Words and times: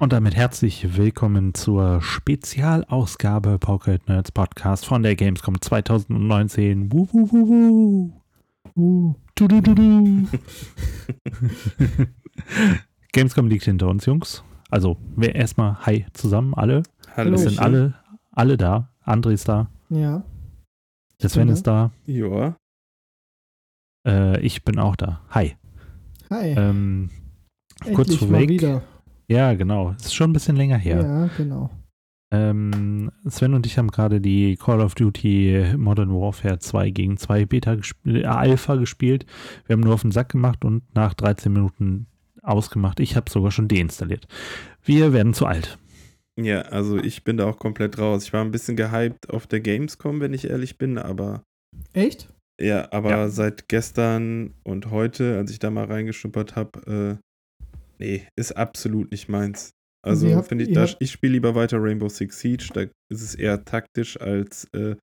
Und 0.00 0.14
damit 0.14 0.34
herzlich 0.34 0.96
willkommen 0.96 1.52
zur 1.52 2.00
Spezialausgabe 2.00 3.58
Pocket 3.58 4.08
Nerds 4.08 4.32
Podcast 4.32 4.86
von 4.86 5.02
der 5.02 5.14
Gamescom 5.14 5.60
2019. 5.60 6.90
Wuh, 6.90 7.06
wuh, 7.12 7.30
wuh, 7.30 7.48
wuh. 7.50 8.12
Uh, 8.74 9.14
du, 9.34 9.46
du, 9.46 9.60
du, 9.60 9.74
du. 9.74 10.26
Gamescom 13.12 13.46
liegt 13.46 13.64
hinter 13.64 13.88
uns, 13.88 14.06
Jungs. 14.06 14.42
Also, 14.70 14.96
wir 15.16 15.34
erstmal 15.34 15.84
Hi 15.84 16.06
zusammen, 16.14 16.54
alle. 16.54 16.82
Hallo. 17.14 17.32
Wir 17.32 17.38
sind 17.38 17.58
alle, 17.58 17.92
alle 18.32 18.56
da. 18.56 18.88
André 19.04 19.32
ist 19.32 19.50
da. 19.50 19.68
Ja. 19.90 20.24
Der 21.20 21.28
Sven 21.28 21.50
ist 21.50 21.66
da. 21.66 21.90
Ja. 22.06 22.56
Äh, 24.08 24.40
ich 24.40 24.64
bin 24.64 24.78
auch 24.78 24.96
da. 24.96 25.20
Hi. 25.28 25.56
Hi. 26.30 26.54
Ähm, 26.56 27.10
kurz 27.92 28.08
Endlich 28.08 28.20
mal 28.22 28.28
vorweg. 28.28 28.48
wieder. 28.48 28.82
Ja, 29.30 29.54
genau. 29.54 29.92
Ist 29.92 30.14
schon 30.14 30.30
ein 30.30 30.32
bisschen 30.34 30.56
länger 30.56 30.76
her. 30.76 31.00
Ja, 31.02 31.30
genau. 31.36 31.70
Ähm, 32.32 33.10
Sven 33.26 33.54
und 33.54 33.66
ich 33.66 33.76
haben 33.76 33.90
gerade 33.90 34.20
die 34.20 34.56
Call 34.56 34.80
of 34.80 34.94
Duty 34.94 35.74
Modern 35.76 36.10
Warfare 36.10 36.58
2 36.60 36.90
gegen 36.90 37.16
2 37.16 37.46
Beta 37.46 37.74
gespielt, 37.74 38.24
äh, 38.24 38.26
Alpha 38.26 38.76
gespielt. 38.76 39.26
Wir 39.66 39.74
haben 39.74 39.80
nur 39.80 39.94
auf 39.94 40.02
den 40.02 40.12
Sack 40.12 40.30
gemacht 40.30 40.64
und 40.64 40.82
nach 40.94 41.14
13 41.14 41.52
Minuten 41.52 42.06
ausgemacht. 42.42 43.00
Ich 43.00 43.16
habe 43.16 43.30
sogar 43.30 43.50
schon 43.50 43.66
deinstalliert. 43.68 44.28
Wir 44.84 45.12
werden 45.12 45.34
zu 45.34 45.46
alt. 45.46 45.78
Ja, 46.40 46.60
also 46.62 46.98
ich 46.98 47.24
bin 47.24 47.36
da 47.36 47.46
auch 47.46 47.58
komplett 47.58 47.98
raus. 47.98 48.24
Ich 48.24 48.32
war 48.32 48.42
ein 48.44 48.52
bisschen 48.52 48.76
gehypt 48.76 49.28
auf 49.30 49.46
der 49.48 49.60
Gamescom, 49.60 50.20
wenn 50.20 50.32
ich 50.32 50.48
ehrlich 50.48 50.78
bin, 50.78 50.98
aber 50.98 51.42
Echt? 51.92 52.28
ja, 52.60 52.88
aber 52.92 53.10
Ja. 53.10 53.28
seit 53.28 53.68
gestern 53.68 54.54
und 54.62 54.90
heute, 54.92 55.36
als 55.36 55.50
ich 55.50 55.58
da 55.58 55.70
mal 55.70 55.84
reingeschnuppert 55.86 56.54
habe, 56.56 57.18
äh, 57.18 57.29
nee, 58.00 58.26
ist 58.36 58.56
absolut 58.56 59.10
nicht 59.10 59.28
meins. 59.28 59.70
Also 60.02 60.42
finde 60.42 60.64
ich, 60.64 60.70
ihr 60.70 60.76
da, 60.76 60.82
habt- 60.86 60.96
ich 61.00 61.10
spiele 61.10 61.34
lieber 61.34 61.54
weiter 61.54 61.76
Rainbow 61.80 62.08
Six 62.08 62.40
Siege, 62.40 62.68
da 62.72 62.80
ist 63.12 63.22
es 63.22 63.34
eher 63.34 63.64
taktisch 63.64 64.18
als 64.20 64.64
äh, 64.72 64.96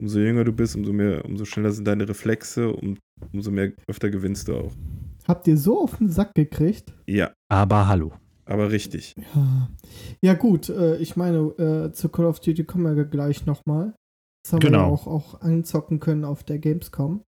umso 0.00 0.18
jünger 0.18 0.42
du 0.44 0.52
bist, 0.52 0.74
umso 0.74 0.92
mehr, 0.92 1.24
umso 1.24 1.44
schneller 1.44 1.70
sind 1.70 1.86
deine 1.86 2.08
Reflexe, 2.08 2.68
um, 2.72 2.98
umso 3.32 3.52
mehr 3.52 3.72
öfter 3.86 4.10
gewinnst 4.10 4.48
du 4.48 4.56
auch. 4.56 4.72
Habt 5.28 5.46
ihr 5.46 5.56
so 5.56 5.80
auf 5.84 5.98
den 5.98 6.08
Sack 6.08 6.34
gekriegt? 6.34 6.92
Ja, 7.06 7.32
Aber 7.48 7.86
hallo. 7.86 8.12
aber 8.44 8.72
richtig. 8.72 9.14
Ja. 9.34 9.68
Ja, 10.24 10.34
gut. 10.34 10.68
Äh, 10.68 10.96
ich 10.96 11.14
meine, 11.14 11.38
äh, 11.38 11.92
zu 11.92 12.08
Call 12.08 12.26
of 12.26 12.40
Duty 12.40 12.64
kommen 12.64 12.96
wir 12.96 13.04
gleich 13.04 13.46
nochmal. 13.46 13.94
Das 14.44 14.54
haben 14.54 14.62
wir 14.62 14.70
Genau. 14.70 14.88
ja 14.88 14.92
auch, 14.92 15.06
auch 15.06 15.40
anzocken 15.40 16.00
können 16.00 16.24
auf 16.24 16.42
der 16.42 16.58
Gamescom. 16.58 17.22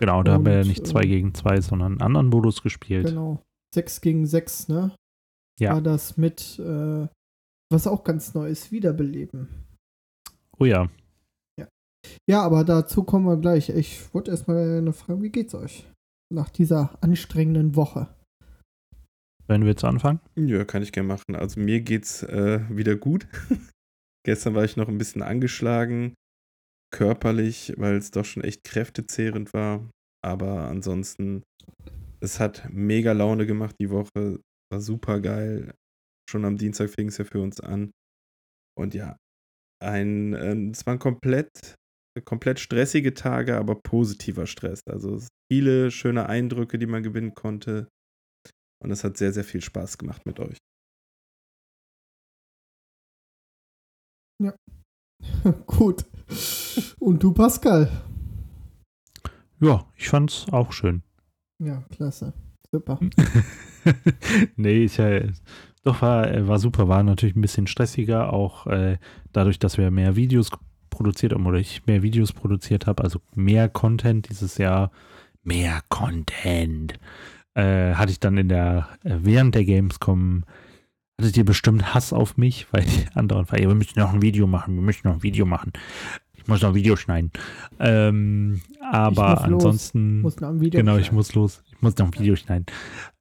Genau, 0.00 0.22
da 0.22 0.32
haben 0.32 0.44
wir 0.44 0.52
ja 0.52 0.60
Und, 0.60 0.68
nicht 0.68 0.86
2 0.86 1.00
äh, 1.00 1.06
gegen 1.06 1.32
2, 1.32 1.62
sondern 1.62 1.92
einen 1.92 2.02
anderen 2.02 2.26
Modus 2.26 2.62
gespielt. 2.62 3.06
Genau. 3.06 3.40
6 3.74 4.00
gegen 4.00 4.26
6, 4.26 4.68
ne? 4.68 4.94
Ja. 5.60 5.74
War 5.74 5.82
das 5.82 6.16
mit, 6.16 6.58
äh, 6.58 7.08
was 7.70 7.86
auch 7.86 8.04
ganz 8.04 8.34
neu 8.34 8.48
ist, 8.48 8.70
Wiederbeleben. 8.70 9.48
Oh 10.58 10.64
ja. 10.64 10.88
Ja, 12.28 12.42
aber 12.42 12.64
dazu 12.64 13.04
kommen 13.04 13.26
wir 13.26 13.36
gleich. 13.36 13.68
Ich 13.70 14.12
wollte 14.14 14.30
erstmal 14.30 14.78
eine 14.78 14.92
Frage, 14.92 15.22
wie 15.22 15.30
geht's 15.30 15.54
euch? 15.54 15.86
Nach 16.32 16.50
dieser 16.50 16.98
anstrengenden 17.02 17.74
Woche. 17.74 18.08
Wenn 19.46 19.62
wir 19.62 19.70
jetzt 19.70 19.84
anfangen? 19.84 20.20
Ja, 20.36 20.64
kann 20.64 20.82
ich 20.82 20.92
gerne 20.92 21.08
machen. 21.08 21.34
Also 21.34 21.58
mir 21.58 21.80
geht's 21.80 22.22
äh, 22.22 22.60
wieder 22.68 22.96
gut. 22.96 23.26
Gestern 24.26 24.54
war 24.54 24.64
ich 24.64 24.76
noch 24.76 24.88
ein 24.88 24.98
bisschen 24.98 25.22
angeschlagen, 25.22 26.14
körperlich, 26.94 27.72
weil 27.78 27.96
es 27.96 28.10
doch 28.10 28.26
schon 28.26 28.44
echt 28.44 28.64
kräftezehrend 28.64 29.54
war. 29.54 29.88
Aber 30.22 30.68
ansonsten, 30.68 31.42
es 32.20 32.40
hat 32.40 32.68
mega 32.70 33.12
Laune 33.12 33.46
gemacht 33.46 33.76
die 33.80 33.90
Woche. 33.90 34.40
War 34.70 34.80
super 34.80 35.20
geil. 35.20 35.74
Schon 36.28 36.44
am 36.44 36.56
Dienstag 36.56 36.90
fing 36.90 37.08
es 37.08 37.18
ja 37.18 37.24
für 37.24 37.40
uns 37.40 37.60
an. 37.60 37.90
Und 38.78 38.94
ja, 38.94 39.16
ein, 39.82 40.34
äh, 40.34 40.70
es 40.70 40.86
waren 40.86 40.98
komplett, 40.98 41.74
komplett 42.24 42.60
stressige 42.60 43.14
Tage, 43.14 43.56
aber 43.56 43.76
positiver 43.76 44.46
Stress. 44.46 44.80
Also 44.88 45.20
viele 45.50 45.90
schöne 45.90 46.28
Eindrücke, 46.28 46.78
die 46.78 46.86
man 46.86 47.02
gewinnen 47.02 47.34
konnte. 47.34 47.88
Und 48.82 48.90
es 48.90 49.04
hat 49.04 49.16
sehr, 49.16 49.32
sehr 49.32 49.44
viel 49.44 49.62
Spaß 49.62 49.98
gemacht 49.98 50.26
mit 50.26 50.38
euch. 50.40 50.58
Gut. 55.66 56.04
Und 57.00 57.22
du, 57.22 57.32
Pascal? 57.32 57.90
Ja, 59.60 59.90
ich 59.96 60.08
fand's 60.08 60.46
auch 60.52 60.72
schön. 60.72 61.02
Ja, 61.58 61.82
klasse. 61.90 62.32
Super. 62.70 63.00
nee, 64.56 64.84
ich, 64.84 64.98
äh, 64.98 65.32
doch 65.84 66.02
war, 66.02 66.46
war 66.46 66.58
super, 66.58 66.88
war 66.88 67.02
natürlich 67.02 67.34
ein 67.34 67.40
bisschen 67.40 67.66
stressiger, 67.66 68.32
auch 68.32 68.66
äh, 68.66 68.98
dadurch, 69.32 69.58
dass 69.58 69.78
wir 69.78 69.90
mehr 69.90 70.16
Videos 70.16 70.50
produziert 70.90 71.32
haben 71.32 71.46
oder 71.46 71.58
ich 71.58 71.86
mehr 71.86 72.02
Videos 72.02 72.32
produziert 72.32 72.86
habe, 72.86 73.02
also 73.02 73.20
mehr 73.34 73.68
Content 73.68 74.28
dieses 74.28 74.58
Jahr, 74.58 74.90
mehr 75.42 75.80
Content, 75.88 76.98
äh, 77.54 77.94
hatte 77.94 78.12
ich 78.12 78.20
dann 78.20 78.36
in 78.36 78.48
der, 78.48 78.88
äh, 79.04 79.16
während 79.20 79.54
der 79.54 79.64
Gamescom, 79.64 80.44
hattet 81.18 81.36
ihr 81.36 81.44
bestimmt 81.44 81.94
Hass 81.94 82.12
auf 82.12 82.36
mich, 82.36 82.66
weil 82.72 82.84
war, 83.14 83.58
ja, 83.58 83.68
wir 83.68 83.74
müssen 83.74 83.98
noch 83.98 84.12
ein 84.12 84.22
Video 84.22 84.46
machen, 84.46 84.74
wir 84.74 84.82
müssen 84.82 85.08
noch 85.08 85.14
ein 85.14 85.22
Video 85.22 85.46
machen. 85.46 85.72
Ich 86.48 86.50
muss 86.50 86.62
noch 86.62 86.70
ein 86.70 86.74
Video 86.76 86.96
schneiden. 86.96 87.30
Ähm, 87.78 88.62
aber 88.90 89.44
ansonsten. 89.44 90.22
Muss 90.22 90.40
noch 90.40 90.48
ein 90.48 90.62
Video 90.62 90.80
Genau, 90.80 90.96
ich 90.96 91.02
schneiden. 91.08 91.16
muss 91.16 91.34
los. 91.34 91.62
Ich 91.66 91.82
muss 91.82 91.98
noch 91.98 92.06
ein 92.06 92.14
Video 92.18 92.36
schneiden. 92.36 92.64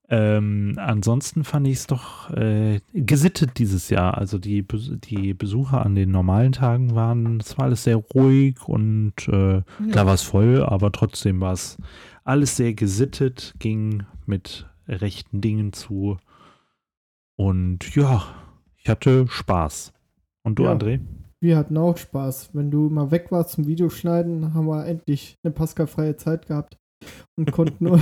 Ähm, 0.07 0.75
ansonsten 0.77 1.43
fand 1.43 1.67
ich 1.67 1.73
es 1.73 1.87
doch 1.87 2.29
äh, 2.31 2.79
gesittet 2.93 3.57
dieses 3.57 3.89
Jahr. 3.89 4.17
Also 4.17 4.37
die, 4.37 4.65
die 4.65 5.33
Besucher 5.33 5.85
an 5.85 5.93
den 5.95 6.09
normalen 6.09 6.53
Tagen 6.53 6.95
waren, 6.95 7.41
es 7.41 7.57
war 7.57 7.65
alles 7.65 7.83
sehr 7.83 7.97
ruhig 7.97 8.65
und 8.65 9.11
äh, 9.27 9.61
klar 9.91 10.05
war 10.05 10.13
es 10.13 10.21
voll, 10.21 10.63
aber 10.63 10.93
trotzdem 10.93 11.41
war 11.41 11.51
es 11.51 11.75
alles 12.23 12.55
sehr 12.55 12.75
gesittet, 12.75 13.55
ging 13.59 14.03
mit 14.25 14.67
rechten 14.87 15.41
Dingen 15.41 15.73
zu. 15.73 16.15
Und 17.35 17.93
ja, 17.93 18.23
ich 18.77 18.87
hatte 18.87 19.25
Spaß. 19.27 19.91
Und 20.43 20.59
du, 20.59 20.63
Ja. 20.63 20.71
André? 20.71 21.01
Wir 21.39 21.57
hatten 21.57 21.77
auch 21.77 21.97
Spaß. 21.97 22.51
Wenn 22.53 22.71
du 22.71 22.89
mal 22.89 23.11
weg 23.11 23.31
warst 23.31 23.51
zum 23.51 23.67
Videoschneiden, 23.67 24.53
haben 24.53 24.67
wir 24.67 24.85
endlich 24.85 25.35
eine 25.43 25.53
Pascal-freie 25.53 26.17
Zeit 26.17 26.47
gehabt 26.47 26.77
und 27.37 27.51
konnten 27.51 27.85
nur 27.85 27.99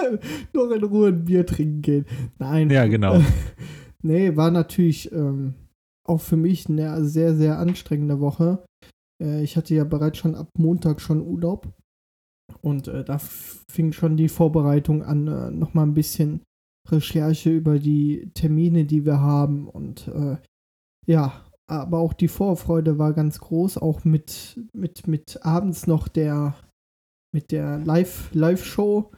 noch 0.54 0.70
in 0.70 0.84
Ruhe 0.84 1.08
ein 1.08 1.24
Bier 1.24 1.44
trinken 1.44 1.82
gehen. 1.82 2.06
Nein. 2.38 2.70
Ja, 2.70 2.86
genau. 2.86 3.20
nee, 4.02 4.36
war 4.36 4.50
natürlich 4.50 5.12
ähm, 5.12 5.54
auch 6.06 6.20
für 6.20 6.36
mich 6.36 6.68
eine 6.68 7.04
sehr, 7.04 7.34
sehr 7.34 7.58
anstrengende 7.58 8.20
Woche. 8.20 8.64
Äh, 9.22 9.42
ich 9.42 9.56
hatte 9.56 9.74
ja 9.74 9.84
bereits 9.84 10.18
schon 10.18 10.34
ab 10.34 10.48
Montag 10.56 11.00
schon 11.00 11.20
Urlaub. 11.20 11.68
Und 12.62 12.88
äh, 12.88 13.04
da 13.04 13.18
fing 13.18 13.92
schon 13.92 14.16
die 14.16 14.28
Vorbereitung 14.28 15.02
an, 15.02 15.28
äh, 15.28 15.50
nochmal 15.50 15.86
ein 15.86 15.94
bisschen 15.94 16.40
Recherche 16.88 17.50
über 17.50 17.78
die 17.78 18.30
Termine, 18.32 18.86
die 18.86 19.04
wir 19.04 19.20
haben. 19.20 19.68
Und 19.68 20.08
äh, 20.08 20.38
ja, 21.06 21.44
aber 21.68 21.98
auch 21.98 22.12
die 22.12 22.28
Vorfreude 22.28 22.98
war 22.98 23.12
ganz 23.12 23.38
groß, 23.38 23.78
auch 23.78 24.04
mit, 24.04 24.60
mit, 24.72 25.06
mit 25.06 25.44
abends 25.44 25.86
noch 25.86 26.08
der 26.08 26.56
mit 27.32 27.50
der 27.52 27.78
Live- 27.78 28.30
Live-Show, 28.32 29.12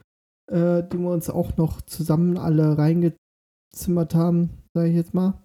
äh, 0.51 0.83
die 0.83 0.97
wir 0.97 1.11
uns 1.11 1.29
auch 1.29 1.57
noch 1.57 1.81
zusammen 1.81 2.37
alle 2.37 2.77
reingezimmert 2.77 4.15
haben, 4.15 4.49
sage 4.73 4.89
ich 4.89 4.95
jetzt 4.95 5.13
mal. 5.13 5.41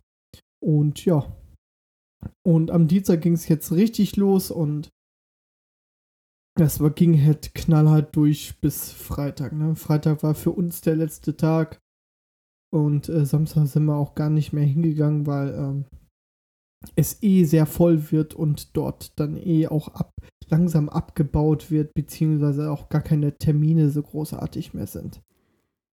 Und 0.61 1.05
ja. 1.05 1.33
Und 2.45 2.71
am 2.71 2.89
Dienstag 2.89 3.21
ging 3.21 3.35
es 3.35 3.49
jetzt 3.49 3.73
richtig 3.73 4.17
los 4.17 4.51
und 4.51 4.89
das 6.59 6.81
war, 6.81 6.91
ging 6.91 7.23
halt 7.23 7.55
knallhart 7.55 8.17
durch 8.17 8.59
bis 8.61 8.91
Freitag. 8.91 9.53
Ne? 9.53 9.77
Freitag 9.77 10.23
war 10.23 10.35
für 10.35 10.51
uns 10.51 10.81
der 10.81 10.97
letzte 10.97 11.37
Tag 11.37 11.79
und 12.75 13.09
äh, 13.09 13.27
Samstag 13.27 13.67
sind 13.67 13.85
wir 13.85 13.97
auch 13.97 14.15
gar 14.15 14.31
nicht 14.31 14.53
mehr 14.53 14.65
hingegangen, 14.65 15.27
weil 15.27 15.55
ähm, 15.55 15.85
es 16.95 17.23
eh 17.23 17.45
sehr 17.45 17.67
voll 17.67 18.11
wird 18.13 18.35
und 18.35 18.77
dort 18.77 19.19
dann 19.19 19.37
eh 19.37 19.67
auch 19.69 19.89
ab, 19.89 20.13
langsam 20.49 20.89
abgebaut 20.89 21.71
wird, 21.71 21.93
beziehungsweise 21.95 22.71
auch 22.71 22.89
gar 22.89 23.03
keine 23.03 23.37
Termine 23.37 23.91
so 23.91 24.03
großartig 24.03 24.75
mehr 24.75 24.87
sind. 24.87 25.21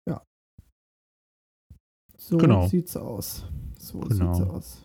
Ja. 0.07 0.21
So 2.17 2.37
Genau. 2.37 2.67
sieht's 2.67 2.95
aus. 2.95 3.45
So 3.79 3.99
Genau. 3.99 4.33
sieht's 4.33 4.49
aus. 4.49 4.83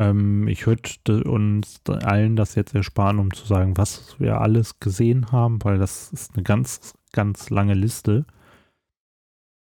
Ähm, 0.00 0.48
ich 0.48 0.66
würde 0.66 1.24
uns 1.24 1.80
allen 1.86 2.34
das 2.36 2.54
jetzt 2.54 2.74
ersparen, 2.74 3.18
um 3.18 3.32
zu 3.32 3.46
sagen, 3.46 3.76
was 3.76 4.18
wir 4.18 4.40
alles 4.40 4.80
gesehen 4.80 5.30
haben, 5.32 5.62
weil 5.64 5.78
das 5.78 6.12
ist 6.12 6.34
eine 6.34 6.42
ganz, 6.42 6.94
ganz 7.12 7.50
lange 7.50 7.74
Liste. 7.74 8.24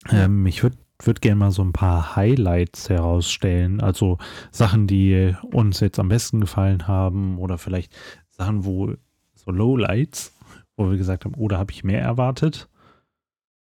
Ähm, 0.09 0.45
ich 0.45 0.61
würde 0.63 0.77
würd 1.05 1.21
gerne 1.21 1.35
mal 1.37 1.51
so 1.51 1.63
ein 1.63 1.73
paar 1.73 2.15
Highlights 2.15 2.89
herausstellen, 2.89 3.81
also 3.81 4.17
Sachen, 4.51 4.87
die 4.87 5.35
uns 5.51 5.79
jetzt 5.79 5.99
am 5.99 6.09
besten 6.09 6.41
gefallen 6.41 6.87
haben 6.87 7.37
oder 7.37 7.57
vielleicht 7.57 7.95
Sachen, 8.31 8.65
wo 8.65 8.93
so 9.35 9.51
Lowlights, 9.51 10.33
wo 10.77 10.89
wir 10.89 10.97
gesagt 10.97 11.25
haben, 11.25 11.35
oh, 11.37 11.47
da 11.47 11.57
habe 11.57 11.71
ich 11.71 11.83
mehr 11.83 12.01
erwartet. 12.01 12.69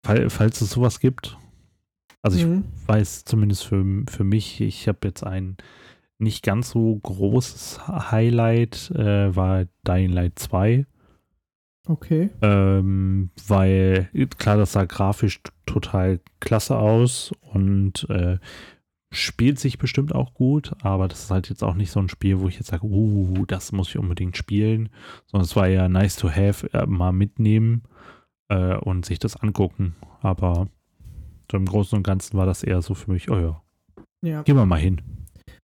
Fall, 0.04 0.30
falls 0.30 0.60
es 0.60 0.70
sowas 0.70 1.00
gibt. 1.00 1.36
Also 2.22 2.38
ich 2.38 2.46
Mhm. 2.46 2.64
weiß 2.86 3.24
zumindest 3.24 3.64
für, 3.64 3.84
für 4.08 4.24
mich, 4.24 4.60
ich 4.60 4.88
habe 4.88 4.98
jetzt 5.04 5.22
ein 5.24 5.56
nicht 6.18 6.42
ganz 6.42 6.70
so 6.70 6.96
großes 6.96 7.86
Highlight, 7.86 8.90
äh, 8.92 9.34
war 9.36 9.66
Dying 9.86 10.10
Light 10.12 10.38
2. 10.38 10.86
Okay. 11.86 12.30
Ähm, 12.42 13.30
weil, 13.46 14.08
klar, 14.38 14.56
das 14.56 14.72
sah 14.72 14.84
grafisch 14.86 15.40
total 15.66 16.20
klasse 16.40 16.78
aus 16.78 17.32
und 17.40 18.08
äh, 18.08 18.38
spielt 19.12 19.58
sich 19.58 19.78
bestimmt 19.78 20.14
auch 20.14 20.34
gut, 20.34 20.72
aber 20.82 21.08
das 21.08 21.24
ist 21.24 21.30
halt 21.30 21.48
jetzt 21.48 21.62
auch 21.62 21.74
nicht 21.74 21.90
so 21.90 22.00
ein 22.00 22.08
Spiel, 22.08 22.40
wo 22.40 22.48
ich 22.48 22.56
jetzt 22.56 22.68
sage, 22.68 22.84
uh, 22.86 23.46
das 23.46 23.72
muss 23.72 23.88
ich 23.88 23.98
unbedingt 23.98 24.36
spielen, 24.36 24.88
sondern 25.26 25.44
es 25.44 25.56
war 25.56 25.68
ja 25.68 25.88
nice 25.88 26.16
to 26.16 26.30
have, 26.30 26.72
äh, 26.72 26.86
mal 26.86 27.12
mitnehmen 27.12 27.84
äh, 28.48 28.76
und 28.76 29.06
sich 29.06 29.18
das 29.18 29.36
angucken. 29.36 29.94
Aber 30.20 30.68
so 31.50 31.56
im 31.56 31.66
Großen 31.66 31.96
und 31.96 32.02
Ganzen 32.02 32.36
war 32.36 32.46
das 32.46 32.62
eher 32.62 32.82
so 32.82 32.94
für 32.94 33.12
mich, 33.12 33.30
oh 33.30 33.38
ja, 33.38 33.62
Ja. 34.24 34.42
gehen 34.42 34.56
wir 34.56 34.66
mal 34.66 34.80
hin. 34.80 35.00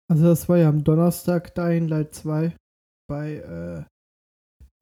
Also 0.08 0.24
das 0.24 0.48
war 0.48 0.58
ja 0.58 0.68
am 0.68 0.84
Donnerstag 0.84 1.54
Dying 1.54 1.88
Light 1.88 2.14
2 2.14 2.54
bei 3.08 3.34
äh, 3.36 3.78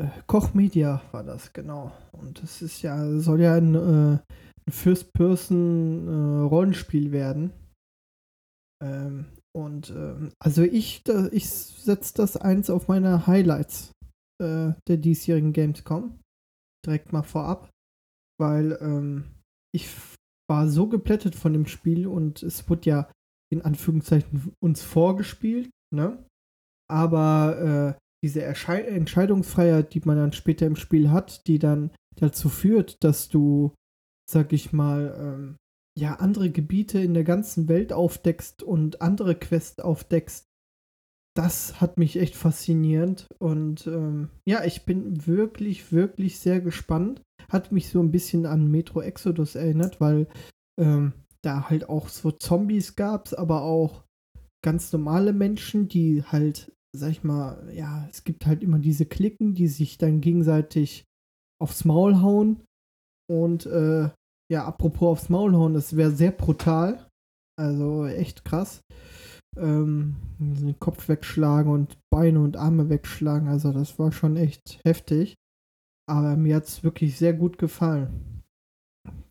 äh, 0.03 0.09
Koch 0.27 0.55
Media 0.55 1.03
war 1.13 1.23
das, 1.23 1.53
genau. 1.53 1.93
Und 2.13 2.43
es 2.43 2.63
ist 2.63 2.83
ja, 2.83 3.19
soll 3.19 3.41
ja 3.41 3.55
ein, 3.55 4.21
äh, 4.69 4.73
First-Person-Rollenspiel 4.73 7.13
werden. 7.13 7.53
Ähm, 8.83 9.27
und 9.57 9.91
ähm, 9.91 10.33
also 10.39 10.63
ich, 10.63 11.05
da, 11.05 11.29
ich 11.33 11.51
setze 11.51 12.15
das 12.15 12.37
eins 12.37 12.71
auf 12.71 12.89
meine 12.89 13.27
Highlights 13.27 13.93
äh, 14.41 14.73
der 14.87 14.97
diesjährigen 14.97 15.53
Gamescom. 15.53 16.21
Direkt 16.87 17.13
mal 17.13 17.25
vorab. 17.25 17.69
Weil 18.41 18.79
ähm, 18.81 19.25
ich 19.75 19.89
war 20.49 20.69
so 20.69 20.89
geplättet 20.89 21.35
von 21.35 21.53
dem 21.53 21.67
Spiel 21.67 22.07
und 22.07 22.43
es 22.43 22.71
wurde 22.71 22.89
ja 22.89 23.11
in 23.53 23.63
Anführungszeichen 23.63 24.53
uns 24.63 24.83
vorgespielt, 24.83 25.71
ne? 25.95 26.25
Aber 26.91 27.97
äh, 27.97 28.01
diese 28.25 28.43
Erschei 28.43 28.83
Entscheidungsfreiheit, 28.83 29.95
die 29.95 30.01
man 30.05 30.17
dann 30.17 30.33
später 30.33 30.67
im 30.67 30.77
Spiel 30.77 31.11
hat, 31.11 31.47
die 31.47 31.59
dann 31.59 31.91
dazu 32.17 32.49
führt, 32.49 33.03
dass 33.05 33.29
du, 33.29 33.75
sag 34.31 34.53
ich 34.53 34.73
mal, 34.73 35.15
ähm, 35.19 35.57
ja, 35.99 36.15
andere 36.15 36.51
Gebiete 36.51 37.01
in 37.01 37.15
der 37.15 37.25
ganzen 37.25 37.69
Welt 37.69 37.93
aufdeckst 37.93 38.63
und 38.63 39.03
andere 39.03 39.35
Quests 39.35 39.81
aufdeckst, 39.81 40.49
das 41.39 41.81
hat 41.81 41.99
mich 41.99 42.19
echt 42.19 42.35
faszinierend. 42.35 43.27
Und 43.39 43.87
ähm, 43.87 44.31
ja, 44.47 44.65
ich 44.65 44.85
bin 44.85 45.27
wirklich, 45.27 45.93
wirklich 45.93 46.39
sehr 46.39 46.61
gespannt. 46.61 47.23
Hat 47.49 47.73
mich 47.73 47.91
so 47.91 48.01
ein 48.01 48.11
bisschen 48.11 48.47
an 48.47 48.71
Metro 48.71 49.01
Exodus 49.01 49.55
erinnert, 49.55 50.01
weil 50.01 50.27
ähm, 50.81 51.13
da 51.43 51.71
halt 51.71 51.89
auch 51.89 52.09
so 52.09 52.33
Zombies 52.33 52.97
gab, 52.97 53.33
aber 53.39 53.63
auch 53.63 54.05
ganz 54.65 54.93
normale 54.93 55.33
Menschen, 55.33 55.89
die 55.89 56.25
halt, 56.25 56.73
sag 56.93 57.11
ich 57.11 57.23
mal, 57.23 57.73
ja, 57.73 58.09
es 58.11 58.25
gibt 58.25 58.47
halt 58.47 58.63
immer 58.63 58.81
diese 58.81 59.07
Klicken, 59.07 59.55
die 59.55 59.69
sich 59.69 59.99
dann 59.99 60.21
gegenseitig 60.21 61.05
aufs 61.61 61.85
Maul 61.85 62.21
hauen. 62.21 62.65
Und 63.31 63.67
äh, 63.67 64.11
ja, 64.51 64.65
apropos 64.65 65.09
aufs 65.09 65.29
Maul 65.29 65.55
hauen, 65.55 65.75
das 65.75 65.97
wäre 65.97 66.11
sehr 66.11 66.33
brutal. 66.33 67.07
Also 67.59 68.07
echt 68.07 68.45
krass. 68.45 68.81
Ähm, 69.57 70.17
den 70.39 70.79
Kopf 70.79 71.09
wegschlagen 71.09 71.73
und 71.73 71.99
Beine 72.11 72.41
und 72.41 72.57
Arme 72.57 72.89
wegschlagen. 72.89 73.49
Also 73.49 73.73
das 73.73 73.99
war 73.99 74.13
schon 74.13 74.37
echt 74.37 74.81
heftig. 74.85 75.35
Aber 76.09 76.37
mir 76.37 76.57
hat 76.57 76.65
es 76.65 76.85
wirklich 76.85 77.19
sehr 77.19 77.35
gut 77.35 77.59
gefallen. 77.59 78.43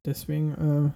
Deswegen, 0.06 0.54
äh, 0.54 0.92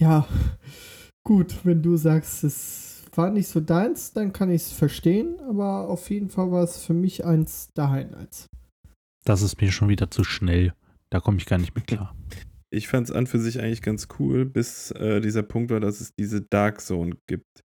ja, 0.00 0.28
gut, 1.26 1.64
wenn 1.64 1.82
du 1.82 1.96
sagst, 1.96 2.44
es 2.44 3.04
war 3.14 3.30
nicht 3.30 3.48
so 3.48 3.60
deins, 3.60 4.12
dann 4.12 4.32
kann 4.32 4.50
ich 4.50 4.62
es 4.62 4.72
verstehen. 4.72 5.40
Aber 5.48 5.88
auf 5.88 6.10
jeden 6.10 6.28
Fall 6.28 6.52
war 6.52 6.62
es 6.62 6.84
für 6.84 6.94
mich 6.94 7.24
eins 7.24 7.72
der 7.74 7.90
Highlights. 7.90 8.46
Das 9.24 9.42
ist 9.42 9.60
mir 9.60 9.72
schon 9.72 9.88
wieder 9.88 10.10
zu 10.10 10.22
schnell. 10.22 10.74
Da 11.10 11.20
komme 11.20 11.38
ich 11.38 11.46
gar 11.46 11.58
nicht 11.58 11.74
mit 11.74 11.86
klar. 11.86 12.14
Ich 12.74 12.88
fand 12.88 13.08
es 13.08 13.14
an 13.14 13.28
für 13.28 13.38
sich 13.38 13.60
eigentlich 13.60 13.82
ganz 13.82 14.08
cool, 14.18 14.44
bis 14.44 14.90
äh, 14.90 15.20
dieser 15.20 15.44
Punkt 15.44 15.70
war, 15.70 15.78
dass 15.78 16.00
es 16.00 16.12
diese 16.18 16.42
Dark 16.42 16.80
Zone 16.80 17.16
gibt. 17.28 17.62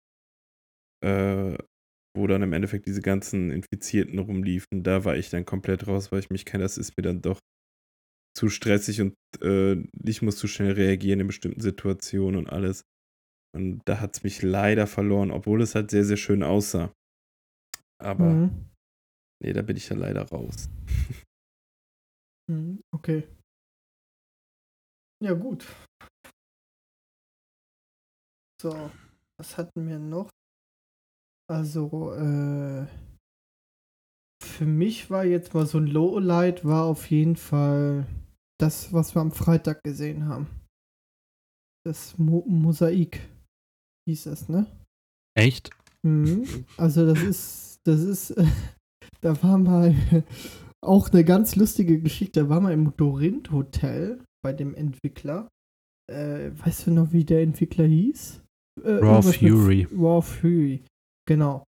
Äh, 1.04 1.58
wo 2.16 2.28
dann 2.28 2.44
im 2.44 2.54
Endeffekt 2.54 2.86
diese 2.86 3.02
ganzen 3.02 3.52
Infizierten 3.52 4.20
rumliefen. 4.20 4.84
Da 4.84 5.04
war 5.04 5.18
ich 5.18 5.30
dann 5.30 5.46
komplett 5.46 5.88
raus, 5.88 6.12
weil 6.12 6.20
ich 6.20 6.30
mich 6.30 6.46
kenne, 6.46 6.64
das 6.64 6.78
ist 6.78 6.96
mir 6.96 7.02
dann 7.02 7.22
doch 7.22 7.40
zu 8.38 8.50
stressig 8.50 9.02
und 9.02 9.16
äh, 9.42 9.84
ich 10.06 10.22
muss 10.22 10.38
zu 10.38 10.48
schnell 10.48 10.74
reagieren 10.74 11.20
in 11.20 11.28
bestimmten 11.28 11.60
Situationen 11.60 12.38
und 12.38 12.48
alles. 12.50 12.84
Und 13.56 13.82
da 13.86 14.00
hat 14.00 14.16
es 14.16 14.24
mich 14.24 14.42
leider 14.42 14.88
verloren, 14.88 15.32
obwohl 15.32 15.62
es 15.62 15.76
halt 15.76 15.92
sehr, 15.92 16.06
sehr 16.06 16.18
schön 16.18 16.44
aussah. 16.44 16.94
Aber 18.02 18.26
Mhm. 18.36 18.72
nee, 19.44 19.54
da 19.54 19.62
bin 19.64 19.76
ich 19.76 19.90
ja 19.90 19.98
leider 19.98 20.24
raus. 20.24 20.70
Mhm, 22.50 22.84
Okay. 22.94 23.24
Ja, 25.24 25.31
gut. 25.31 25.66
So, 28.62 28.92
was 29.38 29.58
hatten 29.58 29.88
wir 29.88 29.98
noch? 29.98 30.30
Also, 31.50 32.12
äh, 32.12 32.86
für 34.44 34.66
mich 34.66 35.10
war 35.10 35.24
jetzt 35.24 35.54
mal 35.54 35.66
so 35.66 35.78
ein 35.78 35.88
Lowlight, 35.88 36.66
war 36.66 36.84
auf 36.84 37.10
jeden 37.10 37.38
Fall 37.38 38.06
das, 38.60 38.92
was 38.92 39.16
wir 39.16 39.22
am 39.22 39.31
Freitag 39.31 39.81
gesehen 39.84 40.28
haben. 40.28 40.48
Das 41.86 42.18
Mo 42.18 42.44
Mosaik 42.46 43.22
hieß 44.10 44.25
das, 44.25 44.50
ne? 44.50 44.66
Echt? 45.38 45.70
Mhm. 46.06 46.66
Also 46.75 47.06
das 47.06 47.24
ist, 47.24 47.80
das 47.86 48.02
ist, 48.02 48.31
äh, 48.31 48.46
da 49.22 49.42
war 49.42 49.58
mal 49.58 49.96
auch 50.81 51.10
eine 51.12 51.24
ganz 51.24 51.56
lustige 51.56 52.02
Geschichte. 52.02 52.42
Da 52.42 52.50
war 52.50 52.60
mal 52.60 52.74
im 52.74 52.98
Dorint 52.98 53.52
Hotel 53.52 54.22
bei 54.44 54.54
dem 54.54 54.75
Entwickler. 54.75 55.50
Äh, 56.12 56.51
weißt 56.54 56.88
du 56.88 56.92
noch, 56.92 57.12
wie 57.12 57.24
der 57.24 57.42
Entwickler 57.42 57.86
hieß? 57.86 58.44
Äh, 58.84 58.92
Raw 58.92 59.22
Fury. 59.22 59.88
Raw 59.92 60.22
Fury, 60.22 60.84
genau. 61.28 61.63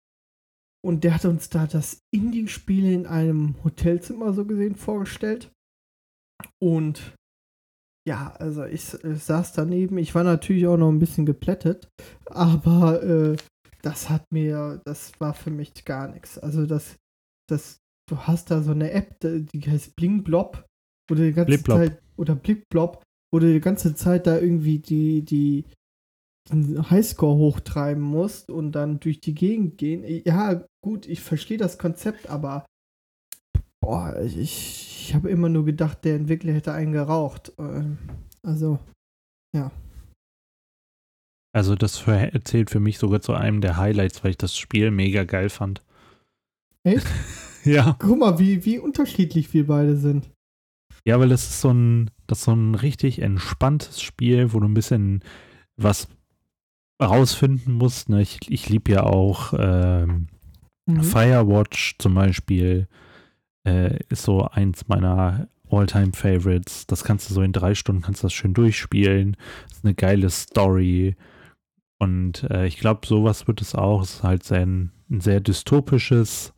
Und 0.86 1.04
der 1.04 1.16
hat 1.16 1.26
uns 1.26 1.50
da 1.50 1.66
das 1.66 2.00
Indie-Spiel 2.14 2.86
in 2.86 3.08
einem 3.08 3.56
Hotelzimmer 3.64 4.34
so 4.34 4.46
gesehen 4.46 4.76
vorgestellt. 4.76 5.52
Und 6.62 7.16
ja, 8.08 8.36
also 8.38 8.66
ich, 8.66 8.94
ich 8.94 9.24
saß 9.24 9.54
daneben. 9.54 9.98
Ich 9.98 10.14
war 10.14 10.24
natürlich 10.24 10.68
auch 10.68 10.78
noch 10.78 10.90
ein 10.90 11.00
bisschen 11.00 11.26
geplättet, 11.26 11.90
aber 12.26 13.02
äh, 13.02 13.38
das 13.82 14.10
hat 14.10 14.26
mir, 14.32 14.82
das 14.86 15.20
war 15.20 15.34
für 15.34 15.50
mich 15.50 15.86
gar 15.86 16.08
nichts. 16.08 16.38
Also 16.38 16.68
das, 16.68 16.98
das, 17.50 17.78
du 18.08 18.18
hast 18.20 18.52
da 18.52 18.62
so 18.62 18.72
eine 18.72 18.92
App, 18.92 19.20
die 19.22 19.62
heißt 19.62 19.96
Blingblob, 19.96 20.66
wo 21.08 21.16
du 21.16 21.24
die 21.24 21.34
ganze 21.34 21.52
Blipblob. 21.52 21.78
Zeit, 21.78 22.02
oder 22.18 22.36
Blickblob, 22.36 23.04
wo 23.32 23.40
du 23.40 23.52
die 23.52 23.62
ganze 23.62 23.96
Zeit 23.96 24.28
da 24.28 24.38
irgendwie 24.40 24.80
die, 24.80 25.24
die, 25.24 25.66
den 26.50 26.90
Highscore 26.90 27.38
hochtreiben 27.38 28.04
musst 28.04 28.50
und 28.50 28.72
dann 28.74 29.00
durch 29.00 29.20
die 29.20 29.34
Gegend 29.34 29.78
gehen. 29.78 30.04
Ja, 30.26 30.66
gut, 30.84 31.08
ich 31.08 31.22
verstehe 31.22 31.58
das 31.58 31.78
Konzept, 31.78 32.30
aber 32.30 32.66
boah, 33.82 34.20
ich, 34.22 34.38
ich 34.38 35.16
habe 35.16 35.30
immer 35.30 35.50
nur 35.50 35.66
gedacht, 35.66 36.04
der 36.04 36.16
Entwickler 36.16 36.54
hätte 36.54 36.74
einen 36.74 36.92
geraucht. 36.92 37.54
Ähm, 37.58 37.98
Also, 38.44 38.80
ja. 39.56 39.72
Also 41.54 41.76
das 41.76 42.04
zählt 42.44 42.70
für 42.70 42.80
mich 42.80 42.98
sogar 42.98 43.22
zu 43.22 43.34
einem 43.34 43.62
der 43.62 43.78
Highlights, 43.78 44.24
weil 44.24 44.32
ich 44.32 44.38
das 44.38 44.58
Spiel 44.58 44.92
mega 44.92 45.24
geil 45.24 45.50
fand. 45.50 45.82
Echt? 46.84 47.08
ja. 47.64 47.96
Guck 47.98 48.20
mal, 48.20 48.40
wie, 48.40 48.66
wie 48.66 48.78
unterschiedlich 48.78 49.54
wir 49.54 49.68
beide 49.68 49.96
sind. 49.96 50.30
Ja, 51.06 51.20
weil 51.20 51.30
das 51.30 51.44
ist 51.44 51.62
so 51.62 51.72
ein, 51.72 52.10
das 52.28 52.40
ist 52.40 52.46
so 52.46 52.54
ein 52.54 52.76
richtig 52.76 53.22
entspanntes 53.22 54.02
Spiel, 54.02 54.54
wo 54.54 54.60
du 54.60 54.68
ein 54.68 54.74
bisschen 54.74 55.24
was 55.78 56.08
rausfinden 57.02 57.74
musst. 57.74 58.10
Ne? 58.10 58.22
Ich, 58.22 58.40
ich 58.50 58.70
liebe 58.70 58.92
ja 58.92 59.04
auch 59.04 59.54
ähm, 59.58 60.28
Mhm. 60.86 61.04
Firewatch 61.04 61.96
zum 61.98 62.14
Beispiel. 62.14 62.88
Äh, 63.66 64.00
ist 64.10 64.24
so 64.24 64.44
eins 64.44 64.88
meiner 64.88 65.48
All-Time-Favorites. 65.70 66.86
Das 66.88 67.04
kannst 67.04 67.30
du 67.30 67.34
so 67.34 67.42
in 67.42 67.52
drei 67.52 67.74
Stunden 67.74 68.04
kannst 68.04 68.24
das 68.24 68.34
schön 68.34 68.54
durchspielen. 68.54 69.36
Ist 69.72 69.84
eine 69.84 69.96
geile 69.96 70.30
Story. 70.30 71.16
Und 71.98 72.44
äh, 72.52 72.68
ich 72.68 72.78
glaube, 72.78 73.08
sowas 73.08 73.48
wird 73.48 73.62
es 73.62 73.74
auch. 73.74 74.04
Es 74.04 74.16
ist 74.16 74.24
halt 74.24 74.44
sehr, 74.44 74.62
ein, 74.62 74.92
ein 75.10 75.22
sehr 75.22 75.40
dystopisches 75.40 76.54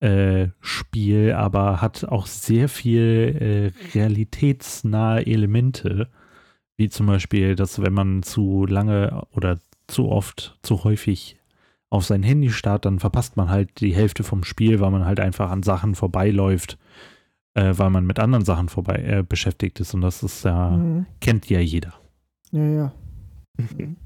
äh, 0.00 0.48
Spiel, 0.60 1.32
aber 1.32 1.80
hat 1.80 2.04
auch 2.04 2.26
sehr 2.26 2.68
viel 2.68 3.72
äh, 3.74 3.96
realitätsnahe 3.98 5.26
Elemente. 5.26 6.08
Wie 6.76 6.88
zum 6.88 7.06
Beispiel, 7.06 7.54
dass 7.56 7.80
wenn 7.80 7.94
man 7.94 8.22
zu 8.22 8.66
lange 8.66 9.24
oder 9.30 9.58
zu 9.86 10.08
oft, 10.10 10.58
zu 10.62 10.84
häufig 10.84 11.38
auf 11.88 12.04
sein 12.04 12.22
Handy 12.22 12.50
starrt, 12.50 12.84
dann 12.84 12.98
verpasst 12.98 13.36
man 13.36 13.48
halt 13.48 13.80
die 13.80 13.94
Hälfte 13.94 14.24
vom 14.24 14.44
Spiel, 14.44 14.80
weil 14.80 14.90
man 14.90 15.06
halt 15.06 15.20
einfach 15.20 15.50
an 15.50 15.62
Sachen 15.62 15.94
vorbeiläuft, 15.94 16.78
äh, 17.54 17.72
weil 17.76 17.90
man 17.90 18.04
mit 18.04 18.18
anderen 18.18 18.44
Sachen 18.44 18.68
vorbei 18.68 18.96
äh, 18.96 19.22
beschäftigt 19.22 19.80
ist. 19.80 19.94
Und 19.94 20.02
das 20.02 20.22
ist 20.22 20.44
ja, 20.44 20.70
Mhm. 20.70 21.06
kennt 21.20 21.48
ja 21.48 21.60
jeder. 21.60 21.94
Ja, 22.50 22.64
ja. 22.64 22.92
Mhm. 23.56 23.96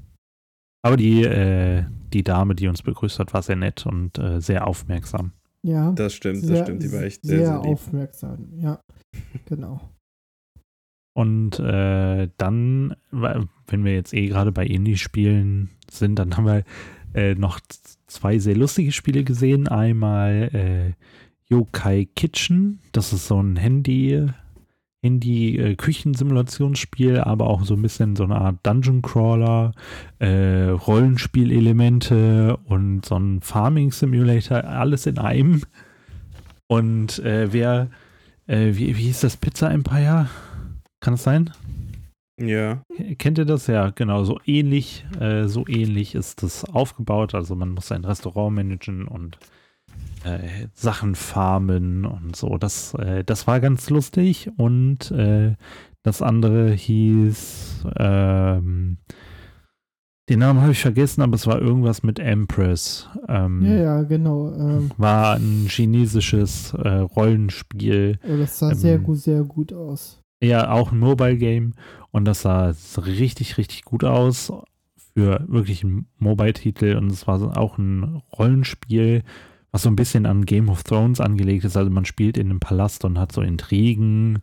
Aber 0.83 0.95
die, 0.95 1.23
äh, 1.23 1.83
die 2.13 2.23
Dame, 2.23 2.55
die 2.55 2.67
uns 2.67 2.81
begrüßt 2.81 3.19
hat, 3.19 3.33
war 3.33 3.41
sehr 3.41 3.55
nett 3.57 3.85
und 3.85 4.17
äh, 4.17 4.39
sehr 4.39 4.65
aufmerksam. 4.67 5.33
Ja. 5.63 5.91
Das 5.91 6.13
stimmt, 6.13 6.41
sehr, 6.41 6.57
das 6.57 6.67
stimmt. 6.67 6.83
Die 6.83 6.91
war 6.91 7.03
echt 7.03 7.23
sehr, 7.23 7.37
sehr, 7.37 7.47
sehr, 7.47 7.55
lieb. 7.57 7.65
aufmerksam. 7.65 8.49
Ja, 8.57 8.81
genau. 9.45 9.81
Und 11.13 11.59
äh, 11.59 12.29
dann, 12.37 12.95
wenn 13.11 13.83
wir 13.83 13.93
jetzt 13.93 14.13
eh 14.13 14.27
gerade 14.27 14.51
bei 14.51 14.65
Indie-Spielen 14.65 15.69
sind, 15.89 16.17
dann 16.17 16.37
haben 16.37 16.45
wir 16.45 16.63
äh, 17.13 17.35
noch 17.35 17.59
zwei 18.07 18.39
sehr 18.39 18.55
lustige 18.55 18.91
Spiele 18.93 19.23
gesehen. 19.23 19.67
Einmal 19.67 20.49
äh, 20.53 20.93
Yokai 21.49 22.07
Kitchen, 22.15 22.79
das 22.93 23.11
ist 23.11 23.27
so 23.27 23.41
ein 23.41 23.57
Handy, 23.57 24.25
Handy-Küchensimulationsspiel, 25.03 27.19
aber 27.19 27.47
auch 27.47 27.65
so 27.65 27.73
ein 27.73 27.81
bisschen 27.81 28.15
so 28.15 28.23
eine 28.23 28.35
Art 28.35 28.57
Dungeon 28.63 29.01
Crawler, 29.01 29.73
äh, 30.19 30.69
Rollenspielelemente 30.69 32.57
und 32.65 33.03
so 33.05 33.15
ein 33.15 33.41
Farming 33.41 33.91
Simulator, 33.91 34.63
alles 34.63 35.07
in 35.07 35.17
einem. 35.17 35.63
Und 36.67 37.17
äh, 37.19 37.51
wer, 37.51 37.89
äh, 38.47 38.67
wie, 38.73 38.95
wie 38.95 39.03
hieß 39.03 39.21
das 39.21 39.37
Pizza 39.37 39.71
Empire? 39.71 40.29
Kann 40.99 41.15
es 41.15 41.23
sein? 41.23 41.51
Ja, 42.39 42.83
Kennt 43.17 43.37
ihr 43.37 43.45
das? 43.45 43.67
Ja, 43.67 43.91
genau. 43.91 44.23
So 44.23 44.39
ähnlich, 44.45 45.05
äh, 45.19 45.47
so 45.47 45.67
ähnlich 45.67 46.15
ist 46.15 46.43
das 46.43 46.65
aufgebaut. 46.65 47.35
Also 47.35 47.55
man 47.55 47.69
muss 47.69 47.91
ein 47.91 48.05
Restaurant 48.05 48.55
managen 48.55 49.07
und 49.07 49.37
äh, 50.23 50.67
Sachen 50.73 51.15
farmen 51.15 52.05
und 52.05 52.35
so. 52.35 52.57
Das, 52.57 52.93
äh, 52.95 53.23
das 53.23 53.47
war 53.47 53.59
ganz 53.59 53.89
lustig. 53.89 54.49
Und 54.57 55.11
äh, 55.11 55.55
das 56.03 56.21
andere 56.21 56.71
hieß, 56.71 57.85
ähm, 57.97 58.97
den 60.29 60.39
Namen 60.39 60.61
habe 60.61 60.71
ich 60.71 60.79
vergessen, 60.79 61.21
aber 61.21 61.35
es 61.35 61.45
war 61.45 61.59
irgendwas 61.61 62.03
mit 62.03 62.19
Empress. 62.19 63.09
Ähm, 63.27 63.65
Ja, 63.65 63.73
ja, 63.73 64.03
genau. 64.03 64.53
Ähm, 64.53 64.91
War 64.97 65.35
ein 65.35 65.65
chinesisches 65.67 66.73
äh, 66.73 66.87
Rollenspiel. 66.87 68.17
oh, 68.23 68.37
das 68.37 68.59
sah 68.59 68.73
sehr 68.73 68.95
Ähm, 68.95 69.03
gut, 69.03 69.17
sehr 69.17 69.43
gut 69.43 69.73
aus. 69.73 70.21
Ja, 70.41 70.71
auch 70.71 70.91
ein 70.91 70.99
Mobile 70.99 71.37
Game 71.37 71.73
und 72.11 72.25
das 72.25 72.41
sah 72.43 72.73
richtig, 72.97 73.57
richtig 73.57 73.83
gut 73.83 74.03
aus 74.03 74.51
für 75.13 75.45
wirklich 75.47 75.83
einen 75.83 76.07
Mobile-Titel 76.17 76.95
und 76.95 77.11
es 77.11 77.27
war 77.27 77.57
auch 77.57 77.77
ein 77.77 78.21
Rollenspiel, 78.37 79.23
was 79.71 79.83
so 79.83 79.89
ein 79.89 79.95
bisschen 79.95 80.25
an 80.25 80.45
Game 80.45 80.69
of 80.69 80.83
Thrones 80.83 81.19
angelegt 81.19 81.63
ist. 81.63 81.77
Also 81.77 81.89
man 81.89 82.05
spielt 82.05 82.37
in 82.37 82.49
einem 82.49 82.59
Palast 82.59 83.05
und 83.05 83.17
hat 83.17 83.31
so 83.31 83.41
Intrigen 83.41 84.39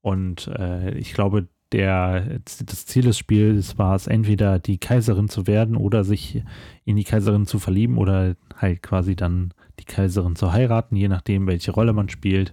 und 0.00 0.48
äh, 0.48 0.94
ich 0.96 1.12
glaube, 1.12 1.48
der, 1.72 2.40
das 2.44 2.86
Ziel 2.86 3.02
des 3.02 3.16
Spiels 3.16 3.78
war 3.78 3.94
es, 3.94 4.06
entweder 4.06 4.58
die 4.58 4.78
Kaiserin 4.78 5.28
zu 5.28 5.46
werden 5.46 5.76
oder 5.76 6.02
sich 6.02 6.42
in 6.84 6.96
die 6.96 7.04
Kaiserin 7.04 7.46
zu 7.46 7.58
verlieben 7.58 7.96
oder 7.96 8.34
halt 8.56 8.82
quasi 8.82 9.14
dann 9.14 9.54
die 9.78 9.84
Kaiserin 9.84 10.34
zu 10.34 10.52
heiraten, 10.52 10.96
je 10.96 11.08
nachdem, 11.08 11.46
welche 11.46 11.70
Rolle 11.70 11.92
man 11.92 12.08
spielt 12.08 12.52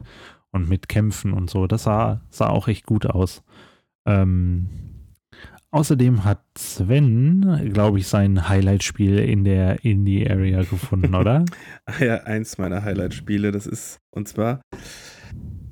und 0.51 0.69
mit 0.69 0.87
Kämpfen 0.87 1.33
und 1.33 1.49
so. 1.49 1.67
Das 1.67 1.83
sah, 1.83 2.21
sah 2.29 2.49
auch 2.49 2.67
echt 2.67 2.85
gut 2.85 3.07
aus. 3.07 3.43
Ähm, 4.05 4.86
außerdem 5.77 6.23
hat 6.23 6.41
Sven, 6.57 7.71
glaube 7.73 7.99
ich, 7.99 8.07
sein 8.07 8.49
Highlight-Spiel 8.49 9.19
in 9.19 9.43
der 9.43 9.83
Indie-Area 9.85 10.61
gefunden, 10.63 11.15
oder? 11.15 11.45
Ah 11.85 12.03
ja, 12.03 12.15
eins 12.23 12.57
meiner 12.57 12.83
Highlight-Spiele, 12.83 13.51
das 13.51 13.65
ist, 13.67 13.99
und 14.13 14.27
zwar 14.27 14.61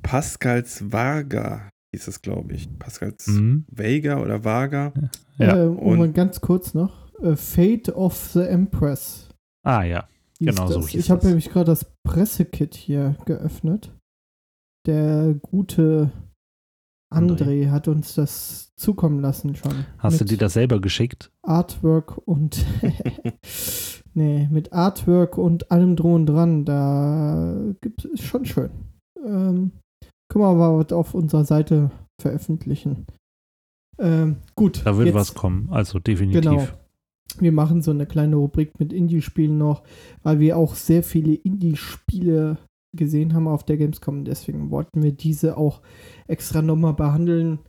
Pascals 0.02 0.92
Varga, 0.92 1.68
hieß 1.92 2.08
es, 2.08 2.22
glaube 2.22 2.54
ich. 2.54 2.68
Pascals 2.78 3.26
Mhm. 3.26 3.64
Vega 3.70 4.18
oder 4.20 4.44
Vaga. 4.44 4.92
Ja, 5.38 5.56
äh, 5.56 5.66
und- 5.66 6.00
und 6.00 6.14
ganz 6.14 6.40
kurz 6.40 6.74
noch. 6.74 7.12
Äh, 7.22 7.36
Fate 7.36 7.88
of 7.90 8.16
the 8.32 8.40
Empress. 8.42 9.28
Ah 9.64 9.82
ja. 9.82 10.08
Genau 10.38 10.66
so 10.68 10.86
Ich 10.96 11.10
habe 11.10 11.26
nämlich 11.26 11.48
gerade 11.50 11.66
das 11.66 11.86
Pressekit 12.04 12.74
hier 12.74 13.16
geöffnet. 13.24 13.92
Der 14.86 15.34
gute 15.40 16.12
André, 17.16 17.70
hat 17.70 17.88
uns 17.88 18.14
das 18.14 18.74
zukommen 18.76 19.20
lassen 19.20 19.54
schon. 19.56 19.86
Hast 19.98 20.20
du 20.20 20.24
dir 20.24 20.38
das 20.38 20.52
selber 20.54 20.80
geschickt? 20.80 21.30
Artwork 21.42 22.18
und 22.26 22.64
nee, 24.14 24.48
mit 24.50 24.72
Artwork 24.72 25.38
und 25.38 25.70
allem 25.70 25.96
und 25.96 26.26
dran. 26.26 26.64
Da 26.64 27.56
gibt 27.80 28.04
es 28.04 28.20
schon 28.22 28.44
schön. 28.44 28.70
Ähm, 29.24 29.72
können 30.28 30.44
wir 30.44 30.54
mal 30.54 30.78
was 30.78 30.92
auf 30.92 31.14
unserer 31.14 31.44
Seite 31.44 31.90
veröffentlichen. 32.20 33.06
Ähm, 33.98 34.36
gut. 34.54 34.82
Da 34.84 34.96
wird 34.96 35.06
jetzt- 35.06 35.14
was 35.14 35.34
kommen, 35.34 35.68
also 35.70 35.98
definitiv. 35.98 36.42
Genau. 36.42 36.66
Wir 37.38 37.52
machen 37.52 37.82
so 37.82 37.90
eine 37.90 38.06
kleine 38.06 38.36
Rubrik 38.36 38.78
mit 38.78 38.92
Indie-Spielen 38.92 39.58
noch, 39.58 39.82
weil 40.22 40.38
wir 40.38 40.56
auch 40.56 40.74
sehr 40.74 41.02
viele 41.02 41.34
Indie-Spiele 41.34 42.56
gesehen 42.94 43.34
haben 43.34 43.48
auf 43.48 43.64
der 43.64 43.76
Gamescom. 43.76 44.24
Deswegen 44.24 44.70
wollten 44.70 45.02
wir 45.02 45.12
diese 45.12 45.56
auch 45.56 45.82
extra 46.26 46.62
nochmal 46.62 46.94
behandeln 46.94 47.60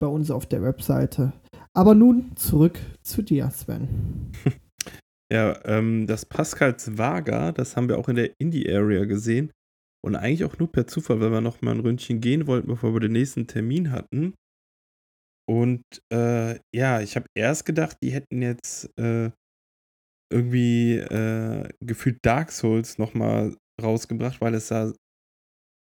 bei 0.00 0.06
uns 0.06 0.30
auf 0.30 0.46
der 0.46 0.62
Webseite. 0.62 1.32
Aber 1.74 1.94
nun 1.94 2.36
zurück 2.36 2.78
zu 3.02 3.22
dir, 3.22 3.50
Sven. 3.50 4.32
Ja, 5.32 5.60
ähm, 5.64 6.06
das 6.06 6.24
Pascals 6.24 6.98
Vaga, 6.98 7.50
das 7.50 7.76
haben 7.76 7.88
wir 7.88 7.98
auch 7.98 8.08
in 8.08 8.14
der 8.14 8.38
Indie-Area 8.38 9.06
gesehen. 9.06 9.50
Und 10.04 10.14
eigentlich 10.14 10.44
auch 10.44 10.58
nur 10.58 10.70
per 10.70 10.86
Zufall, 10.86 11.20
weil 11.20 11.32
wir 11.32 11.40
noch 11.40 11.62
mal 11.62 11.72
ein 11.72 11.80
Ründchen 11.80 12.20
gehen 12.20 12.46
wollten, 12.46 12.68
bevor 12.68 12.92
wir 12.92 13.00
den 13.00 13.12
nächsten 13.12 13.48
Termin 13.48 13.90
hatten. 13.90 14.34
Und 15.48 15.82
äh, 16.12 16.60
ja, 16.72 17.00
ich 17.00 17.16
habe 17.16 17.26
erst 17.36 17.66
gedacht, 17.66 17.98
die 18.02 18.10
hätten 18.10 18.40
jetzt 18.40 18.88
äh, 18.98 19.30
irgendwie 20.32 20.98
äh, 20.98 21.68
gefühlt 21.80 22.18
Dark 22.24 22.52
Souls 22.52 22.98
noch 22.98 23.14
mal 23.14 23.56
rausgebracht, 23.82 24.40
weil 24.40 24.54
es 24.54 24.68
sah 24.68 24.92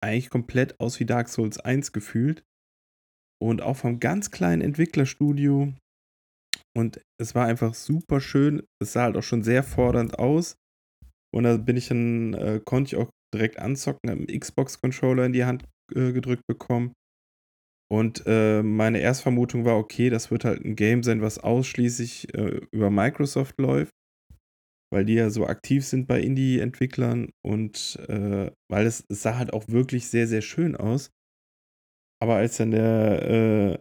eigentlich 0.03 0.31
komplett 0.31 0.79
aus 0.81 1.01
wie 1.01 1.07
Dark 1.07 1.29
Souls 1.29 1.59
1 1.59 1.93
gefühlt. 1.93 2.45
Und 3.41 3.63
auch 3.63 3.77
vom 3.77 4.01
ganz 4.01 4.31
kleinen 4.31 4.63
Entwicklerstudio. 4.63 5.73
Und 6.77 7.01
es 7.21 7.35
war 7.35 7.47
einfach 7.47 7.75
super 7.75 8.21
schön. 8.21 8.63
Es 8.83 8.93
sah 8.93 9.05
halt 9.05 9.17
auch 9.17 9.23
schon 9.23 9.43
sehr 9.43 9.63
fordernd 9.63 10.19
aus. 10.19 10.57
Und 11.35 11.45
da 11.45 11.57
bin 11.57 11.77
ich 11.77 11.89
dann, 11.89 12.35
äh, 12.35 12.61
konnte 12.65 12.89
ich 12.89 12.97
auch 12.97 13.11
direkt 13.35 13.59
anzocken, 13.59 14.11
einen 14.11 14.27
Xbox-Controller 14.27 15.27
in 15.27 15.33
die 15.33 15.45
Hand 15.45 15.65
äh, 15.95 16.13
gedrückt 16.13 16.47
bekommen. 16.49 16.95
Und 17.91 18.25
äh, 18.27 18.63
meine 18.63 19.01
Erstvermutung 19.01 19.65
war, 19.65 19.77
okay, 19.77 20.11
das 20.11 20.31
wird 20.31 20.45
halt 20.45 20.65
ein 20.65 20.77
Game 20.77 21.03
sein, 21.03 21.23
was 21.23 21.39
ausschließlich 21.39 22.35
äh, 22.35 22.61
über 22.71 22.91
Microsoft 22.91 23.59
läuft, 23.59 23.93
weil 24.91 25.05
die 25.05 25.15
ja 25.15 25.31
so 25.31 25.47
aktiv 25.47 25.85
sind 25.85 26.07
bei 26.07 26.21
Indie-Entwicklern 26.21 27.31
und 27.45 27.99
äh, 28.09 28.51
weil 28.71 28.87
es, 28.87 29.05
es 29.09 29.23
sah 29.23 29.37
halt 29.37 29.53
auch 29.53 29.69
wirklich 29.69 30.09
sehr, 30.09 30.27
sehr 30.27 30.43
schön 30.43 30.77
aus. 30.77 31.11
Aber 32.21 32.37
als 32.37 32.57
dann 32.57 32.71
der 32.73 33.23
äh, 33.23 33.79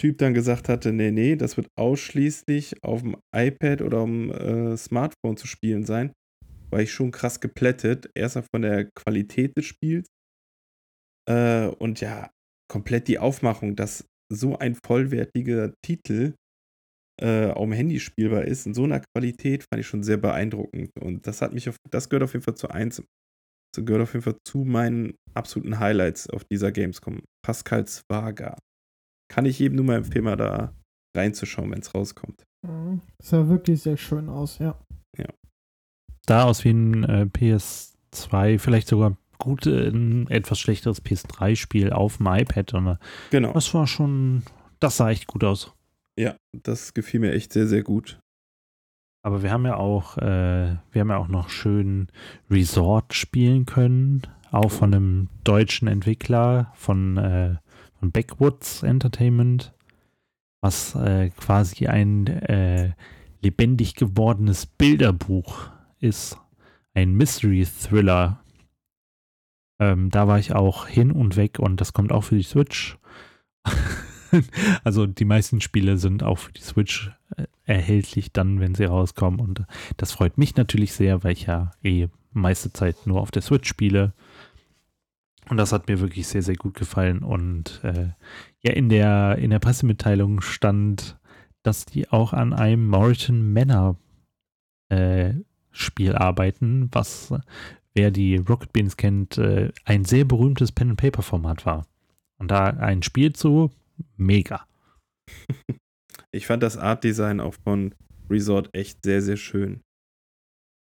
Typ 0.00 0.18
dann 0.18 0.34
gesagt 0.34 0.68
hatte, 0.68 0.92
nee, 0.92 1.10
nee, 1.10 1.36
das 1.36 1.56
wird 1.56 1.68
ausschließlich 1.78 2.82
auf 2.82 3.02
dem 3.02 3.16
iPad 3.34 3.82
oder 3.82 3.98
am 3.98 4.30
äh, 4.30 4.76
Smartphone 4.76 5.36
zu 5.36 5.46
spielen 5.46 5.84
sein, 5.84 6.12
war 6.70 6.80
ich 6.80 6.92
schon 6.92 7.10
krass 7.10 7.40
geplättet. 7.40 8.10
Erstmal 8.14 8.44
von 8.52 8.62
der 8.62 8.88
Qualität 8.96 9.56
des 9.56 9.66
Spiels 9.66 10.06
äh, 11.28 11.66
und 11.66 12.00
ja, 12.00 12.30
komplett 12.70 13.08
die 13.08 13.18
Aufmachung, 13.18 13.76
dass 13.76 14.06
so 14.32 14.58
ein 14.58 14.74
vollwertiger 14.74 15.74
Titel 15.84 16.34
äh, 17.20 17.50
auf 17.50 17.62
dem 17.64 17.72
Handy 17.72 18.00
spielbar 18.00 18.44
ist, 18.44 18.66
in 18.66 18.74
so 18.74 18.84
einer 18.84 19.00
Qualität, 19.14 19.64
fand 19.70 19.80
ich 19.80 19.86
schon 19.86 20.02
sehr 20.02 20.16
beeindruckend. 20.16 20.90
Und 21.00 21.26
das 21.26 21.42
hat 21.42 21.52
mich 21.52 21.68
auf, 21.68 21.76
das 21.90 22.08
gehört 22.08 22.24
auf 22.24 22.32
jeden 22.32 22.44
Fall 22.44 22.54
zu 22.54 22.68
eins, 22.68 23.02
das 23.74 23.84
gehört 23.84 24.02
auf 24.02 24.12
jeden 24.12 24.22
Fall 24.24 24.36
zu 24.46 24.58
meinen 24.64 25.14
absoluten 25.34 25.78
Highlights 25.78 26.28
auf 26.28 26.44
dieser 26.44 26.72
Gamescom. 26.72 27.22
Pascals 27.44 28.02
Vaga. 28.10 28.56
Kann 29.32 29.46
ich 29.46 29.58
jedem 29.58 29.76
nur 29.76 29.84
mal 29.86 29.96
empfehlen, 29.96 30.24
mal 30.24 30.36
da 30.36 30.74
reinzuschauen, 31.16 31.70
wenn 31.70 31.80
es 31.80 31.94
rauskommt. 31.94 32.44
Mhm. 32.66 33.00
Sah 33.22 33.48
wirklich 33.48 33.82
sehr 33.82 33.96
schön 33.96 34.28
aus, 34.28 34.58
ja. 34.58 34.78
Da 36.26 36.44
aus 36.44 36.64
wie 36.64 36.70
ein 36.70 37.02
äh, 37.02 37.26
PS2, 37.32 38.58
vielleicht 38.60 38.86
sogar 38.86 39.16
gut 39.38 39.66
äh, 39.66 39.88
ein 39.88 40.28
etwas 40.30 40.60
schlechteres 40.60 41.04
PS3-Spiel 41.04 41.92
auf 41.92 42.18
dem 42.18 42.26
iPad. 42.28 42.74
Äh, 42.74 42.96
Genau. 43.30 43.52
das 43.52 43.74
war 43.74 43.88
schon, 43.88 44.44
das 44.78 44.98
sah 44.98 45.10
echt 45.10 45.26
gut 45.26 45.42
aus. 45.42 45.72
Ja, 46.18 46.36
das 46.52 46.94
gefiel 46.94 47.20
mir 47.20 47.32
echt 47.32 47.52
sehr, 47.52 47.66
sehr 47.66 47.82
gut. 47.82 48.20
Aber 49.24 49.42
wir 49.42 49.50
haben 49.52 49.64
ja 49.64 49.76
auch, 49.76 50.18
äh, 50.18 50.76
wir 50.90 51.00
haben 51.00 51.10
ja 51.10 51.16
auch 51.16 51.28
noch 51.28 51.48
schön 51.48 52.08
Resort 52.50 53.14
spielen 53.14 53.66
können, 53.66 54.22
auch 54.50 54.70
von 54.70 54.92
einem 54.92 55.28
deutschen 55.44 55.86
Entwickler 55.88 56.72
von, 56.74 57.16
äh, 57.16 57.56
von 57.98 58.10
Backwoods 58.10 58.82
Entertainment, 58.82 59.72
was 60.60 60.94
äh, 60.96 61.30
quasi 61.30 61.86
ein 61.86 62.26
äh, 62.26 62.94
lebendig 63.42 63.94
gewordenes 63.94 64.66
Bilderbuch 64.66 65.70
ist, 66.00 66.38
ein 66.92 67.14
Mystery 67.14 67.64
Thriller. 67.64 68.42
Ähm, 69.80 70.10
da 70.10 70.26
war 70.26 70.38
ich 70.38 70.52
auch 70.52 70.86
hin 70.86 71.12
und 71.12 71.36
weg 71.36 71.58
und 71.60 71.80
das 71.80 71.92
kommt 71.92 72.12
auch 72.12 72.24
für 72.24 72.36
die 72.36 72.42
Switch. 72.42 72.98
also 74.84 75.06
die 75.06 75.24
meisten 75.24 75.60
Spiele 75.60 75.98
sind 75.98 76.22
auch 76.22 76.38
für 76.38 76.52
die 76.52 76.62
Switch 76.62 77.10
äh, 77.36 77.44
erhältlich 77.64 78.32
dann, 78.32 78.60
wenn 78.60 78.74
sie 78.74 78.84
rauskommen. 78.84 79.40
Und 79.40 79.64
das 79.96 80.12
freut 80.12 80.38
mich 80.38 80.56
natürlich 80.56 80.92
sehr, 80.92 81.22
weil 81.24 81.32
ich 81.32 81.46
ja 81.46 81.72
eh 81.82 82.08
meiste 82.32 82.72
Zeit 82.72 83.06
nur 83.06 83.20
auf 83.20 83.30
der 83.30 83.42
Switch 83.42 83.68
spiele. 83.68 84.12
Und 85.48 85.56
das 85.56 85.72
hat 85.72 85.88
mir 85.88 86.00
wirklich 86.00 86.28
sehr, 86.28 86.42
sehr 86.42 86.56
gut 86.56 86.74
gefallen. 86.74 87.20
Und 87.20 87.80
äh, 87.82 88.08
ja, 88.62 88.72
in 88.72 88.88
der, 88.88 89.38
in 89.38 89.50
der 89.50 89.58
Pressemitteilung 89.58 90.40
stand, 90.40 91.18
dass 91.62 91.84
die 91.84 92.10
auch 92.10 92.32
an 92.32 92.52
einem 92.52 92.86
Moritan 92.88 93.52
Manor 93.52 93.96
äh, 94.88 95.34
Spiel 95.70 96.14
arbeiten, 96.14 96.88
was, 96.92 97.34
wer 97.94 98.10
die 98.10 98.36
Rocket 98.36 98.72
Beans 98.72 98.96
kennt, 98.96 99.38
äh, 99.38 99.72
ein 99.84 100.04
sehr 100.04 100.24
berühmtes 100.24 100.72
Pen-and-Paper-Format 100.72 101.66
war. 101.66 101.86
Und 102.38 102.50
da 102.50 102.64
ein 102.64 103.02
Spiel 103.02 103.32
zu, 103.32 103.70
mega. 104.16 104.66
Ich 106.34 106.46
fand 106.46 106.62
das 106.62 106.76
Art-Design 106.76 107.40
auch 107.40 107.54
von 107.64 107.94
Resort 108.30 108.70
echt 108.72 109.02
sehr, 109.04 109.22
sehr 109.22 109.36
schön. 109.36 109.82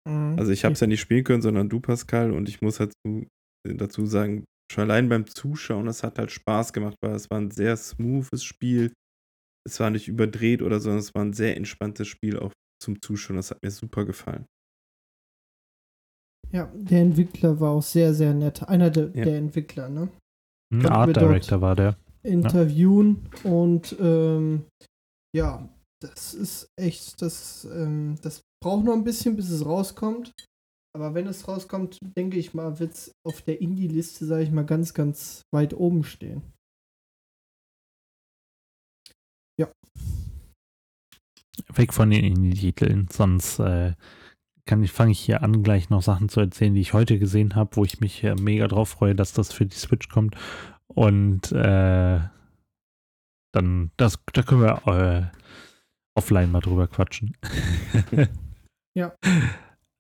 Mhm. 0.09 0.39
Also 0.39 0.53
ich 0.53 0.65
habe 0.65 0.75
es 0.75 0.81
ja 0.81 0.87
nicht 0.87 1.01
spielen 1.01 1.25
können, 1.25 1.43
sondern 1.43 1.69
du, 1.69 1.81
Pascal, 1.81 2.33
und 2.33 2.49
ich 2.49 2.63
muss 2.63 2.79
dazu, 2.79 3.27
dazu 3.67 4.07
sagen, 4.07 4.45
schon 4.73 4.85
allein 4.85 5.09
beim 5.09 5.27
Zuschauen, 5.27 5.89
es 5.89 6.03
hat 6.03 6.19
halt 6.19 6.31
Spaß 6.31 6.73
gemacht, 6.73 6.97
weil 7.03 7.15
es 7.15 7.29
war 7.31 7.39
ein 7.39 7.51
sehr 7.51 7.77
smoothes 7.77 8.45
Spiel. 8.45 8.93
Es 9.67 9.81
war 9.81 9.91
nicht 9.91 10.09
überdreht 10.09 10.63
oder 10.63 10.79
so, 10.79 10.85
sondern 10.85 11.01
es 11.01 11.15
war 11.15 11.25
ein 11.25 11.33
sehr 11.33 11.57
entspanntes 11.57 12.09
Spiel 12.09 12.39
auch 12.39 12.53
zum 12.83 13.03
Zuschauen. 13.03 13.37
Das 13.37 13.51
hat 13.51 13.59
mir 13.63 13.71
super 13.71 14.05
gefallen. 14.05 14.47
Ja, 16.53 16.73
der 16.75 17.03
Entwickler 17.03 17.61
war 17.61 17.71
auch 17.71 17.83
sehr, 17.83 18.15
sehr 18.15 18.35
nett. 18.35 18.63
Einer 18.69 18.91
de, 18.91 19.17
ja. 19.17 19.25
der 19.25 19.39
Entwickler, 19.39 19.89
ne? 19.89 20.09
Ein 20.73 20.87
Art 20.87 21.17
Director 21.17 21.61
war 21.61 21.77
der. 21.77 21.97
Interviewen 22.23 23.29
ja. 23.45 23.51
und 23.51 23.97
ähm, 23.99 24.67
ja, 25.35 25.69
das 26.03 26.35
ist 26.35 26.69
echt, 26.77 27.21
das, 27.23 27.65
ähm, 27.73 28.17
das 28.23 28.43
braucht 28.63 28.85
noch 28.85 28.95
ein 28.95 29.05
bisschen, 29.05 29.37
bis 29.37 29.51
es 29.51 29.65
rauskommt. 29.65 30.33
Aber 30.93 31.15
wenn 31.15 31.27
es 31.29 31.47
rauskommt, 31.47 31.99
denke 32.17 32.39
ich 32.39 32.53
mal, 32.53 32.81
wird 32.81 32.95
es 32.95 33.13
auf 33.25 33.43
der 33.43 33.61
Indie-Liste, 33.61 34.27
sage 34.27 34.43
ich 34.43 34.51
mal, 34.51 34.67
ganz, 34.67 34.93
ganz 34.93 35.43
weit 35.55 35.73
oben 35.73 36.03
stehen. 36.03 36.43
Ja. 39.59 39.71
Weg 41.75 41.95
von 41.95 42.11
den 42.11 42.25
Indie-Titeln, 42.25 43.09
sonst 43.13 43.61
äh, 43.61 43.95
ich, 44.83 44.93
fange 44.93 45.13
ich 45.13 45.21
hier 45.21 45.43
an, 45.43 45.63
gleich 45.63 45.91
noch 45.91 46.03
Sachen 46.03 46.29
zu 46.29 46.41
erzählen, 46.41 46.75
die 46.75 46.81
ich 46.81 46.93
heute 46.93 47.19
gesehen 47.19 47.55
habe, 47.55 47.77
wo 47.77 47.85
ich 47.85 48.01
mich 48.01 48.25
äh, 48.25 48.35
mega 48.35 48.67
drauf 48.67 48.89
freue, 48.89 49.15
dass 49.15 49.33
das 49.33 49.53
für 49.53 49.67
die 49.67 49.77
Switch 49.77 50.09
kommt. 50.09 50.37
Und 50.95 51.53
äh, 51.53 52.21
dann, 53.53 53.91
das, 53.97 54.19
da 54.33 54.43
können 54.43 54.63
wir 54.63 54.87
äh, 54.87 55.37
offline 56.15 56.51
mal 56.51 56.61
drüber 56.61 56.89
quatschen. 56.89 57.37
ja. 58.95 59.13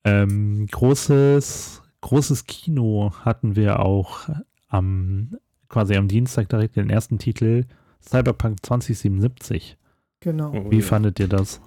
Ähm, 0.04 0.66
großes, 0.70 1.82
großes 2.00 2.46
Kino 2.46 3.12
hatten 3.24 3.56
wir 3.56 3.80
auch 3.80 4.28
am, 4.68 5.36
quasi 5.68 5.96
am 5.96 6.08
Dienstag 6.08 6.48
direkt 6.48 6.76
den 6.76 6.90
ersten 6.90 7.18
Titel, 7.18 7.66
Cyberpunk 8.02 8.64
2077. 8.64 9.76
Genau. 10.20 10.52
Oh, 10.52 10.70
Wie 10.70 10.80
ja. 10.80 10.82
fandet 10.82 11.18
ihr 11.20 11.28
das? 11.28 11.60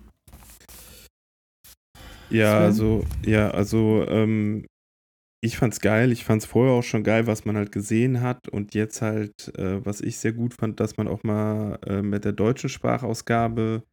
Ja, 2.30 2.58
also, 2.58 3.06
ja, 3.24 3.52
also, 3.52 4.06
ähm, 4.08 4.66
ich 5.44 5.58
fand's 5.58 5.82
geil. 5.82 6.14
Ich 6.14 6.24
fand's 6.24 6.46
vorher 6.46 6.74
auch 6.74 6.84
schon 6.84 7.04
geil, 7.04 7.28
was 7.28 7.44
man 7.44 7.58
halt 7.58 7.74
gesehen 7.74 8.22
hat. 8.22 8.48
Und 8.48 8.74
jetzt 8.76 9.02
halt, 9.02 9.54
äh, 9.58 9.86
was 9.86 10.00
ich 10.00 10.18
sehr 10.18 10.32
gut 10.32 10.54
fand, 10.54 10.80
dass 10.80 10.96
man 10.96 11.10
auch 11.10 11.24
mal 11.24 11.80
äh, 11.86 12.02
mit 12.02 12.24
der 12.24 12.32
deutschen 12.32 12.70
Sprachausgabe 12.70 13.84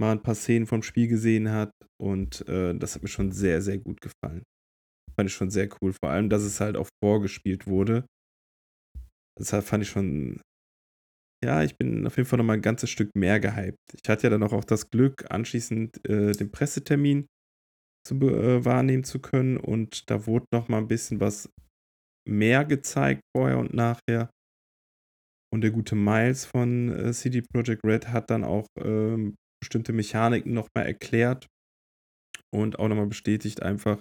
mal 0.00 0.12
ein 0.12 0.22
paar 0.22 0.34
Szenen 0.34 0.66
vom 0.66 0.82
Spiel 0.82 1.06
gesehen 1.06 1.52
hat. 1.52 1.72
Und 2.00 2.48
äh, 2.48 2.74
das 2.74 2.94
hat 2.94 3.02
mir 3.02 3.08
schon 3.08 3.32
sehr, 3.32 3.60
sehr 3.60 3.76
gut 3.76 4.00
gefallen. 4.00 4.44
Fand 5.14 5.28
ich 5.28 5.34
schon 5.34 5.50
sehr 5.50 5.68
cool. 5.82 5.92
Vor 5.92 6.10
allem, 6.10 6.30
dass 6.30 6.42
es 6.42 6.58
halt 6.58 6.78
auch 6.78 6.88
vorgespielt 7.04 7.66
wurde. 7.66 8.06
Das 9.38 9.50
fand 9.64 9.84
ich 9.84 9.90
schon. 9.90 10.40
Ja, 11.44 11.62
ich 11.62 11.76
bin 11.76 12.06
auf 12.06 12.16
jeden 12.16 12.28
Fall 12.28 12.38
nochmal 12.38 12.56
ein 12.56 12.62
ganzes 12.62 12.88
Stück 12.88 13.10
mehr 13.14 13.40
gehypt. 13.40 13.76
Ich 14.02 14.08
hatte 14.08 14.24
ja 14.24 14.30
dann 14.30 14.42
auch 14.42 14.64
das 14.64 14.88
Glück, 14.90 15.26
anschließend 15.30 16.08
äh, 16.08 16.32
den 16.32 16.50
Pressetermin 16.50 17.26
zu 18.08 18.14
äh, 18.14 18.64
wahrnehmen 18.64 19.04
zu 19.04 19.20
können. 19.20 19.56
Und 19.56 20.10
da 20.10 20.26
wurde 20.26 20.46
noch 20.52 20.68
mal 20.68 20.78
ein 20.78 20.88
bisschen 20.88 21.20
was 21.20 21.50
mehr 22.26 22.64
gezeigt 22.64 23.22
vorher 23.36 23.58
und 23.58 23.74
nachher. 23.74 24.30
Und 25.52 25.62
der 25.62 25.70
gute 25.70 25.96
Miles 25.96 26.44
von 26.44 26.90
äh, 26.90 27.12
CD 27.12 27.42
Projekt 27.42 27.84
Red 27.84 28.08
hat 28.08 28.30
dann 28.30 28.44
auch 28.44 28.66
ähm, 28.78 29.36
bestimmte 29.62 29.92
Mechaniken 29.92 30.52
nochmal 30.52 30.86
erklärt 30.86 31.46
und 32.54 32.78
auch 32.78 32.88
nochmal 32.88 33.06
bestätigt 33.06 33.62
einfach, 33.62 34.00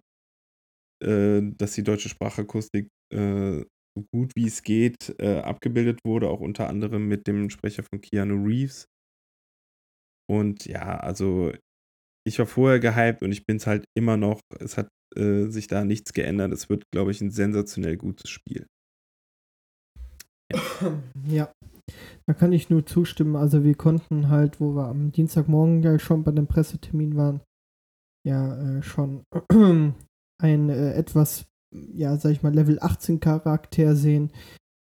äh, 1.03 1.41
dass 1.41 1.73
die 1.73 1.83
deutsche 1.83 2.09
Sprachakustik 2.09 2.89
äh, 3.13 3.63
so 3.95 4.05
gut 4.13 4.31
wie 4.35 4.47
es 4.47 4.61
geht 4.63 5.15
äh, 5.19 5.39
abgebildet 5.39 6.01
wurde, 6.05 6.29
auch 6.29 6.41
unter 6.41 6.67
anderem 6.67 7.07
mit 7.07 7.27
dem 7.27 7.49
Sprecher 7.49 7.83
von 7.83 8.01
Keanu 8.01 8.45
Reeves. 8.45 8.85
Und 10.29 10.65
ja, 10.65 10.97
also 10.97 11.53
ich 12.27 12.39
war 12.39 12.45
vorher 12.45 12.79
gehypt 12.79 13.23
und 13.23 13.31
ich 13.31 13.45
bin 13.45 13.57
es 13.57 13.67
halt 13.67 13.85
immer 13.95 14.17
noch. 14.17 14.41
Es 14.59 14.77
hat 14.77 14.89
äh, 15.15 15.45
sich 15.45 15.67
da 15.67 15.85
nichts 15.85 16.13
geändert. 16.13 16.51
Es 16.51 16.69
wird, 16.69 16.83
glaube 16.91 17.11
ich, 17.11 17.21
ein 17.21 17.31
sensationell 17.31 17.97
gutes 17.97 18.29
Spiel. 18.29 18.67
Ja. 20.51 20.59
ja. 21.27 21.51
da 22.25 22.33
kann 22.33 22.51
ich 22.51 22.69
nur 22.69 22.85
zustimmen. 22.85 23.35
Also 23.35 23.63
wir 23.63 23.75
konnten 23.75 24.29
halt, 24.29 24.59
wo 24.59 24.75
wir 24.75 24.87
am 24.87 25.11
Dienstagmorgen 25.11 25.81
ja 25.81 25.97
schon 25.99 26.23
bei 26.23 26.31
dem 26.31 26.47
Pressetermin 26.47 27.15
waren, 27.15 27.41
ja 28.25 28.77
äh, 28.77 28.83
schon 28.83 29.23
ein 30.41 30.69
äh, 30.69 30.93
etwas, 30.93 31.45
ja, 31.73 32.17
sag 32.17 32.31
ich 32.31 32.43
mal, 32.43 32.53
Level 32.53 32.79
18 32.81 33.19
Charakter 33.19 33.95
sehen. 33.95 34.31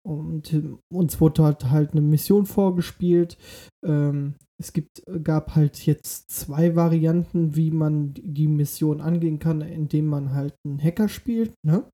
Und 0.04 0.52
äh, 0.52 0.76
uns 0.92 1.20
wurde 1.20 1.44
halt, 1.44 1.70
halt 1.70 1.92
eine 1.92 2.00
Mission 2.00 2.46
vorgespielt. 2.46 3.38
Ähm, 3.84 4.34
es 4.60 4.72
gibt, 4.72 5.06
äh, 5.06 5.20
gab 5.20 5.54
halt 5.54 5.86
jetzt 5.86 6.30
zwei 6.30 6.74
Varianten, 6.74 7.54
wie 7.56 7.70
man 7.70 8.14
die 8.14 8.48
Mission 8.48 9.00
angehen 9.00 9.38
kann, 9.38 9.60
indem 9.60 10.06
man 10.06 10.32
halt 10.32 10.54
einen 10.64 10.82
Hacker 10.82 11.08
spielt, 11.08 11.54
ne? 11.64 11.88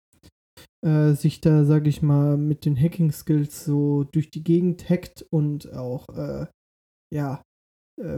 Äh, 0.84 1.12
sich 1.12 1.40
da, 1.40 1.64
sag 1.64 1.86
ich 1.86 2.02
mal, 2.02 2.36
mit 2.36 2.64
den 2.64 2.76
Hacking-Skills 2.76 3.64
so 3.64 4.04
durch 4.04 4.30
die 4.30 4.44
Gegend 4.44 4.88
hackt 4.88 5.26
und 5.30 5.72
auch, 5.72 6.06
äh, 6.14 6.46
ja, 7.12 7.42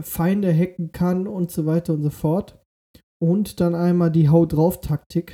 Feinde 0.01 0.53
hacken 0.53 0.91
kann 0.91 1.27
und 1.27 1.49
so 1.49 1.65
weiter 1.65 1.93
und 1.93 2.03
so 2.03 2.11
fort. 2.11 2.61
Und 3.19 3.59
dann 3.59 3.73
einmal 3.73 4.11
die 4.11 4.29
Hau 4.29 4.45
drauf 4.45 4.79
Taktik. 4.79 5.33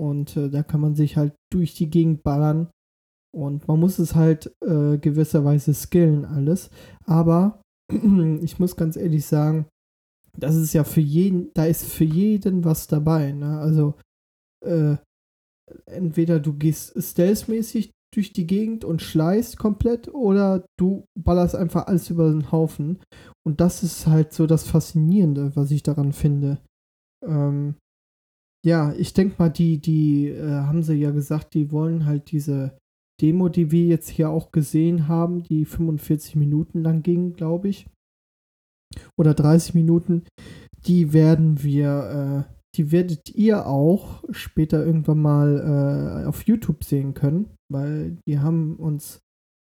Und 0.00 0.36
da 0.36 0.62
kann 0.62 0.80
man 0.80 0.94
sich 0.94 1.18
halt 1.18 1.34
durch 1.52 1.74
die 1.74 1.90
Gegend 1.90 2.22
ballern. 2.22 2.70
Und 3.34 3.66
man 3.66 3.80
muss 3.80 3.98
es 3.98 4.14
halt 4.14 4.54
äh, 4.62 4.96
gewisserweise 4.98 5.74
skillen 5.74 6.24
alles. 6.24 6.70
Aber 7.04 7.60
ich 8.42 8.58
muss 8.58 8.76
ganz 8.76 8.96
ehrlich 8.96 9.26
sagen, 9.26 9.66
das 10.36 10.54
ist 10.56 10.72
ja 10.72 10.84
für 10.84 11.00
jeden, 11.00 11.52
da 11.54 11.64
ist 11.64 11.84
für 11.84 12.04
jeden 12.04 12.64
was 12.64 12.86
dabei. 12.86 13.32
Ne? 13.32 13.58
Also 13.58 13.94
äh, 14.64 14.96
entweder 15.86 16.40
du 16.40 16.54
gehst 16.54 16.94
stealth-mäßig 17.00 17.90
durch 18.14 18.32
die 18.32 18.46
Gegend 18.46 18.84
und 18.84 19.02
schleißt 19.02 19.58
komplett 19.58 20.12
oder 20.12 20.64
du 20.78 21.04
ballerst 21.18 21.56
einfach 21.56 21.86
alles 21.86 22.10
über 22.10 22.30
den 22.30 22.52
Haufen. 22.52 23.00
Und 23.44 23.60
das 23.60 23.82
ist 23.82 24.06
halt 24.06 24.32
so 24.32 24.46
das 24.46 24.64
Faszinierende, 24.64 25.56
was 25.56 25.70
ich 25.70 25.82
daran 25.82 26.12
finde. 26.12 26.58
Ähm, 27.24 27.74
ja, 28.64 28.94
ich 28.94 29.12
denke 29.12 29.36
mal, 29.38 29.50
die, 29.50 29.78
die 29.78 30.28
äh, 30.28 30.48
haben 30.48 30.82
sie 30.82 30.94
ja 30.94 31.10
gesagt, 31.10 31.54
die 31.54 31.70
wollen 31.70 32.06
halt 32.06 32.30
diese 32.30 32.78
Demo, 33.20 33.48
die 33.48 33.70
wir 33.70 33.86
jetzt 33.86 34.08
hier 34.08 34.30
auch 34.30 34.50
gesehen 34.50 35.08
haben, 35.08 35.42
die 35.42 35.64
45 35.64 36.36
Minuten 36.36 36.82
lang 36.82 37.02
ging, 37.02 37.34
glaube 37.34 37.68
ich, 37.68 37.86
oder 39.16 39.34
30 39.34 39.74
Minuten, 39.74 40.24
die 40.86 41.12
werden 41.12 41.62
wir, 41.62 42.46
äh, 42.48 42.54
die 42.76 42.90
werdet 42.90 43.30
ihr 43.34 43.66
auch 43.66 44.24
später 44.30 44.84
irgendwann 44.84 45.22
mal 45.22 46.22
äh, 46.22 46.26
auf 46.26 46.42
YouTube 46.42 46.84
sehen 46.84 47.14
können, 47.14 47.50
weil 47.70 48.16
die 48.26 48.40
haben 48.40 48.76
uns, 48.76 49.20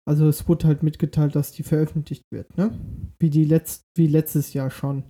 also 0.08 0.28
es 0.28 0.47
wurde 0.47 0.67
halt 0.67 0.84
mitgeteilt, 0.84 1.36
dass 1.36 1.52
die 1.52 1.63
veröffentlicht 1.63 2.23
wird, 2.32 2.58
ne? 2.58 2.78
Wie 3.19 3.30
die 3.30 3.45
letzt, 3.45 3.84
wie 3.97 4.08
letztes 4.08 4.54
Jahr 4.54 4.69
schon 4.69 5.04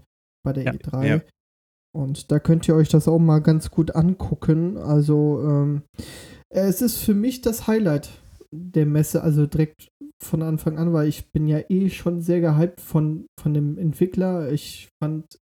bei 0.46 0.54
der 0.54 0.66
ja, 0.66 0.72
E3. 0.74 1.08
Ja. 1.08 1.22
Und 2.00 2.32
da 2.32 2.40
könnt 2.40 2.66
ihr 2.70 2.76
euch 2.76 2.88
das 2.88 3.10
auch 3.10 3.20
mal 3.20 3.40
ganz 3.40 3.72
gut 3.72 3.94
angucken. 3.94 4.78
Also 4.78 5.42
ähm, 5.44 5.82
es 6.50 6.82
ist 6.82 7.00
für 7.00 7.14
mich 7.14 7.42
das 7.42 7.68
Highlight 7.68 8.10
der 8.52 8.86
Messe, 8.86 9.22
also 9.22 9.46
direkt 9.46 9.90
von 10.24 10.42
Anfang 10.42 10.78
an, 10.78 10.94
weil 10.94 11.10
ich 11.10 11.30
bin 11.34 11.46
ja 11.46 11.60
eh 11.68 11.90
schon 11.90 12.22
sehr 12.22 12.40
gehypt 12.40 12.80
von, 12.80 13.28
von 13.38 13.54
dem 13.54 13.78
Entwickler. 13.78 14.50
Ich 14.50 14.88
fand 15.04 15.40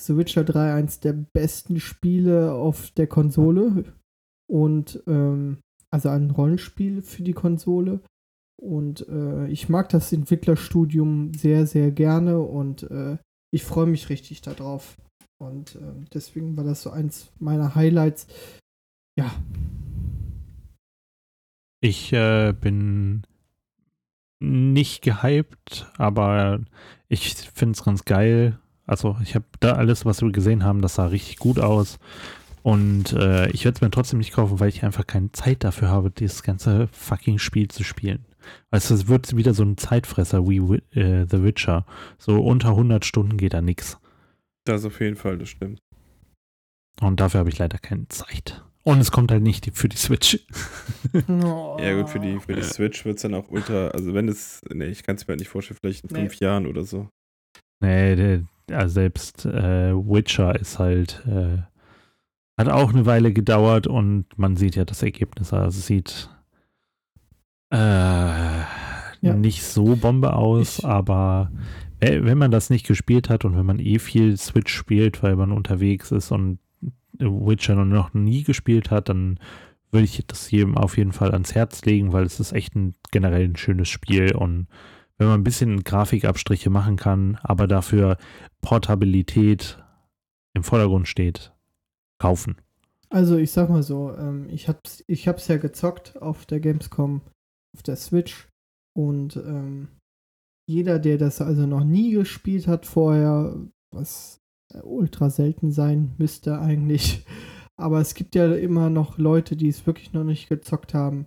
The 0.00 0.16
Witcher 0.16 0.42
3 0.42 0.74
eins 0.74 0.98
der 0.98 1.12
besten 1.12 1.78
Spiele 1.78 2.54
auf 2.54 2.90
der 2.90 3.06
Konsole 3.06 3.84
und 4.50 5.00
ähm, 5.06 5.58
also 5.92 6.08
ein 6.08 6.32
Rollenspiel 6.32 7.02
für 7.02 7.22
die 7.22 7.34
Konsole. 7.34 8.00
Und 8.60 9.08
äh, 9.08 9.46
ich 9.46 9.68
mag 9.68 9.88
das 9.90 10.12
Entwicklerstudium 10.12 11.34
sehr, 11.34 11.68
sehr 11.68 11.92
gerne 11.92 12.40
und 12.40 12.82
äh, 12.90 13.18
ich 13.54 13.62
freue 13.62 13.86
mich 13.86 14.08
richtig 14.10 14.40
darauf. 14.40 14.96
Und 15.38 15.76
äh, 15.76 16.06
deswegen 16.12 16.56
war 16.56 16.64
das 16.64 16.82
so 16.82 16.90
eins 16.90 17.30
meiner 17.38 17.74
Highlights. 17.74 18.26
Ja. 19.16 19.30
Ich 21.80 22.12
äh, 22.12 22.52
bin 22.52 23.22
nicht 24.40 25.02
gehypt, 25.02 25.90
aber 25.96 26.60
ich 27.08 27.34
finde 27.34 27.76
es 27.76 27.84
ganz 27.84 28.04
geil. 28.04 28.58
Also 28.86 29.16
ich 29.22 29.34
habe 29.34 29.44
da 29.60 29.74
alles, 29.74 30.04
was 30.04 30.22
wir 30.22 30.32
gesehen 30.32 30.64
haben, 30.64 30.82
das 30.82 30.96
sah 30.96 31.06
richtig 31.06 31.38
gut 31.38 31.58
aus. 31.58 31.98
Und 32.62 33.12
äh, 33.12 33.48
ich 33.50 33.64
werde 33.64 33.76
es 33.76 33.80
mir 33.80 33.90
trotzdem 33.90 34.18
nicht 34.18 34.32
kaufen, 34.32 34.60
weil 34.60 34.68
ich 34.68 34.84
einfach 34.84 35.06
keine 35.06 35.30
Zeit 35.32 35.62
dafür 35.62 35.88
habe, 35.88 36.10
dieses 36.10 36.42
ganze 36.42 36.88
fucking 36.88 37.38
Spiel 37.38 37.68
zu 37.68 37.84
spielen. 37.84 38.24
Weißt 38.70 38.90
du, 38.90 38.94
es 38.94 39.08
wird 39.08 39.36
wieder 39.36 39.54
so 39.54 39.62
ein 39.62 39.76
Zeitfresser 39.76 40.48
wie 40.48 40.58
äh, 40.98 41.26
The 41.30 41.42
Witcher. 41.42 41.86
So 42.18 42.40
unter 42.42 42.70
100 42.70 43.04
Stunden 43.04 43.36
geht 43.36 43.54
da 43.54 43.60
nichts. 43.60 43.98
Das 44.68 44.84
auf 44.84 45.00
jeden 45.00 45.16
Fall, 45.16 45.38
das 45.38 45.48
stimmt. 45.48 45.80
Und 47.00 47.20
dafür 47.20 47.40
habe 47.40 47.48
ich 47.48 47.56
leider 47.56 47.78
keine 47.78 48.06
Zeit. 48.08 48.62
Und 48.82 49.00
es 49.00 49.10
kommt 49.10 49.30
halt 49.30 49.42
nicht 49.42 49.70
für 49.72 49.88
die 49.88 49.96
Switch. 49.96 50.46
oh. 51.26 51.78
Ja, 51.80 51.98
gut, 51.98 52.10
für 52.10 52.20
die, 52.20 52.38
für 52.38 52.54
die 52.54 52.62
Switch 52.62 53.06
wird 53.06 53.16
es 53.16 53.22
dann 53.22 53.34
auch 53.34 53.48
ultra. 53.48 53.88
Also, 53.88 54.12
wenn 54.12 54.28
es. 54.28 54.60
Nee, 54.70 54.86
ich 54.86 55.04
kann 55.04 55.16
es 55.16 55.26
mir 55.26 55.32
halt 55.32 55.40
nicht 55.40 55.48
vorstellen, 55.48 55.78
vielleicht 55.80 56.04
in 56.04 56.10
fünf 56.10 56.38
nee. 56.38 56.46
Jahren 56.46 56.66
oder 56.66 56.84
so. 56.84 57.08
Nee, 57.80 58.14
der, 58.14 58.44
also 58.70 58.92
selbst 58.92 59.46
äh, 59.46 59.94
Witcher 59.94 60.54
ist 60.60 60.78
halt. 60.78 61.24
Äh, 61.26 61.62
hat 62.58 62.68
auch 62.68 62.92
eine 62.92 63.06
Weile 63.06 63.32
gedauert 63.32 63.86
und 63.86 64.26
man 64.36 64.56
sieht 64.56 64.76
ja 64.76 64.84
das 64.84 65.02
Ergebnis. 65.02 65.54
Also, 65.54 65.78
es 65.78 65.86
sieht 65.86 66.28
äh, 67.72 67.76
ja. 67.78 69.34
nicht 69.34 69.62
so 69.62 69.96
Bombe 69.96 70.34
aus, 70.34 70.80
ich, 70.80 70.84
aber 70.84 71.50
wenn 72.00 72.38
man 72.38 72.50
das 72.50 72.70
nicht 72.70 72.86
gespielt 72.86 73.28
hat 73.28 73.44
und 73.44 73.56
wenn 73.56 73.66
man 73.66 73.78
eh 73.78 73.98
viel 73.98 74.36
Switch 74.36 74.74
spielt, 74.74 75.22
weil 75.22 75.36
man 75.36 75.52
unterwegs 75.52 76.12
ist 76.12 76.30
und 76.30 76.58
Witcher 77.18 77.74
noch 77.74 78.14
nie 78.14 78.44
gespielt 78.44 78.90
hat, 78.90 79.08
dann 79.08 79.38
würde 79.90 80.04
ich 80.04 80.24
das 80.26 80.50
jedem 80.50 80.76
auf 80.76 80.96
jeden 80.96 81.12
Fall 81.12 81.32
ans 81.32 81.54
Herz 81.54 81.84
legen, 81.84 82.12
weil 82.12 82.24
es 82.24 82.40
ist 82.40 82.52
echt 82.52 82.76
ein 82.76 82.94
generell 83.10 83.44
ein 83.44 83.56
schönes 83.56 83.88
Spiel 83.88 84.34
und 84.34 84.68
wenn 85.16 85.26
man 85.26 85.40
ein 85.40 85.44
bisschen 85.44 85.82
Grafikabstriche 85.82 86.70
machen 86.70 86.96
kann, 86.96 87.38
aber 87.42 87.66
dafür 87.66 88.18
Portabilität 88.60 89.82
im 90.54 90.62
Vordergrund 90.62 91.08
steht, 91.08 91.52
kaufen. 92.18 92.56
Also 93.10 93.36
ich 93.36 93.50
sag 93.50 93.70
mal 93.70 93.82
so, 93.82 94.14
ähm, 94.16 94.48
ich 94.50 94.68
hab's, 94.68 95.02
ich 95.06 95.26
hab's 95.26 95.48
ja 95.48 95.56
gezockt 95.56 96.20
auf 96.20 96.46
der 96.46 96.60
Gamescom, 96.60 97.22
auf 97.74 97.82
der 97.82 97.96
Switch 97.96 98.48
und 98.94 99.36
ähm, 99.36 99.88
jeder, 100.68 100.98
der 100.98 101.16
das 101.16 101.40
also 101.40 101.66
noch 101.66 101.82
nie 101.82 102.12
gespielt 102.12 102.68
hat 102.68 102.84
vorher, 102.84 103.56
was 103.90 104.40
äh, 104.74 104.80
ultra 104.82 105.30
selten 105.30 105.72
sein 105.72 106.14
müsste 106.18 106.60
eigentlich. 106.60 107.24
Aber 107.76 108.00
es 108.00 108.14
gibt 108.14 108.34
ja 108.34 108.54
immer 108.54 108.90
noch 108.90 109.18
Leute, 109.18 109.56
die 109.56 109.68
es 109.68 109.86
wirklich 109.86 110.12
noch 110.12 110.24
nicht 110.24 110.48
gezockt 110.48 110.94
haben. 110.94 111.26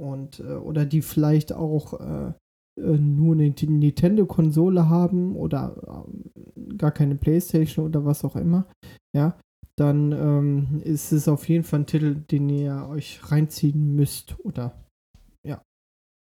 Und, 0.00 0.40
äh, 0.40 0.54
oder 0.54 0.86
die 0.86 1.02
vielleicht 1.02 1.52
auch 1.52 2.00
äh, 2.00 2.32
äh 2.78 2.98
nur 2.98 3.34
eine 3.34 3.48
Nintendo-Konsole 3.50 4.88
haben 4.88 5.34
oder 5.34 6.06
äh, 6.06 6.76
gar 6.76 6.92
keine 6.92 7.16
Playstation 7.16 7.86
oder 7.86 8.04
was 8.04 8.24
auch 8.24 8.36
immer. 8.36 8.68
Ja, 9.14 9.36
dann 9.76 10.12
ähm, 10.12 10.80
ist 10.84 11.12
es 11.12 11.26
auf 11.28 11.48
jeden 11.48 11.64
Fall 11.64 11.80
ein 11.80 11.86
Titel, 11.86 12.14
den 12.14 12.48
ihr 12.50 12.86
euch 12.88 13.20
reinziehen 13.32 13.96
müsst. 13.96 14.38
Oder 14.44 14.85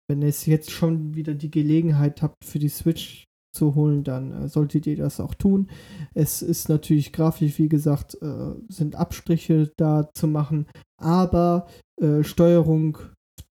wenn 0.10 0.22
ihr 0.22 0.30
jetzt 0.30 0.72
schon 0.72 1.16
wieder 1.16 1.34
die 1.34 1.52
Gelegenheit 1.52 2.22
habt, 2.22 2.44
für 2.44 2.60
die 2.60 2.70
Switch 2.70 3.26
zu 3.54 3.76
holen, 3.76 4.04
dann 4.04 4.32
äh, 4.32 4.48
solltet 4.48 4.88
ihr 4.88 4.98
das 4.98 5.20
auch 5.20 5.36
tun. 5.36 5.70
Es 6.14 6.42
ist 6.42 6.70
natürlich 6.70 7.14
grafisch, 7.14 7.60
wie 7.60 7.70
gesagt, 7.70 8.16
äh, 8.22 8.56
sind 8.68 8.96
Abstriche 8.96 9.72
da 9.78 10.10
zu 10.14 10.28
machen, 10.28 10.68
aber 10.98 11.68
äh, 12.02 12.24
Steuerung, 12.24 12.98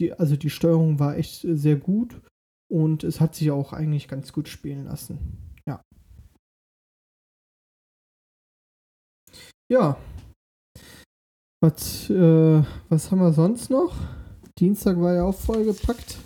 die, 0.00 0.12
also 0.12 0.36
die 0.36 0.50
Steuerung 0.50 0.98
war 0.98 1.16
echt 1.16 1.46
sehr 1.48 1.76
gut 1.76 2.20
und 2.70 3.04
es 3.04 3.20
hat 3.20 3.34
sich 3.34 3.50
auch 3.50 3.72
eigentlich 3.72 4.08
ganz 4.08 4.32
gut 4.32 4.48
spielen 4.48 4.84
lassen. 4.84 5.18
Ja. 5.66 5.82
Ja. 9.70 9.98
Was, 11.62 12.08
äh, 12.08 12.62
was 12.88 13.10
haben 13.10 13.20
wir 13.20 13.34
sonst 13.34 13.68
noch? 13.68 13.94
Dienstag 14.58 14.98
war 14.98 15.14
ja 15.14 15.24
auch 15.24 15.34
vollgepackt. 15.34 16.18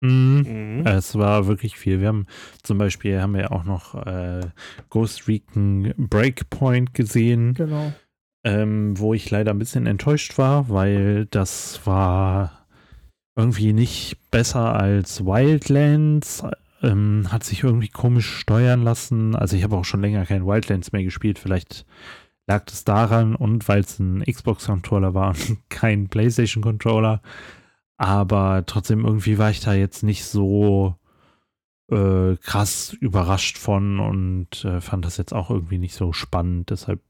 Mhm. 0.00 0.44
Mhm. 0.80 0.86
Es 0.86 1.16
war 1.16 1.46
wirklich 1.46 1.76
viel. 1.76 2.00
Wir 2.00 2.08
haben 2.08 2.26
zum 2.62 2.78
Beispiel 2.78 3.20
haben 3.20 3.34
wir 3.34 3.52
auch 3.52 3.64
noch 3.64 3.94
äh, 4.06 4.40
Ghost 4.90 5.28
Recon 5.28 5.92
Breakpoint 5.96 6.94
gesehen. 6.94 7.54
Genau. 7.54 7.92
Ähm, 8.44 8.98
wo 8.98 9.14
ich 9.14 9.30
leider 9.30 9.50
ein 9.50 9.58
bisschen 9.58 9.86
enttäuscht 9.86 10.38
war, 10.38 10.68
weil 10.68 11.26
das 11.26 11.80
war 11.84 12.66
irgendwie 13.36 13.72
nicht 13.72 14.16
besser 14.30 14.74
als 14.74 15.24
Wildlands. 15.24 16.44
Ähm, 16.80 17.26
hat 17.30 17.42
sich 17.42 17.64
irgendwie 17.64 17.88
komisch 17.88 18.28
steuern 18.38 18.82
lassen. 18.82 19.34
Also 19.34 19.56
ich 19.56 19.64
habe 19.64 19.76
auch 19.76 19.84
schon 19.84 20.00
länger 20.00 20.24
kein 20.24 20.46
Wildlands 20.46 20.92
mehr 20.92 21.02
gespielt. 21.02 21.40
Vielleicht 21.40 21.84
lag 22.46 22.64
das 22.64 22.84
daran 22.84 23.34
und 23.34 23.68
weil 23.68 23.80
es 23.80 23.98
ein 23.98 24.24
Xbox-Controller 24.24 25.14
war 25.14 25.30
und 25.30 25.58
kein 25.68 26.08
PlayStation-Controller. 26.08 27.20
Aber 27.98 28.64
trotzdem 28.64 29.04
irgendwie 29.04 29.38
war 29.38 29.50
ich 29.50 29.60
da 29.60 29.74
jetzt 29.74 30.02
nicht 30.02 30.24
so 30.24 30.94
äh, 31.90 32.36
krass 32.36 32.92
überrascht 32.92 33.58
von 33.58 33.98
und 33.98 34.64
äh, 34.64 34.80
fand 34.80 35.04
das 35.04 35.16
jetzt 35.16 35.34
auch 35.34 35.50
irgendwie 35.50 35.78
nicht 35.78 35.94
so 35.94 36.12
spannend. 36.12 36.70
Deshalb 36.70 37.00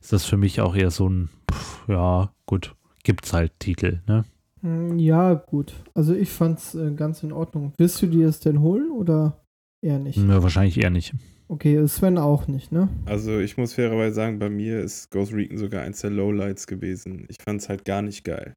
ist 0.00 0.12
das 0.12 0.24
für 0.24 0.36
mich 0.36 0.60
auch 0.60 0.74
eher 0.74 0.90
so 0.90 1.08
ein, 1.08 1.28
pff, 1.50 1.88
ja, 1.88 2.32
gut, 2.46 2.74
gibt's 3.04 3.32
halt 3.32 3.52
Titel, 3.58 4.00
ne? 4.06 4.24
Hm, 4.62 4.98
ja, 4.98 5.34
gut. 5.34 5.74
Also 5.94 6.14
ich 6.14 6.30
fand's 6.30 6.74
äh, 6.74 6.92
ganz 6.92 7.22
in 7.22 7.32
Ordnung. 7.32 7.74
Willst 7.76 8.00
du 8.00 8.06
dir 8.06 8.26
das 8.26 8.40
denn 8.40 8.60
holen 8.60 8.90
oder 8.90 9.44
eher 9.82 9.98
nicht? 9.98 10.16
Ja, 10.16 10.42
wahrscheinlich 10.42 10.78
eher 10.78 10.90
nicht. 10.90 11.14
Okay, 11.48 11.86
Sven 11.86 12.18
auch 12.18 12.46
nicht, 12.46 12.72
ne? 12.72 12.88
Also 13.06 13.38
ich 13.38 13.56
muss 13.56 13.74
fairerweise 13.74 14.14
sagen, 14.14 14.38
bei 14.38 14.50
mir 14.50 14.80
ist 14.80 15.10
Ghost 15.10 15.32
Recon 15.32 15.56
sogar 15.58 15.82
eins 15.82 16.00
der 16.00 16.10
Lowlights 16.10 16.66
gewesen. 16.66 17.26
Ich 17.28 17.36
fand's 17.42 17.68
halt 17.68 17.84
gar 17.84 18.02
nicht 18.02 18.24
geil. 18.24 18.54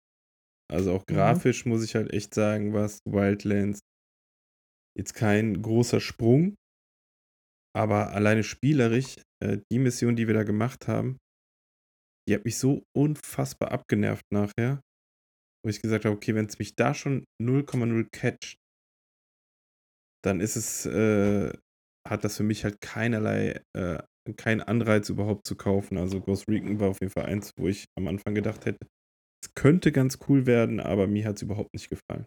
Also 0.72 0.94
auch 0.94 1.04
mhm. 1.08 1.14
grafisch 1.14 1.66
mhm. 1.66 1.72
muss 1.72 1.84
ich 1.84 1.96
halt 1.96 2.12
echt 2.14 2.34
sagen, 2.34 2.74
was 2.74 3.00
Wildlands 3.06 3.80
jetzt 4.98 5.14
kein 5.14 5.62
großer 5.62 6.00
Sprung, 6.00 6.56
aber 7.76 8.12
alleine 8.12 8.44
spielerisch, 8.44 9.18
äh, 9.44 9.60
die 9.72 9.80
Mission, 9.80 10.16
die 10.16 10.28
wir 10.28 10.34
da 10.34 10.44
gemacht 10.44 10.88
haben, 10.88 11.18
die 12.28 12.36
hat 12.36 12.46
mich 12.46 12.58
so 12.58 12.84
unfassbar 12.96 13.72
abgenervt 13.72 14.26
nachher, 14.32 14.82
wo 15.64 15.70
ich 15.70 15.82
gesagt 15.82 16.06
habe, 16.06 16.16
okay, 16.16 16.36
wenn 16.36 16.46
es 16.46 16.60
mich 16.60 16.76
da 16.76 16.94
schon 16.94 17.26
0,0 17.42 18.08
catcht, 18.12 18.58
dann 20.24 20.40
ist 20.40 20.56
es, 20.56 20.86
äh, 20.86 21.52
hat 22.08 22.24
das 22.24 22.38
für 22.38 22.44
mich 22.44 22.64
halt 22.64 22.80
keinerlei, 22.82 23.62
äh, 23.76 24.04
keinen 24.38 24.62
Anreiz 24.62 25.10
überhaupt 25.10 25.48
zu 25.48 25.56
kaufen. 25.56 25.98
Also 25.98 26.22
Ghost 26.22 26.48
Recon 26.48 26.80
war 26.80 26.90
auf 26.90 27.02
jeden 27.02 27.12
Fall 27.12 27.26
eins, 27.26 27.52
wo 27.58 27.68
ich 27.68 27.86
am 27.98 28.08
Anfang 28.08 28.36
gedacht 28.36 28.66
hätte, 28.66 28.86
es 29.44 29.54
könnte 29.56 29.92
ganz 29.92 30.20
cool 30.28 30.46
werden, 30.46 30.80
aber 30.80 31.08
mir 31.08 31.26
hat 31.26 31.38
es 31.38 31.42
überhaupt 31.42 31.74
nicht 31.74 31.90
gefallen. 31.90 32.26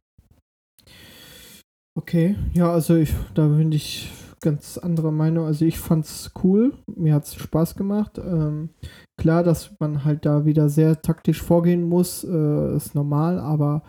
Okay, 1.97 2.37
ja, 2.55 2.73
also 2.73 2.97
ich, 2.97 3.15
da 3.35 3.47
bin 3.47 3.71
ich 3.71 4.11
ganz 4.45 4.79
anderer 4.79 5.11
Meinung. 5.11 5.47
Also 5.47 5.65
ich 5.65 5.79
fand's 5.79 6.31
cool, 6.43 6.75
mir 6.87 7.15
hat 7.15 7.25
es 7.25 7.35
Spaß 7.35 7.77
gemacht. 7.77 8.19
Ähm, 8.19 8.71
klar, 9.19 9.43
dass 9.43 9.75
man 9.81 10.05
halt 10.05 10.27
da 10.27 10.45
wieder 10.45 10.69
sehr 10.69 11.01
taktisch 11.01 11.43
vorgehen 11.43 11.83
muss, 11.83 12.25
äh, 12.25 12.77
ist 12.77 12.95
normal, 12.95 13.39
aber 13.39 13.85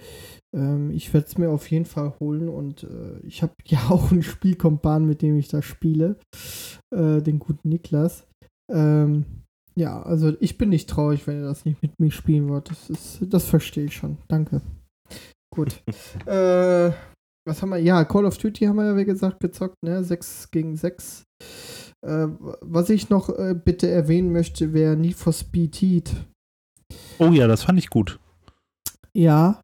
ähm, 0.56 0.92
ich 0.92 1.14
werde 1.14 1.28
es 1.28 1.38
mir 1.38 1.50
auf 1.50 1.70
jeden 1.70 1.86
Fall 1.86 2.14
holen 2.20 2.48
und 2.48 2.84
äh, 2.84 3.20
ich 3.24 3.44
habe 3.44 3.54
ja 3.66 3.80
auch 3.90 4.12
einen 4.12 4.24
Spielkompan, 4.24 5.06
mit 5.06 5.22
dem 5.22 5.38
ich 5.38 5.50
da 5.50 5.62
spiele, 5.62 6.18
äh, 6.96 7.22
den 7.22 7.40
guten 7.40 7.70
Niklas. 7.70 8.26
Ähm, 8.72 9.45
ja, 9.78 10.02
also 10.02 10.34
ich 10.40 10.58
bin 10.58 10.70
nicht 10.70 10.90
traurig, 10.90 11.28
wenn 11.28 11.42
ihr 11.42 11.48
das 11.48 11.66
nicht 11.66 11.82
mit 11.82 12.00
mir 12.00 12.12
spielen 12.12 12.48
wollt. 12.50 12.70
Das, 12.70 12.90
ist, 12.90 13.20
das 13.22 13.46
verstehe 13.46 13.86
ich 13.86 13.96
schon. 13.96 14.18
Danke. 14.28 14.62
Gut. 15.54 15.82
äh, 16.26 16.92
was 17.48 17.62
haben 17.62 17.70
wir? 17.70 17.78
Ja, 17.78 18.04
Call 18.06 18.26
of 18.26 18.38
Duty 18.38 18.66
haben 18.66 18.78
wir 18.78 18.86
ja, 18.86 18.98
wie 18.98 19.06
gesagt, 19.06 19.40
gezockt, 19.40 19.76
ne? 19.84 20.04
6 20.04 20.50
gegen 20.52 20.76
6. 20.76 21.24
Äh, 22.06 22.28
was 22.62 22.90
ich 22.90 23.10
noch 23.10 23.30
äh, 23.30 23.54
bitte 23.54 23.90
erwähnen 23.90 24.32
möchte, 24.32 24.74
wäre 24.74 24.96
Need 24.96 25.16
for 25.16 25.34
Speed 25.34 25.76
Heat. 25.76 26.16
Oh 27.20 27.30
ja, 27.30 27.48
das 27.48 27.64
fand 27.64 27.78
ich 27.80 27.90
gut. 27.90 28.20
Ja. 29.14 29.62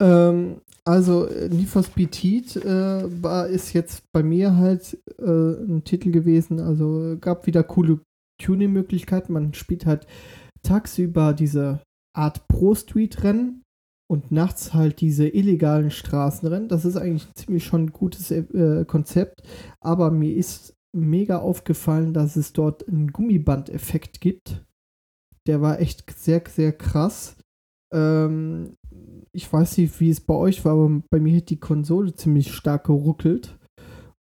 Ähm, 0.00 0.60
also 0.84 1.26
äh, 1.26 1.48
Need 1.48 1.68
for 1.68 1.82
Speed 1.82 2.14
Heat 2.16 2.56
äh, 2.56 3.22
war, 3.22 3.46
ist 3.46 3.74
jetzt 3.74 4.02
bei 4.12 4.22
mir 4.22 4.56
halt 4.56 4.98
äh, 5.18 5.24
ein 5.24 5.84
Titel 5.84 6.10
gewesen. 6.10 6.60
Also 6.60 7.16
gab 7.20 7.46
wieder 7.46 7.62
coole 7.62 8.00
Tuning-Möglichkeiten. 8.40 9.32
Man 9.32 9.54
spielt 9.54 9.86
halt 9.86 10.06
tagsüber 10.62 11.32
diese 11.32 11.80
Art 12.16 12.48
Pro-Street-Rennen 12.48 13.62
und 14.10 14.32
nachts 14.32 14.74
halt 14.74 15.00
diese 15.00 15.28
illegalen 15.28 15.90
Straßenrennen. 15.90 16.68
Das 16.68 16.84
ist 16.84 16.96
eigentlich 16.96 17.32
ziemlich 17.34 17.64
schon 17.64 17.84
ein 17.84 17.92
gutes 17.92 18.30
äh, 18.32 18.84
Konzept, 18.84 19.42
aber 19.80 20.10
mir 20.10 20.34
ist 20.34 20.74
mega 20.92 21.38
aufgefallen, 21.38 22.12
dass 22.12 22.34
es 22.34 22.52
dort 22.52 22.88
einen 22.88 23.12
Gummibandeffekt 23.12 24.20
gibt. 24.20 24.64
Der 25.46 25.62
war 25.62 25.80
echt 25.80 26.10
sehr, 26.18 26.42
sehr 26.48 26.72
krass. 26.72 27.36
Ähm, 27.92 28.76
ich 29.32 29.50
weiß 29.52 29.78
nicht, 29.78 30.00
wie 30.00 30.10
es 30.10 30.20
bei 30.20 30.34
euch 30.34 30.64
war, 30.64 30.72
aber 30.72 31.02
bei 31.10 31.20
mir 31.20 31.36
hat 31.36 31.50
die 31.50 31.60
Konsole 31.60 32.12
ziemlich 32.14 32.52
stark 32.52 32.86
geruckelt. 32.86 33.58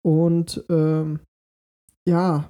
Und 0.04 0.64
ähm, 0.68 1.20
ja, 2.06 2.48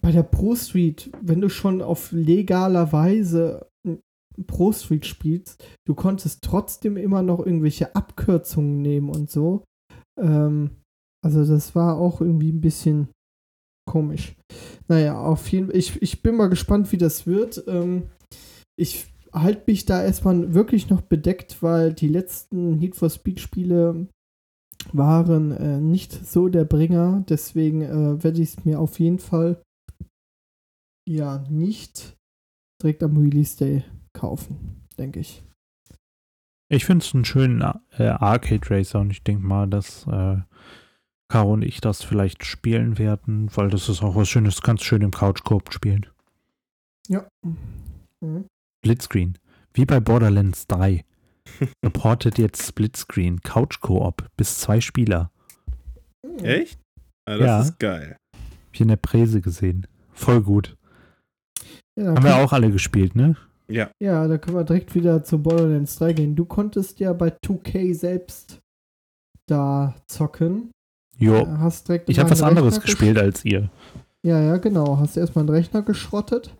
bei 0.00 0.12
der 0.12 0.22
Pro 0.22 0.54
Street, 0.54 1.10
wenn 1.22 1.40
du 1.40 1.48
schon 1.48 1.82
auf 1.82 2.12
legaler 2.12 2.92
Weise 2.92 3.68
Pro 4.46 4.72
Street 4.72 5.06
spielst, 5.06 5.64
du 5.86 5.94
konntest 5.94 6.42
trotzdem 6.42 6.96
immer 6.96 7.22
noch 7.22 7.40
irgendwelche 7.40 7.94
Abkürzungen 7.96 8.82
nehmen 8.82 9.10
und 9.10 9.30
so. 9.30 9.64
Ähm, 10.20 10.70
also 11.24 11.44
das 11.44 11.74
war 11.74 11.98
auch 11.98 12.20
irgendwie 12.20 12.52
ein 12.52 12.60
bisschen 12.60 13.08
komisch. 13.88 14.36
Naja, 14.86 15.20
auf 15.20 15.48
jeden 15.48 15.66
Fall, 15.66 15.76
ich, 15.76 16.00
ich 16.00 16.22
bin 16.22 16.36
mal 16.36 16.48
gespannt, 16.48 16.92
wie 16.92 16.98
das 16.98 17.26
wird. 17.26 17.64
Ähm, 17.66 18.04
ich 18.78 19.06
halte 19.32 19.64
mich 19.66 19.84
da 19.84 20.02
erstmal 20.02 20.54
wirklich 20.54 20.88
noch 20.88 21.00
bedeckt, 21.00 21.62
weil 21.62 21.92
die 21.92 22.08
letzten 22.08 22.78
Heat 22.78 22.96
for 22.96 23.10
Speed 23.10 23.40
Spiele 23.40 24.06
waren 24.92 25.50
äh, 25.52 25.80
nicht 25.80 26.12
so 26.12 26.48
der 26.48 26.64
Bringer. 26.64 27.24
Deswegen 27.28 27.82
äh, 27.82 28.22
werde 28.22 28.40
ich 28.40 28.50
es 28.50 28.64
mir 28.64 28.78
auf 28.78 29.00
jeden 29.00 29.18
Fall 29.18 29.60
ja 31.08 31.44
nicht 31.48 32.16
direkt 32.82 33.02
am 33.02 33.16
Release 33.16 33.56
Day 33.56 33.84
kaufen, 34.12 34.86
denke 34.98 35.20
ich. 35.20 35.42
Ich 36.70 36.84
finde 36.84 37.04
es 37.04 37.14
einen 37.14 37.24
schönen 37.24 37.62
äh, 37.62 38.08
Arcade 38.08 38.68
Racer 38.70 39.00
und 39.00 39.10
ich 39.10 39.22
denke 39.24 39.44
mal, 39.44 39.66
dass 39.68 40.06
äh, 40.06 40.36
Caro 41.30 41.52
und 41.54 41.62
ich 41.62 41.80
das 41.80 42.02
vielleicht 42.02 42.44
spielen 42.44 42.98
werden, 42.98 43.50
weil 43.56 43.68
das 43.70 43.88
ist 43.88 44.02
auch 44.02 44.16
was 44.16 44.28
Schönes, 44.28 44.60
ganz 44.62 44.82
schön 44.82 45.02
im 45.02 45.10
Couch-Coop 45.10 45.72
spielen. 45.72 46.06
Ja. 47.08 47.26
Mhm. 48.20 48.46
Splitscreen. 48.84 49.38
Wie 49.72 49.86
bei 49.86 50.00
Borderlands 50.00 50.66
3. 50.66 51.04
Reportet 51.84 52.38
jetzt 52.38 52.66
Splitscreen, 52.66 53.40
Couch-Koop 53.40 54.28
bis 54.36 54.58
zwei 54.60 54.80
Spieler. 54.80 55.30
Echt? 56.42 56.78
Ah, 57.26 57.36
das 57.36 57.46
Ja. 57.46 57.60
ist 57.62 57.78
geil. 57.78 58.16
Hab 58.34 58.74
ich 58.74 58.80
in 58.82 58.88
der 58.88 58.96
Präse 58.96 59.40
gesehen. 59.40 59.86
Voll 60.12 60.42
gut. 60.42 60.76
Ja, 61.98 62.14
Haben 62.14 62.24
wir 62.24 62.36
auch 62.36 62.52
alle 62.52 62.70
gespielt, 62.70 63.16
ne? 63.16 63.36
Ja, 63.68 63.90
Ja, 64.00 64.26
da 64.28 64.38
können 64.38 64.56
wir 64.56 64.64
direkt 64.64 64.94
wieder 64.94 65.24
zu 65.24 65.42
Borderlands 65.42 65.96
3 65.96 66.12
gehen. 66.12 66.36
Du 66.36 66.44
konntest 66.44 67.00
ja 67.00 67.12
bei 67.12 67.28
2K 67.28 67.92
selbst 67.94 68.60
da 69.46 69.94
zocken. 70.06 70.70
Jo. 71.18 71.38
Äh, 71.38 71.46
Hast 71.58 71.88
direkt 71.88 72.08
Ich 72.08 72.18
habe 72.18 72.30
was 72.30 72.42
anderes 72.42 72.76
Rechner 72.76 72.86
gespielt 72.86 73.18
als 73.18 73.44
ihr. 73.44 73.70
Ja, 74.22 74.40
ja, 74.40 74.56
genau. 74.58 74.98
Hast 74.98 75.16
erstmal 75.16 75.42
einen 75.42 75.54
Rechner 75.54 75.82
geschrottet. 75.82 76.54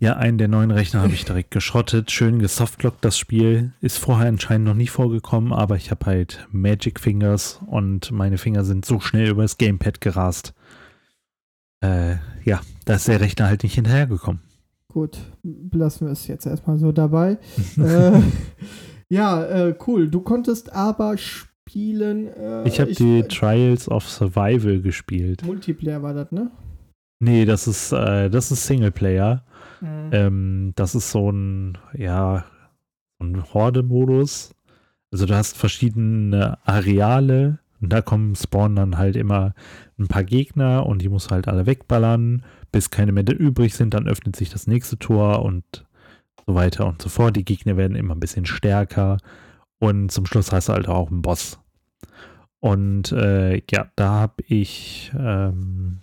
Ja, 0.00 0.16
einen 0.16 0.36
der 0.36 0.48
neuen 0.48 0.72
Rechner 0.72 1.02
habe 1.02 1.12
ich 1.12 1.24
direkt 1.24 1.52
geschrottet. 1.52 2.10
Schön 2.10 2.40
gesoftlockt 2.40 3.04
das 3.04 3.16
Spiel. 3.16 3.72
Ist 3.80 3.98
vorher 3.98 4.26
anscheinend 4.26 4.66
noch 4.66 4.74
nie 4.74 4.88
vorgekommen, 4.88 5.52
aber 5.52 5.76
ich 5.76 5.92
habe 5.92 6.06
halt 6.06 6.48
Magic 6.50 6.98
Fingers 6.98 7.60
und 7.66 8.10
meine 8.10 8.38
Finger 8.38 8.64
sind 8.64 8.84
so 8.84 8.98
schnell 8.98 9.28
über 9.28 9.42
das 9.42 9.58
Gamepad 9.58 10.00
gerast. 10.00 10.54
Äh, 11.84 12.16
ja, 12.44 12.60
da 12.84 12.94
ist 12.94 13.08
der 13.08 13.20
Rechner 13.20 13.46
halt 13.46 13.62
nicht 13.62 13.74
hinterhergekommen. 13.74 14.42
Gut, 14.88 15.18
belassen 15.42 16.06
wir 16.06 16.12
es 16.12 16.26
jetzt 16.26 16.46
erstmal 16.46 16.78
so 16.78 16.92
dabei. 16.92 17.38
äh, 17.78 18.20
ja, 19.08 19.44
äh, 19.44 19.74
cool. 19.86 20.08
Du 20.08 20.20
konntest 20.20 20.72
aber 20.72 21.16
spielen. 21.16 22.28
Äh, 22.28 22.68
ich 22.68 22.80
habe 22.80 22.92
die 22.92 23.22
Trials 23.22 23.88
of 23.88 24.08
Survival 24.08 24.80
gespielt. 24.80 25.44
Multiplayer 25.44 26.02
war 26.02 26.12
das, 26.14 26.30
ne? 26.30 26.50
Nee, 27.20 27.44
das 27.44 27.66
ist, 27.68 27.92
äh, 27.92 28.28
das 28.28 28.50
ist 28.50 28.66
Singleplayer. 28.66 29.44
Mhm. 29.80 30.10
Ähm, 30.12 30.72
das 30.76 30.94
ist 30.94 31.10
so 31.10 31.30
ein, 31.30 31.78
ja, 31.96 32.44
ein 33.20 33.42
Horde-Modus. 33.54 34.54
Also 35.10 35.26
du 35.26 35.34
hast 35.34 35.56
verschiedene 35.56 36.58
Areale 36.64 37.58
und 37.80 37.92
da 37.92 38.00
kommen, 38.00 38.34
spawnen 38.34 38.76
dann 38.76 38.98
halt 38.98 39.16
immer 39.16 39.54
ein 39.98 40.08
paar 40.08 40.24
Gegner 40.24 40.86
und 40.86 41.02
die 41.02 41.08
musst 41.08 41.30
du 41.30 41.34
halt 41.34 41.48
alle 41.48 41.66
wegballern, 41.66 42.44
bis 42.72 42.90
keine 42.90 43.12
mehr 43.12 43.24
übrig 43.38 43.74
sind, 43.74 43.94
dann 43.94 44.08
öffnet 44.08 44.34
sich 44.34 44.50
das 44.50 44.66
nächste 44.66 44.98
Tor 44.98 45.42
und 45.44 45.64
so 46.46 46.54
weiter 46.54 46.86
und 46.86 47.00
so 47.00 47.08
fort. 47.08 47.36
Die 47.36 47.44
Gegner 47.44 47.76
werden 47.76 47.96
immer 47.96 48.14
ein 48.14 48.20
bisschen 48.20 48.46
stärker 48.46 49.18
und 49.78 50.10
zum 50.10 50.26
Schluss 50.26 50.52
hast 50.52 50.68
du 50.68 50.72
halt 50.72 50.88
auch 50.88 51.10
einen 51.10 51.22
Boss. 51.22 51.58
Und 52.60 53.10
äh, 53.10 53.60
ja, 53.70 53.90
da 53.96 54.10
habe 54.10 54.44
ich, 54.46 55.10
ähm, 55.18 55.98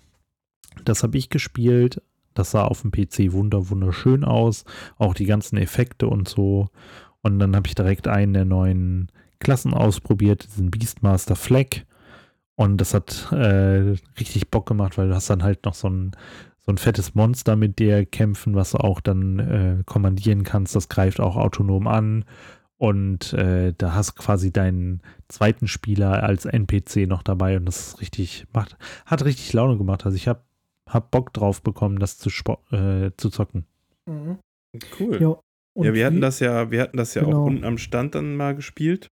das 0.84 1.03
habe 1.03 1.17
ich 1.17 1.29
gespielt. 1.29 2.01
Das 2.34 2.51
sah 2.51 2.65
auf 2.65 2.82
dem 2.82 2.91
PC 2.91 3.32
wunder 3.32 3.69
wunderschön 3.69 4.25
aus. 4.25 4.65
Auch 4.97 5.13
die 5.13 5.25
ganzen 5.25 5.58
Effekte 5.58 6.08
und 6.08 6.27
so. 6.27 6.67
Und 7.21 7.39
dann 7.39 7.55
habe 7.55 7.67
ich 7.67 7.75
direkt 7.75 8.08
einen 8.08 8.34
der 8.34 8.45
neuen 8.45 9.10
Klassen 9.39 9.73
ausprobiert, 9.73 10.45
diesen 10.45 10.69
Beastmaster 10.69 11.38
Flag. 11.38 11.86
Und 12.55 12.75
das 12.77 12.93
hat 12.93 13.32
äh, 13.32 13.95
richtig 14.19 14.51
Bock 14.51 14.67
gemacht, 14.67 14.97
weil 14.97 15.08
du 15.08 15.15
hast 15.15 15.29
dann 15.29 15.43
halt 15.43 15.63
noch 15.63 15.73
so 15.73 15.89
ein, 15.89 16.12
so 16.65 16.71
ein 16.71 16.77
fettes 16.77 17.15
Monster 17.15 17.55
mit 17.55 17.79
dir 17.79 18.05
kämpfen, 18.05 18.55
was 18.55 18.71
du 18.71 18.77
auch 18.79 18.99
dann 19.01 19.39
äh, 19.39 19.83
kommandieren 19.85 20.43
kannst. 20.43 20.75
Das 20.75 20.89
greift 20.89 21.19
auch 21.19 21.35
autonom 21.35 21.87
an. 21.87 22.25
Und 22.77 23.33
äh, 23.33 23.73
da 23.77 23.93
hast 23.93 24.11
du 24.17 24.21
quasi 24.23 24.51
deinen 24.53 25.01
zweiten 25.27 25.67
Spieler 25.67 26.23
als 26.23 26.45
NPC 26.45 27.07
noch 27.07 27.23
dabei 27.23 27.57
und 27.57 27.65
das 27.65 27.79
ist 27.89 28.01
richtig, 28.01 28.45
macht, 28.53 28.77
hat 29.05 29.25
richtig 29.25 29.51
Laune 29.51 29.77
gemacht. 29.77 30.05
Also 30.05 30.15
ich 30.15 30.27
habe 30.29 30.43
hab 30.89 31.11
Bock 31.11 31.33
drauf 31.33 31.61
bekommen, 31.61 31.99
das 31.99 32.17
zu, 32.17 32.29
spo- 32.29 32.59
äh, 32.73 33.11
zu 33.17 33.29
zocken. 33.29 33.65
Mhm. 34.05 34.37
cool. 34.99 35.21
Ja, 35.21 35.39
und 35.75 35.85
ja, 35.87 35.93
wir 35.93 36.05
hatten 36.05 36.21
das 36.21 36.39
ja, 36.39 36.71
wir 36.71 36.81
hatten 36.81 36.95
das 36.97 37.13
ja 37.15 37.23
Genau. 37.23 37.41
auch 37.41 37.45
unten 37.47 37.65
am 37.65 37.77
Stand 37.77 38.15
dann 38.15 38.37
mal 38.37 38.55
gespielt. 38.55 39.07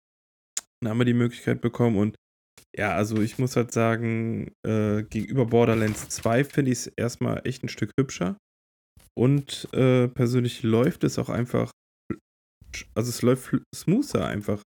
Dann 0.81 0.91
haben 0.91 0.99
wir 0.99 1.05
die 1.05 1.13
Möglichkeit 1.15 1.59
bekommen 1.61 1.97
und 1.97 2.15
ja, 2.75 2.95
also 2.95 3.21
ich 3.21 3.37
muss 3.39 3.55
halt 3.55 3.71
sagen, 3.71 4.51
äh, 4.65 5.03
gegenüber 5.03 5.45
Borderlands 5.45 6.09
2 6.09 6.43
finde 6.43 6.71
ich 6.71 6.79
es 6.79 6.87
erstmal 6.87 7.41
echt 7.45 7.63
ein 7.63 7.69
Stück 7.69 7.91
hübscher. 7.99 8.37
Und 9.17 9.69
äh, 9.73 10.07
persönlich 10.09 10.63
läuft 10.63 11.03
es 11.05 11.17
auch 11.17 11.29
einfach, 11.29 11.71
also 12.93 13.09
es 13.09 13.21
läuft 13.21 13.55
smoother 13.73 14.25
einfach. 14.25 14.61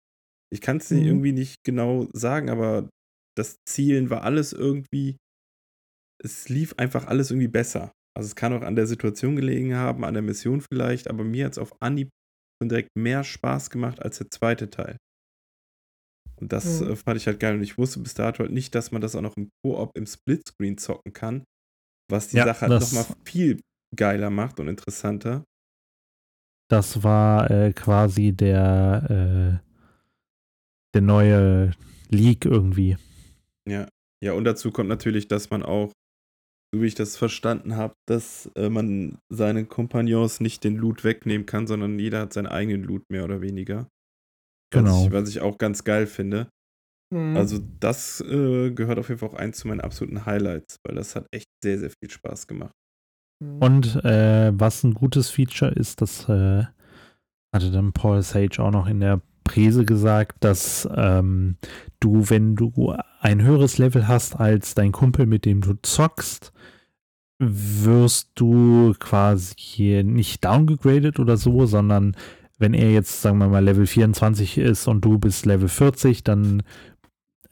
Ich 0.52 0.62
kann 0.62 0.78
es 0.78 0.90
Mhm. 0.90 0.98
irgendwie 1.06 1.32
nicht 1.32 1.58
genau 1.64 2.08
sagen, 2.14 2.50
aber 2.50 2.90
das 3.38 3.58
Zielen 3.68 4.10
war 4.10 4.24
alles 4.24 4.54
irgendwie, 4.54 5.18
es 6.24 6.50
lief 6.50 6.74
einfach 6.78 7.06
alles 7.06 7.32
irgendwie 7.32 7.48
besser. 7.48 7.92
Also 8.18 8.28
es 8.28 8.36
kann 8.36 8.54
auch 8.54 8.64
an 8.64 8.76
der 8.76 8.88
Situation 8.88 9.36
gelegen 9.36 9.76
haben, 9.76 10.04
an 10.04 10.14
der 10.14 10.24
Mission 10.24 10.62
vielleicht, 10.62 11.08
aber 11.08 11.24
mir 11.24 11.46
hat 11.46 11.54
es 11.54 11.58
auf 11.60 11.82
Anhieb 11.82 12.10
schon 12.62 12.70
direkt 12.70 12.90
mehr 12.98 13.24
Spaß 13.24 13.70
gemacht 13.70 14.02
als 14.02 14.18
der 14.18 14.30
zweite 14.32 14.70
Teil. 14.70 14.98
Und 16.42 16.54
das 16.54 16.82
Mhm. 16.82 16.92
äh, 16.92 16.96
fand 16.96 17.18
ich 17.18 17.28
halt 17.28 17.40
geil. 17.40 17.56
Und 17.56 17.64
ich 17.64 17.78
wusste 17.78 18.00
bis 18.00 18.14
dato 18.14 18.40
halt 18.40 18.52
nicht, 18.52 18.74
dass 18.76 18.92
man 18.92 19.02
das 19.02 19.16
auch 19.16 19.22
noch 19.22 19.36
im 19.38 19.50
Koop 19.64 19.92
im 19.98 20.06
Splitscreen 20.06 20.78
zocken 20.78 21.14
kann, 21.14 21.44
was 22.10 22.30
die 22.30 22.38
Ja, 22.38 22.46
Sache 22.46 22.62
halt 22.62 22.72
das- 22.72 22.92
nochmal 22.94 23.16
viel 23.26 23.60
geiler 23.96 24.30
macht 24.30 24.60
und 24.60 24.68
interessanter. 24.68 25.44
Das 26.70 27.04
war 27.04 27.50
äh, 27.50 27.74
quasi 27.74 28.32
der, 28.32 29.60
äh, 29.62 29.66
der 30.94 31.02
neue 31.02 31.72
League 32.10 32.46
irgendwie. 32.46 32.98
Ja. 33.68 33.88
Ja, 34.24 34.34
und 34.34 34.44
dazu 34.44 34.72
kommt 34.72 34.90
natürlich, 34.90 35.28
dass 35.28 35.50
man 35.50 35.64
auch, 35.64 35.92
so 36.74 36.82
wie 36.82 36.88
ich 36.88 36.96
das 36.96 37.18
verstanden 37.18 37.76
habe, 37.78 37.94
dass 38.08 38.48
äh, 38.56 38.70
man 38.70 39.18
seinen 39.30 39.68
Kompagnons 39.70 40.40
nicht 40.42 40.64
den 40.64 40.76
Loot 40.76 41.04
wegnehmen 41.04 41.46
kann, 41.48 41.66
sondern 41.68 41.98
jeder 41.98 42.20
hat 42.22 42.34
seinen 42.34 42.48
eigenen 42.48 42.84
Loot 42.84 43.04
mehr 43.10 43.24
oder 43.24 43.42
weniger. 43.42 43.88
Was 44.72 44.84
Genau. 44.84 45.06
ich, 45.06 45.12
was 45.12 45.30
ich 45.30 45.42
auch 45.42 45.58
ganz 45.58 45.84
geil 45.84 46.08
finde. 46.08 46.50
Mhm. 47.14 47.36
Also, 47.36 47.60
das 47.80 48.22
äh, 48.22 48.72
gehört 48.72 49.00
auf 49.00 49.10
jeden 49.10 49.20
Fall 49.20 49.30
auch 49.30 49.34
eins 49.34 49.58
zu 49.58 49.68
meinen 49.68 49.82
absoluten 49.82 50.26
Highlights, 50.26 50.78
weil 50.86 50.96
das 50.96 51.16
hat 51.16 51.28
echt 51.32 51.48
sehr, 51.64 51.80
sehr 51.80 51.90
viel 51.90 52.10
Spaß 52.10 52.48
gemacht. 52.48 52.74
Mhm. 53.44 53.58
Und 53.60 54.06
äh, 54.06 54.52
was 54.54 54.84
ein 54.84 54.94
gutes 54.94 55.30
Feature 55.30 55.72
ist, 55.72 56.02
das 56.02 56.30
äh, 56.30 56.64
hatte 57.54 57.72
dann 57.72 57.94
Paul 57.94 58.22
Sage 58.22 58.60
auch 58.60 58.72
noch 58.72 58.88
in 58.88 59.00
der 59.00 59.22
Präse 59.44 59.84
gesagt, 59.84 60.44
dass 60.44 60.88
ähm, 60.96 61.58
du, 62.00 62.30
wenn 62.30 62.56
du 62.56 62.96
ein 63.20 63.42
höheres 63.42 63.80
Level 63.80 64.08
hast 64.08 64.36
als 64.40 64.76
dein 64.76 64.92
Kumpel, 64.92 65.26
mit 65.26 65.46
dem 65.46 65.62
du 65.62 65.74
zockst, 65.82 66.54
wirst 67.40 68.32
du 68.36 68.94
quasi 69.00 70.04
nicht 70.04 70.46
downgegradet 70.46 71.20
oder 71.20 71.38
so, 71.38 71.66
sondern 71.66 72.16
wenn 72.60 72.74
er 72.74 72.92
jetzt, 72.92 73.22
sagen 73.22 73.40
wir 73.40 73.48
mal, 73.48 73.64
Level 73.64 73.88
24 73.88 74.58
ist 74.58 74.88
und 74.88 75.04
du 75.04 75.18
bist 75.18 75.46
Level 75.46 75.70
40, 75.70 76.24
dann 76.24 76.62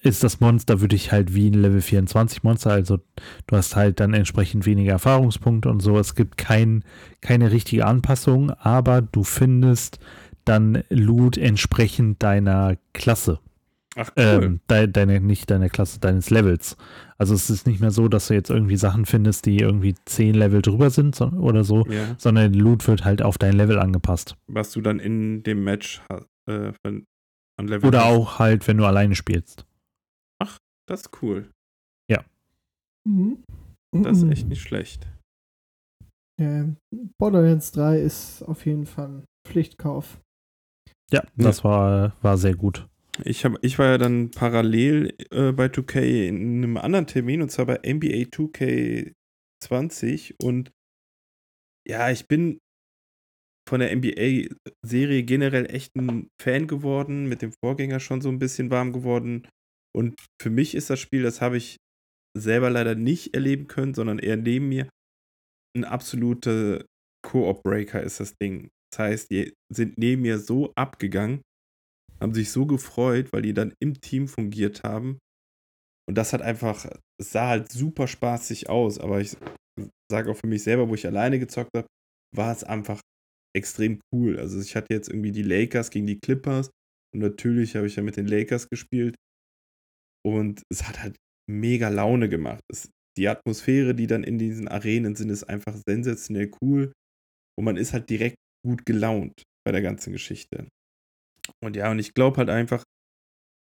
ist 0.01 0.23
das 0.23 0.39
Monster 0.39 0.77
für 0.77 0.87
dich 0.87 1.11
halt 1.11 1.33
wie 1.33 1.49
ein 1.49 1.55
Level 1.55 1.81
24 1.81 2.43
Monster, 2.43 2.71
also 2.71 2.99
du 3.47 3.55
hast 3.55 3.75
halt 3.75 3.99
dann 3.99 4.13
entsprechend 4.13 4.65
weniger 4.65 4.91
Erfahrungspunkte 4.91 5.69
und 5.69 5.81
so. 5.81 5.97
Es 5.97 6.13
gibt 6.13 6.37
kein, 6.37 6.83
keine 7.21 7.51
richtige 7.51 7.85
Anpassung, 7.85 8.51
aber 8.51 9.01
du 9.01 9.23
findest 9.23 9.99
dann 10.45 10.83
Loot 10.89 11.37
entsprechend 11.37 12.21
deiner 12.21 12.77
Klasse. 12.93 13.39
Ach, 13.97 14.11
cool. 14.15 14.43
Ähm, 14.43 14.59
de, 14.69 14.87
deine, 14.87 15.19
nicht 15.19 15.49
deiner 15.49 15.69
Klasse, 15.69 15.99
deines 15.99 16.29
Levels. 16.29 16.77
Also 17.17 17.33
es 17.33 17.49
ist 17.49 17.65
nicht 17.65 17.81
mehr 17.81 17.91
so, 17.91 18.07
dass 18.07 18.27
du 18.27 18.35
jetzt 18.35 18.49
irgendwie 18.51 18.77
Sachen 18.77 19.05
findest, 19.05 19.45
die 19.47 19.57
irgendwie 19.57 19.95
10 20.05 20.35
Level 20.35 20.61
drüber 20.61 20.89
sind 20.91 21.15
so, 21.15 21.25
oder 21.29 21.63
so, 21.63 21.85
ja. 21.87 22.15
sondern 22.17 22.53
Loot 22.53 22.87
wird 22.87 23.03
halt 23.05 23.21
auf 23.23 23.37
dein 23.37 23.53
Level 23.53 23.79
angepasst. 23.79 24.35
Was 24.47 24.71
du 24.71 24.81
dann 24.81 24.99
in 24.99 25.41
dem 25.43 25.63
Match 25.63 26.01
hast, 26.11 26.27
äh, 26.47 26.71
an 26.85 27.67
Level 27.67 27.87
Oder 27.87 28.05
hast. 28.05 28.13
auch 28.13 28.39
halt, 28.39 28.67
wenn 28.67 28.77
du 28.77 28.85
alleine 28.85 29.15
spielst. 29.15 29.65
Das 30.89 31.01
ist 31.01 31.21
cool. 31.21 31.49
Mhm. 33.07 33.43
Das 34.03 34.17
ist 34.17 34.23
Mhm. 34.25 34.31
echt 34.31 34.47
nicht 34.47 34.61
schlecht. 34.61 35.07
Ja, 36.39 36.65
Borderlands 37.17 37.71
3 37.71 37.99
ist 38.01 38.43
auf 38.43 38.65
jeden 38.65 38.85
Fall 38.85 39.07
ein 39.07 39.25
Pflichtkauf. 39.47 40.19
Ja, 41.11 41.23
das 41.35 41.63
war, 41.63 42.13
war 42.21 42.37
sehr 42.37 42.55
gut. 42.55 42.85
Ich, 43.23 43.45
hab, 43.45 43.63
ich 43.63 43.79
war 43.79 43.87
ja 43.87 43.97
dann 43.97 44.31
parallel 44.31 45.15
äh, 45.31 45.51
bei 45.51 45.69
2K 45.69 46.27
in 46.27 46.63
einem 46.63 46.77
anderen 46.77 47.07
Termin 47.07 47.41
und 47.41 47.49
zwar 47.49 47.65
bei 47.65 47.79
NBA 47.83 48.29
2K20 48.29 50.35
und 50.41 50.71
ja, 51.87 52.11
ich 52.11 52.27
bin 52.27 52.59
von 53.67 53.79
der 53.79 53.95
NBA-Serie 53.95 55.23
generell 55.23 55.65
echt 55.73 55.95
ein 55.95 56.29
Fan 56.41 56.67
geworden, 56.67 57.27
mit 57.27 57.41
dem 57.41 57.53
Vorgänger 57.63 57.99
schon 57.99 58.21
so 58.21 58.29
ein 58.29 58.39
bisschen 58.39 58.71
warm 58.71 58.93
geworden 58.93 59.47
und 59.95 60.15
für 60.41 60.49
mich 60.49 60.75
ist 60.75 60.89
das 60.89 60.99
Spiel, 60.99 61.23
das 61.23 61.41
habe 61.41 61.57
ich 61.57 61.77
selber 62.37 62.69
leider 62.69 62.95
nicht 62.95 63.33
erleben 63.33 63.67
können, 63.67 63.93
sondern 63.93 64.19
eher 64.19 64.37
neben 64.37 64.69
mir, 64.69 64.87
ein 65.75 65.83
absoluter 65.83 66.85
Koop-Breaker 67.25 68.01
ist 68.01 68.19
das 68.19 68.35
Ding. 68.41 68.69
Das 68.91 68.99
heißt, 68.99 69.31
die 69.31 69.53
sind 69.73 69.97
neben 69.97 70.21
mir 70.21 70.39
so 70.39 70.71
abgegangen, 70.75 71.41
haben 72.19 72.33
sich 72.33 72.51
so 72.51 72.65
gefreut, 72.65 73.31
weil 73.31 73.41
die 73.41 73.53
dann 73.53 73.73
im 73.81 73.99
Team 74.01 74.27
fungiert 74.27 74.83
haben. 74.83 75.19
Und 76.07 76.17
das 76.17 76.33
hat 76.33 76.41
einfach, 76.41 76.85
es 77.19 77.31
sah 77.31 77.49
halt 77.49 77.71
super 77.71 78.07
spaßig 78.07 78.69
aus, 78.69 78.99
aber 78.99 79.19
ich 79.19 79.35
sage 80.11 80.31
auch 80.31 80.37
für 80.37 80.47
mich 80.47 80.63
selber, 80.63 80.87
wo 80.89 80.95
ich 80.95 81.05
alleine 81.05 81.39
gezockt 81.39 81.71
habe, 81.75 81.87
war 82.35 82.51
es 82.51 82.63
einfach 82.63 83.01
extrem 83.55 83.99
cool. 84.13 84.39
Also 84.39 84.59
ich 84.59 84.75
hatte 84.75 84.93
jetzt 84.93 85.09
irgendwie 85.09 85.31
die 85.31 85.43
Lakers 85.43 85.89
gegen 85.89 86.07
die 86.07 86.19
Clippers 86.19 86.69
und 87.13 87.21
natürlich 87.21 87.75
habe 87.75 87.87
ich 87.87 87.95
ja 87.95 88.03
mit 88.03 88.17
den 88.17 88.27
Lakers 88.27 88.69
gespielt 88.69 89.15
und 90.25 90.61
es 90.71 90.87
hat 90.87 91.01
halt 91.01 91.17
mega 91.49 91.89
Laune 91.89 92.29
gemacht. 92.29 92.61
Es, 92.71 92.89
die 93.17 93.27
Atmosphäre, 93.27 93.95
die 93.95 94.07
dann 94.07 94.23
in 94.23 94.37
diesen 94.37 94.67
Arenen 94.67 95.15
sind, 95.15 95.29
ist 95.29 95.43
einfach 95.43 95.75
sensationell 95.87 96.51
cool 96.61 96.93
und 97.57 97.65
man 97.65 97.77
ist 97.77 97.93
halt 97.93 98.09
direkt 98.09 98.37
gut 98.65 98.85
gelaunt 98.85 99.43
bei 99.65 99.71
der 99.71 99.81
ganzen 99.81 100.13
Geschichte. 100.13 100.67
Und 101.63 101.75
ja, 101.75 101.91
und 101.91 101.99
ich 101.99 102.13
glaube 102.13 102.37
halt 102.37 102.49
einfach, 102.49 102.83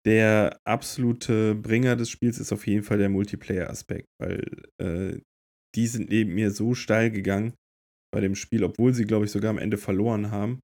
der 0.05 0.59
absolute 0.65 1.55
Bringer 1.55 1.95
des 1.95 2.09
Spiels 2.09 2.39
ist 2.39 2.53
auf 2.53 2.65
jeden 2.67 2.83
Fall 2.83 2.97
der 2.97 3.09
Multiplayer-Aspekt, 3.09 4.07
weil 4.21 4.41
äh, 4.81 5.19
die 5.75 5.87
sind 5.87 6.09
neben 6.09 6.33
mir 6.33 6.51
so 6.51 6.73
steil 6.75 7.11
gegangen 7.11 7.53
bei 8.13 8.21
dem 8.21 8.35
Spiel, 8.35 8.63
obwohl 8.63 8.93
sie, 8.93 9.05
glaube 9.05 9.25
ich, 9.25 9.31
sogar 9.31 9.51
am 9.51 9.57
Ende 9.57 9.77
verloren 9.77 10.31
haben. 10.31 10.59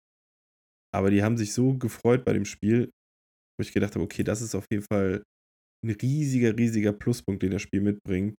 Aber 0.93 1.11
die 1.11 1.23
haben 1.23 1.37
sich 1.37 1.53
so 1.53 1.77
gefreut 1.77 2.23
bei 2.25 2.33
dem 2.33 2.45
Spiel, 2.45 2.89
wo 3.57 3.63
ich 3.63 3.73
gedacht 3.73 3.95
habe, 3.95 4.05
okay, 4.05 4.23
das 4.23 4.41
ist 4.41 4.55
auf 4.55 4.65
jeden 4.71 4.85
Fall 4.89 5.23
ein 5.85 5.91
riesiger, 5.91 6.57
riesiger 6.57 6.93
Pluspunkt, 6.93 7.43
den 7.43 7.51
das 7.51 7.61
Spiel 7.61 7.81
mitbringt. 7.81 8.35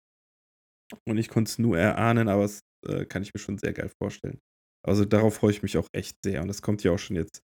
Und 1.08 1.18
ich 1.18 1.30
konnte 1.30 1.50
es 1.50 1.60
nur 1.60 1.78
erahnen, 1.78 2.28
aber 2.28 2.46
es 2.46 2.62
äh, 2.88 3.06
kann 3.06 3.24
ich 3.24 3.34
mir 3.34 3.40
schon 3.40 3.58
sehr 3.58 3.74
geil 3.74 3.92
vorstellen. 4.02 4.40
Also 4.86 5.06
darauf 5.06 5.36
freue 5.36 5.52
ich 5.52 5.64
mich 5.64 5.78
auch 5.78 5.88
echt 5.94 6.18
sehr. 6.24 6.42
Und 6.42 6.48
das 6.48 6.62
kommt 6.62 6.84
ja 6.84 6.92
auch 6.92 7.00
schon 7.00 7.16
jetzt, 7.16 7.42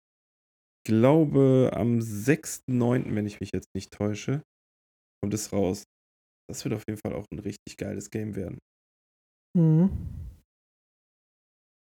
glaube 0.83 1.71
am 1.73 1.99
6.9., 1.99 3.15
wenn 3.15 3.25
ich 3.25 3.39
mich 3.39 3.51
jetzt 3.53 3.69
nicht 3.75 3.91
täusche, 3.91 4.43
kommt 5.21 5.33
es 5.33 5.51
raus. 5.53 5.83
Das 6.49 6.63
wird 6.65 6.75
auf 6.75 6.83
jeden 6.87 6.99
Fall 6.99 7.13
auch 7.13 7.25
ein 7.31 7.39
richtig 7.39 7.77
geiles 7.77 8.09
Game 8.09 8.35
werden. 8.35 8.59
Mhm. 9.57 9.91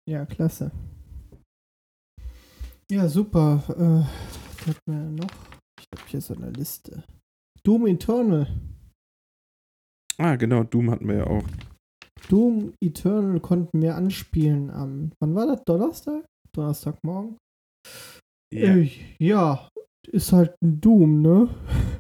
Ja, 0.10 0.26
klasse. 0.26 0.72
Ja, 2.90 3.10
super. 3.10 3.64
Äh, 3.70 4.08
was 4.60 4.68
hat 4.68 4.88
mir 4.88 5.12
noch? 5.12 5.30
Ich 5.80 5.86
habe 6.00 6.10
hier 6.10 6.22
so 6.22 6.34
eine 6.36 6.52
Liste. 6.52 7.04
Doom 7.64 7.88
Eternal. 7.88 8.48
Ah, 10.18 10.36
genau, 10.38 10.64
Doom 10.64 10.90
hatten 10.90 11.08
wir 11.08 11.16
ja 11.16 11.28
auch. 11.28 11.44
Doom 12.30 12.74
Eternal 12.82 13.40
konnten 13.42 13.82
wir 13.82 13.96
anspielen 13.96 14.72
am, 14.72 15.12
wann 15.20 15.36
war 15.36 15.48
das? 15.48 15.64
Donnerstag? 15.66 16.26
Donnerstagmorgen? 16.54 17.38
Ja. 18.54 18.76
Äh, 18.76 18.90
ja, 19.20 19.70
ist 20.08 20.32
halt 20.32 20.56
ein 20.62 20.80
Doom, 20.82 21.22
ne? 21.22 21.50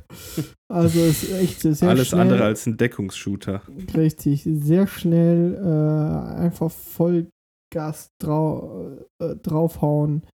Also 0.69 0.99
ist 0.99 1.31
echt 1.31 1.61
sehr 1.61 1.89
Alles 1.89 2.09
schnell. 2.09 2.21
andere 2.21 2.43
als 2.43 2.65
ein 2.65 2.75
Deckungsshooter. 2.75 3.61
Richtig, 3.95 4.43
sehr 4.43 4.85
schnell 4.85 5.55
äh, 5.55 6.39
einfach 6.41 6.69
Vollgas 6.69 8.09
drau 8.21 8.97
äh, 9.21 9.35
draufhauen. 9.37 10.25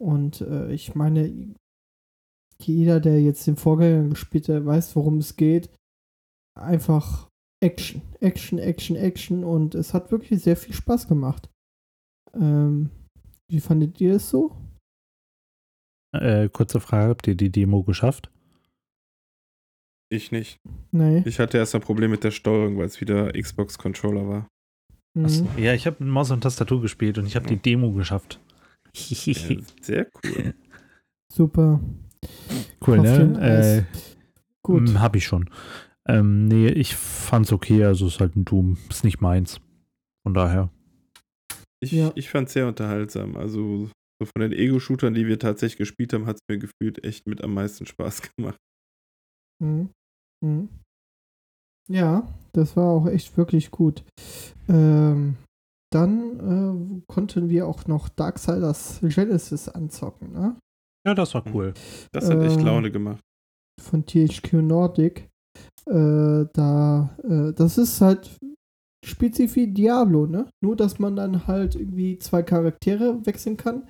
Und 0.00 0.40
äh, 0.40 0.72
ich 0.72 0.94
meine, 0.94 1.54
jeder, 2.58 3.00
der 3.00 3.20
jetzt 3.20 3.46
den 3.46 3.56
Vorgänger 3.56 4.08
gespielt 4.08 4.48
hat, 4.48 4.64
weiß, 4.64 4.96
worum 4.96 5.18
es 5.18 5.36
geht. 5.36 5.68
Einfach 6.58 7.28
Action, 7.62 8.00
Action, 8.20 8.58
Action, 8.58 8.96
Action. 8.96 9.44
Und 9.44 9.74
es 9.74 9.92
hat 9.92 10.10
wirklich 10.10 10.42
sehr 10.42 10.56
viel 10.56 10.74
Spaß 10.74 11.06
gemacht. 11.06 11.50
Ähm, 12.34 12.90
wie 13.50 13.60
fandet 13.60 14.00
ihr 14.00 14.16
es 14.16 14.30
so? 14.30 14.56
Äh, 16.22 16.48
kurze 16.52 16.80
Frage, 16.80 17.10
habt 17.10 17.26
ihr 17.26 17.34
die 17.34 17.50
Demo 17.50 17.82
geschafft? 17.82 18.30
Ich 20.08 20.30
nicht. 20.30 20.60
Nee. 20.92 21.22
Ich 21.24 21.38
hatte 21.40 21.58
erst 21.58 21.74
ein 21.74 21.80
Problem 21.80 22.10
mit 22.12 22.22
der 22.24 22.30
Steuerung, 22.30 22.78
weil 22.78 22.86
es 22.86 23.00
wieder 23.00 23.32
Xbox-Controller 23.32 24.28
war. 24.28 24.48
Mhm. 25.14 25.48
Ja, 25.56 25.72
ich 25.74 25.86
habe 25.86 26.04
Maus 26.04 26.30
und 26.30 26.42
Tastatur 26.42 26.80
gespielt 26.80 27.18
und 27.18 27.26
ich 27.26 27.34
habe 27.36 27.46
die 27.46 27.56
Demo 27.56 27.92
geschafft. 27.92 28.40
Ja, 28.94 29.56
sehr 29.82 30.06
cool. 30.24 30.54
Super. 31.32 31.80
cool, 32.86 32.98
ne? 33.00 33.84
Äh, 33.88 33.96
Gut. 34.62 34.88
Hm, 34.88 35.00
Hab 35.00 35.16
ich 35.16 35.24
schon. 35.26 35.50
Ähm, 36.08 36.46
nee, 36.46 36.68
ich 36.68 36.94
fand's 36.94 37.52
okay, 37.52 37.84
also 37.84 38.06
es 38.06 38.14
ist 38.14 38.20
halt 38.20 38.36
ein 38.36 38.44
Doom, 38.44 38.78
ist 38.88 39.04
nicht 39.04 39.20
meins. 39.20 39.60
Von 40.24 40.34
daher. 40.34 40.70
Ich, 41.80 41.92
Ja. 41.92 42.12
ich 42.14 42.30
fand 42.30 42.46
es 42.48 42.54
sehr 42.54 42.66
unterhaltsam. 42.68 43.36
Also 43.36 43.90
so 44.20 44.26
von 44.26 44.40
den 44.40 44.52
Ego-Shootern, 44.52 45.14
die 45.14 45.26
wir 45.26 45.38
tatsächlich 45.38 45.78
gespielt 45.78 46.12
haben, 46.12 46.26
hat 46.26 46.36
es 46.36 46.42
mir 46.48 46.58
gefühlt 46.58 47.04
echt 47.04 47.26
mit 47.26 47.42
am 47.42 47.54
meisten 47.54 47.86
Spaß 47.86 48.22
gemacht. 48.36 48.58
Mhm. 49.62 49.90
Mhm. 50.44 50.68
Ja, 51.88 52.26
das 52.52 52.76
war 52.76 52.88
auch 52.88 53.06
echt 53.06 53.36
wirklich 53.36 53.70
gut. 53.70 54.04
Ähm, 54.68 55.36
dann 55.92 57.00
äh, 57.00 57.02
konnten 57.06 57.48
wir 57.48 57.66
auch 57.68 57.86
noch 57.86 58.08
Darksiders 58.08 58.98
Genesis 59.02 59.68
anzocken, 59.68 60.32
ne? 60.32 60.56
Ja, 61.06 61.14
das 61.14 61.32
war 61.34 61.44
cool. 61.54 61.72
Das 62.12 62.28
hat 62.28 62.42
echt 62.42 62.58
Äh, 62.58 62.62
Laune 62.64 62.90
gemacht. 62.90 63.20
Von 63.80 64.04
THQ 64.04 64.54
Nordic. 64.54 65.28
Äh, 65.88 66.46
da, 66.52 67.16
äh, 67.22 67.52
das 67.52 67.78
ist 67.78 68.00
halt 68.00 68.36
spezifisch 69.04 69.54
wie 69.54 69.68
Diablo, 69.68 70.26
ne? 70.26 70.50
Nur, 70.64 70.74
dass 70.74 70.98
man 70.98 71.14
dann 71.14 71.46
halt 71.46 71.76
irgendwie 71.76 72.18
zwei 72.18 72.42
Charaktere 72.42 73.24
wechseln 73.24 73.56
kann. 73.56 73.88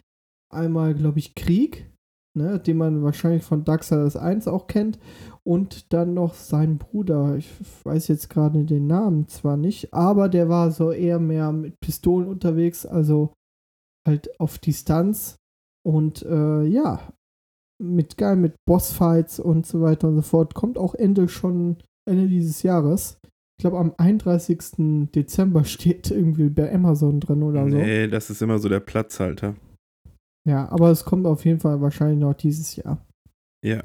Einmal, 0.53 0.95
glaube 0.95 1.19
ich, 1.19 1.35
Krieg, 1.35 1.91
ne? 2.35 2.61
Den 2.61 2.77
man 2.77 3.03
wahrscheinlich 3.03 3.43
von 3.43 3.65
Darksiders 3.65 4.17
1 4.17 4.49
auch 4.49 4.67
kennt. 4.67 4.99
Und 5.45 5.93
dann 5.93 6.15
noch 6.15 6.35
sein 6.35 6.79
Bruder. 6.79 7.37
Ich 7.37 7.51
weiß 7.85 8.09
jetzt 8.09 8.31
gerade 8.31 8.65
den 8.65 8.87
Namen 8.87 9.29
zwar 9.29 9.57
nicht, 9.57 9.93
aber 9.95 10.29
der 10.29 10.49
war 10.49 10.71
so 10.71 10.91
eher 10.91 11.19
mehr 11.19 11.53
mit 11.53 11.81
Pistolen 11.81 12.29
unterwegs, 12.29 12.85
also 12.85 13.33
halt 14.07 14.41
auf 14.41 14.59
Distanz. 14.59 15.37
Und 15.85 16.23
äh, 16.23 16.65
ja, 16.65 17.01
mit 17.79 18.17
geil, 18.17 18.37
mit 18.37 18.55
Bossfights 18.67 19.39
und 19.39 19.67
so 19.67 19.81
weiter 19.81 20.09
und 20.09 20.17
so 20.17 20.23
fort. 20.23 20.55
Kommt 20.55 20.79
auch 20.79 20.95
Ende 20.95 21.29
schon, 21.29 21.77
Ende 22.09 22.29
dieses 22.29 22.63
Jahres. 22.63 23.19
Ich 23.59 23.63
glaube, 23.63 23.79
am 23.79 23.95
31. 23.97 25.09
Dezember 25.15 25.65
steht 25.65 26.11
irgendwie 26.11 26.49
bei 26.49 26.73
Amazon 26.73 27.21
drin 27.21 27.43
oder 27.43 27.69
so. 27.69 27.77
Nee, 27.77 28.09
das 28.09 28.31
ist 28.31 28.43
immer 28.43 28.59
so 28.59 28.69
der 28.69 28.81
Platzhalter. 28.81 29.55
Ja, 30.47 30.69
aber 30.71 30.91
es 30.91 31.05
kommt 31.05 31.27
auf 31.27 31.45
jeden 31.45 31.61
Fall 31.61 31.81
wahrscheinlich 31.81 32.21
noch 32.21 32.35
dieses 32.35 32.77
Jahr. 32.77 33.05
Ja. 33.65 33.83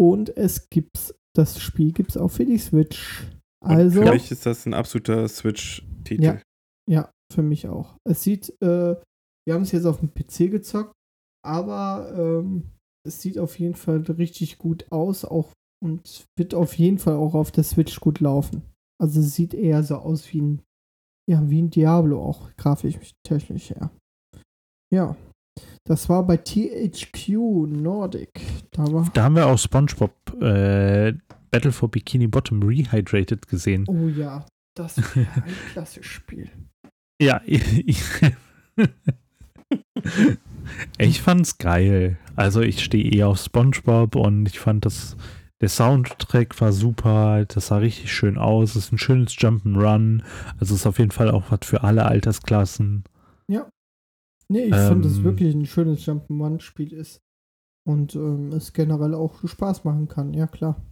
Und 0.00 0.34
es 0.36 0.68
gibt's, 0.70 1.14
das 1.36 1.60
Spiel 1.60 1.92
gibt's 1.92 2.16
auch 2.16 2.30
für 2.30 2.46
die 2.46 2.58
Switch. 2.58 3.26
Und 3.62 3.70
Also, 3.70 4.02
für 4.02 4.12
mich 4.12 4.30
ist 4.30 4.46
das 4.46 4.64
ein 4.66 4.72
absoluter 4.72 5.28
Switch-Titel. 5.28 6.24
Ja. 6.24 6.42
ja, 6.88 7.10
für 7.32 7.42
mich 7.42 7.68
auch. 7.68 7.96
Es 8.08 8.22
sieht, 8.22 8.50
äh, 8.62 8.96
wir 9.46 9.54
haben 9.54 9.62
es 9.62 9.72
jetzt 9.72 9.84
auf 9.84 10.00
dem 10.00 10.14
PC 10.14 10.50
gezockt, 10.50 10.94
aber 11.44 12.12
ähm, 12.16 12.70
es 13.06 13.20
sieht 13.20 13.38
auf 13.38 13.58
jeden 13.58 13.74
Fall 13.74 13.98
richtig 13.98 14.58
gut 14.58 14.90
aus, 14.90 15.24
auch 15.24 15.52
und 15.82 16.24
wird 16.38 16.54
auf 16.54 16.74
jeden 16.78 16.98
Fall 16.98 17.14
auch 17.14 17.34
auf 17.34 17.50
der 17.50 17.64
Switch 17.64 18.00
gut 18.00 18.20
laufen. 18.20 18.62
Also 19.00 19.20
es 19.20 19.34
sieht 19.34 19.54
eher 19.54 19.82
so 19.82 19.96
aus 19.96 20.32
wie 20.32 20.40
ein, 20.40 20.62
ja, 21.28 21.48
wie 21.48 21.62
ein 21.62 21.70
Diablo 21.70 22.22
auch, 22.22 22.54
grafisch 22.56 23.12
technisch 23.26 23.70
her. 23.70 23.90
Ja. 24.92 25.16
Das 25.84 26.08
war 26.08 26.26
bei 26.26 26.36
THQ 26.36 27.66
Nordic. 27.66 28.40
Da, 28.70 28.92
war 28.92 29.08
Da 29.12 29.24
haben 29.24 29.36
wir 29.36 29.46
auch 29.46 29.58
SpongeBob 29.58 30.12
äh, 30.40 31.14
Battle 31.50 31.72
for 31.72 31.90
Bikini 31.90 32.26
Bottom 32.28 32.62
Rehydrated 32.62 33.48
gesehen. 33.48 33.84
oh 33.88 34.08
ja, 34.08 34.46
das 34.74 34.98
wäre 35.16 35.42
ein 35.42 35.54
klasse 35.72 36.02
Spiel. 36.02 36.48
Ja, 37.20 37.42
ich, 37.44 38.02
fand's 41.20 41.58
geil. 41.58 42.16
Also 42.36 42.60
ich 42.62 42.82
stehe 42.82 43.12
eher 43.12 43.28
auf 43.28 43.38
SpongeBob 43.38 44.16
und 44.16 44.46
ich 44.46 44.58
fand 44.58 44.86
das, 44.86 45.16
der 45.60 45.68
Soundtrack 45.68 46.58
war 46.60 46.72
super, 46.72 47.44
das 47.46 47.66
sah 47.66 47.78
richtig 47.78 48.12
schön 48.12 48.38
aus, 48.38 48.70
es 48.70 48.86
ist 48.86 48.92
ein 48.92 48.98
schönes 48.98 49.34
Jump'n'Run, 49.34 50.22
also 50.58 50.74
ist 50.74 50.86
auf 50.86 50.98
jeden 50.98 51.10
Fall 51.10 51.30
auch 51.30 51.50
was 51.50 51.60
für 51.64 51.82
alle 51.82 52.06
Altersklassen. 52.06 53.04
Nee, 54.50 54.64
ich 54.64 54.74
fand, 54.74 55.04
dass 55.04 55.12
es 55.12 55.18
Ähm. 55.18 55.24
wirklich 55.24 55.54
ein 55.54 55.66
schönes 55.66 56.04
Jump'n'Run-Spiel 56.06 56.92
ist. 56.92 57.20
Und 57.86 58.14
ähm, 58.14 58.52
es 58.52 58.72
generell 58.72 59.14
auch 59.14 59.46
Spaß 59.46 59.84
machen 59.84 60.08
kann, 60.08 60.34
ja 60.34 60.46
klar. 60.46 60.84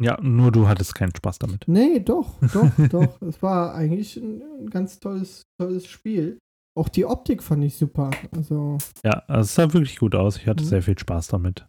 Ja, 0.00 0.20
nur 0.20 0.50
du 0.50 0.66
hattest 0.68 0.94
keinen 0.94 1.14
Spaß 1.14 1.38
damit. 1.38 1.64
Nee, 1.68 2.00
doch, 2.00 2.38
doch, 2.52 2.70
doch. 2.90 3.22
Es 3.22 3.40
war 3.42 3.74
eigentlich 3.74 4.16
ein, 4.16 4.42
ein 4.60 4.68
ganz 4.70 4.98
tolles, 5.00 5.42
tolles 5.60 5.86
Spiel. 5.86 6.38
Auch 6.76 6.88
die 6.88 7.04
Optik 7.04 7.42
fand 7.42 7.62
ich 7.64 7.76
super. 7.76 8.10
Also, 8.34 8.78
Ja, 9.04 9.22
also 9.28 9.42
es 9.42 9.54
sah 9.54 9.72
wirklich 9.72 9.98
gut 9.98 10.14
aus, 10.14 10.36
ich 10.38 10.46
hatte 10.46 10.64
Mhm. 10.64 10.68
sehr 10.68 10.82
viel 10.82 10.98
Spaß 10.98 11.28
damit. 11.28 11.66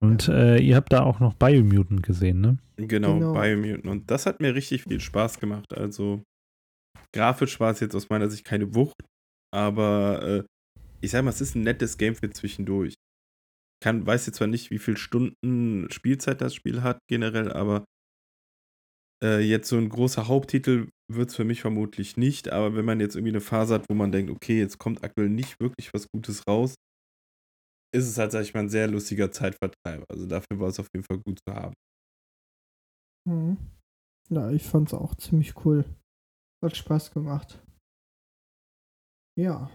Und 0.00 0.28
äh, 0.28 0.58
ihr 0.58 0.76
habt 0.76 0.92
da 0.92 1.02
auch 1.02 1.20
noch 1.20 1.34
Biomutant 1.34 2.02
gesehen, 2.02 2.40
ne? 2.40 2.58
Genau, 2.76 3.14
Genau. 3.14 3.32
Biomutant. 3.32 3.86
Und 3.86 4.10
das 4.10 4.26
hat 4.26 4.40
mir 4.40 4.54
richtig 4.54 4.84
viel 4.84 5.00
Spaß 5.00 5.40
gemacht. 5.40 5.72
Also, 5.76 6.22
grafisch 7.12 7.58
war 7.60 7.70
es 7.72 7.80
jetzt 7.80 7.94
aus 7.96 8.08
meiner 8.10 8.28
Sicht 8.30 8.44
keine 8.44 8.74
Wucht, 8.74 8.96
aber 9.52 10.22
äh, 10.22 10.44
ich 11.00 11.10
sag 11.10 11.24
mal, 11.24 11.30
es 11.30 11.40
ist 11.40 11.54
ein 11.54 11.62
nettes 11.62 11.98
Game 11.98 12.14
für 12.14 12.30
zwischendurch. 12.30 12.94
Kann, 13.82 14.06
weiß 14.06 14.26
jetzt 14.26 14.36
zwar 14.36 14.48
nicht, 14.48 14.70
wie 14.70 14.78
viele 14.78 14.96
Stunden 14.96 15.90
Spielzeit 15.90 16.40
das 16.40 16.54
Spiel 16.54 16.82
hat 16.82 16.98
generell, 17.08 17.52
aber 17.52 17.84
äh, 19.22 19.40
jetzt 19.40 19.68
so 19.68 19.76
ein 19.76 19.88
großer 19.88 20.28
Haupttitel 20.28 20.88
wird 21.12 21.30
es 21.30 21.36
für 21.36 21.44
mich 21.44 21.60
vermutlich 21.60 22.16
nicht. 22.16 22.48
Aber 22.50 22.74
wenn 22.74 22.84
man 22.84 23.00
jetzt 23.00 23.16
irgendwie 23.16 23.32
eine 23.32 23.40
Phase 23.40 23.74
hat, 23.74 23.88
wo 23.88 23.94
man 23.94 24.12
denkt, 24.12 24.30
okay, 24.30 24.58
jetzt 24.58 24.78
kommt 24.78 25.04
aktuell 25.04 25.28
nicht 25.28 25.60
wirklich 25.60 25.92
was 25.94 26.08
Gutes 26.12 26.42
raus, 26.48 26.74
ist 27.94 28.08
es 28.08 28.18
halt, 28.18 28.32
sag 28.32 28.42
ich 28.42 28.54
mal, 28.54 28.60
ein 28.60 28.68
sehr 28.68 28.88
lustiger 28.88 29.30
Zeitvertreib. 29.30 30.04
Also 30.10 30.26
dafür 30.26 30.58
war 30.58 30.68
es 30.68 30.80
auf 30.80 30.88
jeden 30.94 31.04
Fall 31.04 31.18
gut 31.24 31.38
zu 31.46 31.54
haben. 31.54 31.74
mhm. 33.26 33.56
ja, 34.30 34.50
ich 34.50 34.64
fand 34.64 34.88
es 34.88 34.94
auch 34.94 35.14
ziemlich 35.14 35.64
cool. 35.64 35.84
Hat 36.64 36.76
Spaß 36.76 37.12
gemacht. 37.12 37.62
Ja. 39.38 39.70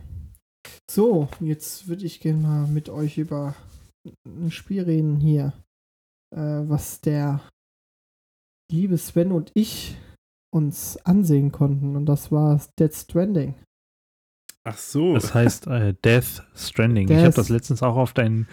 So, 0.89 1.29
jetzt 1.39 1.87
würde 1.87 2.05
ich 2.05 2.19
gerne 2.19 2.41
mal 2.41 2.67
mit 2.67 2.89
euch 2.89 3.17
über 3.17 3.55
ein 4.25 4.51
Spiel 4.51 4.83
reden 4.83 5.19
hier, 5.19 5.53
äh, 6.35 6.63
was 6.67 7.01
der 7.01 7.41
liebe 8.71 8.97
Sven 8.97 9.31
und 9.31 9.51
ich 9.53 9.97
uns 10.53 10.97
ansehen 11.05 11.51
konnten. 11.51 11.95
Und 11.95 12.05
das 12.07 12.31
war 12.31 12.59
Dead 12.79 12.93
Stranding. 12.93 13.55
Ach 14.63 14.77
so. 14.77 15.13
Das 15.13 15.33
heißt 15.33 15.67
äh, 15.67 15.93
Death 16.03 16.43
Stranding. 16.55 17.09
Ich 17.09 17.15
habe 17.17 17.27
Death- 17.27 17.37
das 17.37 17.49
letztens 17.49 17.81
auch 17.81 17.95
auf 17.95 18.13
deinen, 18.13 18.47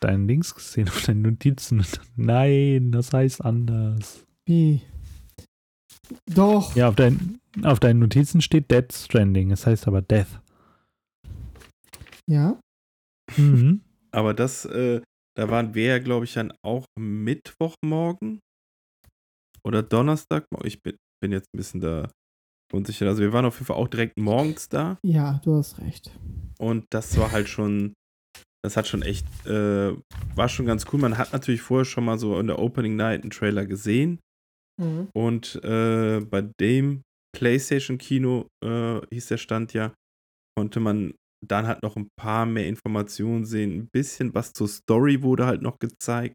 deinen 0.00 0.28
Links 0.28 0.54
gesehen, 0.54 0.88
auf 0.88 1.02
deinen 1.02 1.22
Notizen. 1.22 1.84
Nein, 2.16 2.92
das 2.92 3.12
heißt 3.12 3.44
anders. 3.44 4.24
Wie? 4.46 4.82
Doch. 6.26 6.76
Ja, 6.76 6.88
auf, 6.88 6.96
dein, 6.96 7.40
auf 7.62 7.80
deinen 7.80 8.00
Notizen 8.00 8.42
steht 8.42 8.70
Dead 8.70 8.92
Stranding. 8.92 9.52
Es 9.52 9.66
heißt 9.66 9.88
aber 9.88 10.02
Death. 10.02 10.40
Ja. 12.30 12.58
Mhm. 13.36 13.80
Aber 14.12 14.34
das, 14.34 14.64
äh, 14.64 15.00
da 15.36 15.50
waren 15.50 15.74
wir 15.74 15.84
ja, 15.86 15.98
glaube 15.98 16.24
ich, 16.24 16.34
dann 16.34 16.52
auch 16.64 16.84
Mittwochmorgen 16.98 18.40
oder 19.64 19.82
Donnerstag. 19.82 20.46
Ich 20.64 20.82
bin, 20.82 20.96
bin 21.22 21.32
jetzt 21.32 21.48
ein 21.52 21.56
bisschen 21.58 21.80
da 21.80 22.10
unsicher. 22.72 23.06
Also 23.06 23.22
wir 23.22 23.32
waren 23.32 23.44
auf 23.44 23.54
jeden 23.56 23.66
Fall 23.66 23.76
auch 23.76 23.88
direkt 23.88 24.18
morgens 24.18 24.68
da 24.68 24.98
Ja, 25.04 25.40
du 25.44 25.54
hast 25.56 25.80
recht. 25.80 26.10
und 26.58 26.86
das 26.90 27.16
war 27.18 27.30
halt 27.32 27.48
schon, 27.48 27.94
das 28.64 28.76
hat 28.76 28.86
schon 28.88 29.02
echt, 29.02 29.26
äh, 29.46 29.96
war 30.36 30.48
schon 30.48 30.66
ganz 30.66 30.86
cool. 30.92 31.00
Man 31.00 31.18
hat 31.18 31.32
natürlich 31.32 31.62
vorher 31.62 31.84
schon 31.84 32.04
mal 32.04 32.18
so 32.18 32.38
in 32.38 32.46
der 32.46 32.58
Opening 32.58 32.96
Night 32.96 33.22
einen 33.22 33.30
Trailer 33.30 33.66
gesehen 33.66 34.18
Mhm. 34.80 35.08
und 35.14 35.54
äh, 35.62 36.18
bei 36.20 36.42
dem 36.60 37.02
PlayStation 37.32 37.96
Kino 37.96 38.48
äh, 38.64 39.00
hieß 39.12 39.28
der 39.28 39.36
Stand 39.38 39.72
ja, 39.72 39.94
konnte 40.58 40.80
man 40.80 41.14
dann 41.48 41.66
halt 41.66 41.82
noch 41.82 41.96
ein 41.96 42.08
paar 42.16 42.46
mehr 42.46 42.66
Informationen 42.66 43.44
sehen. 43.44 43.72
Ein 43.72 43.88
bisschen 43.92 44.34
was 44.34 44.52
zur 44.52 44.68
Story 44.68 45.22
wurde 45.22 45.46
halt 45.46 45.62
noch 45.62 45.78
gezeigt. 45.78 46.34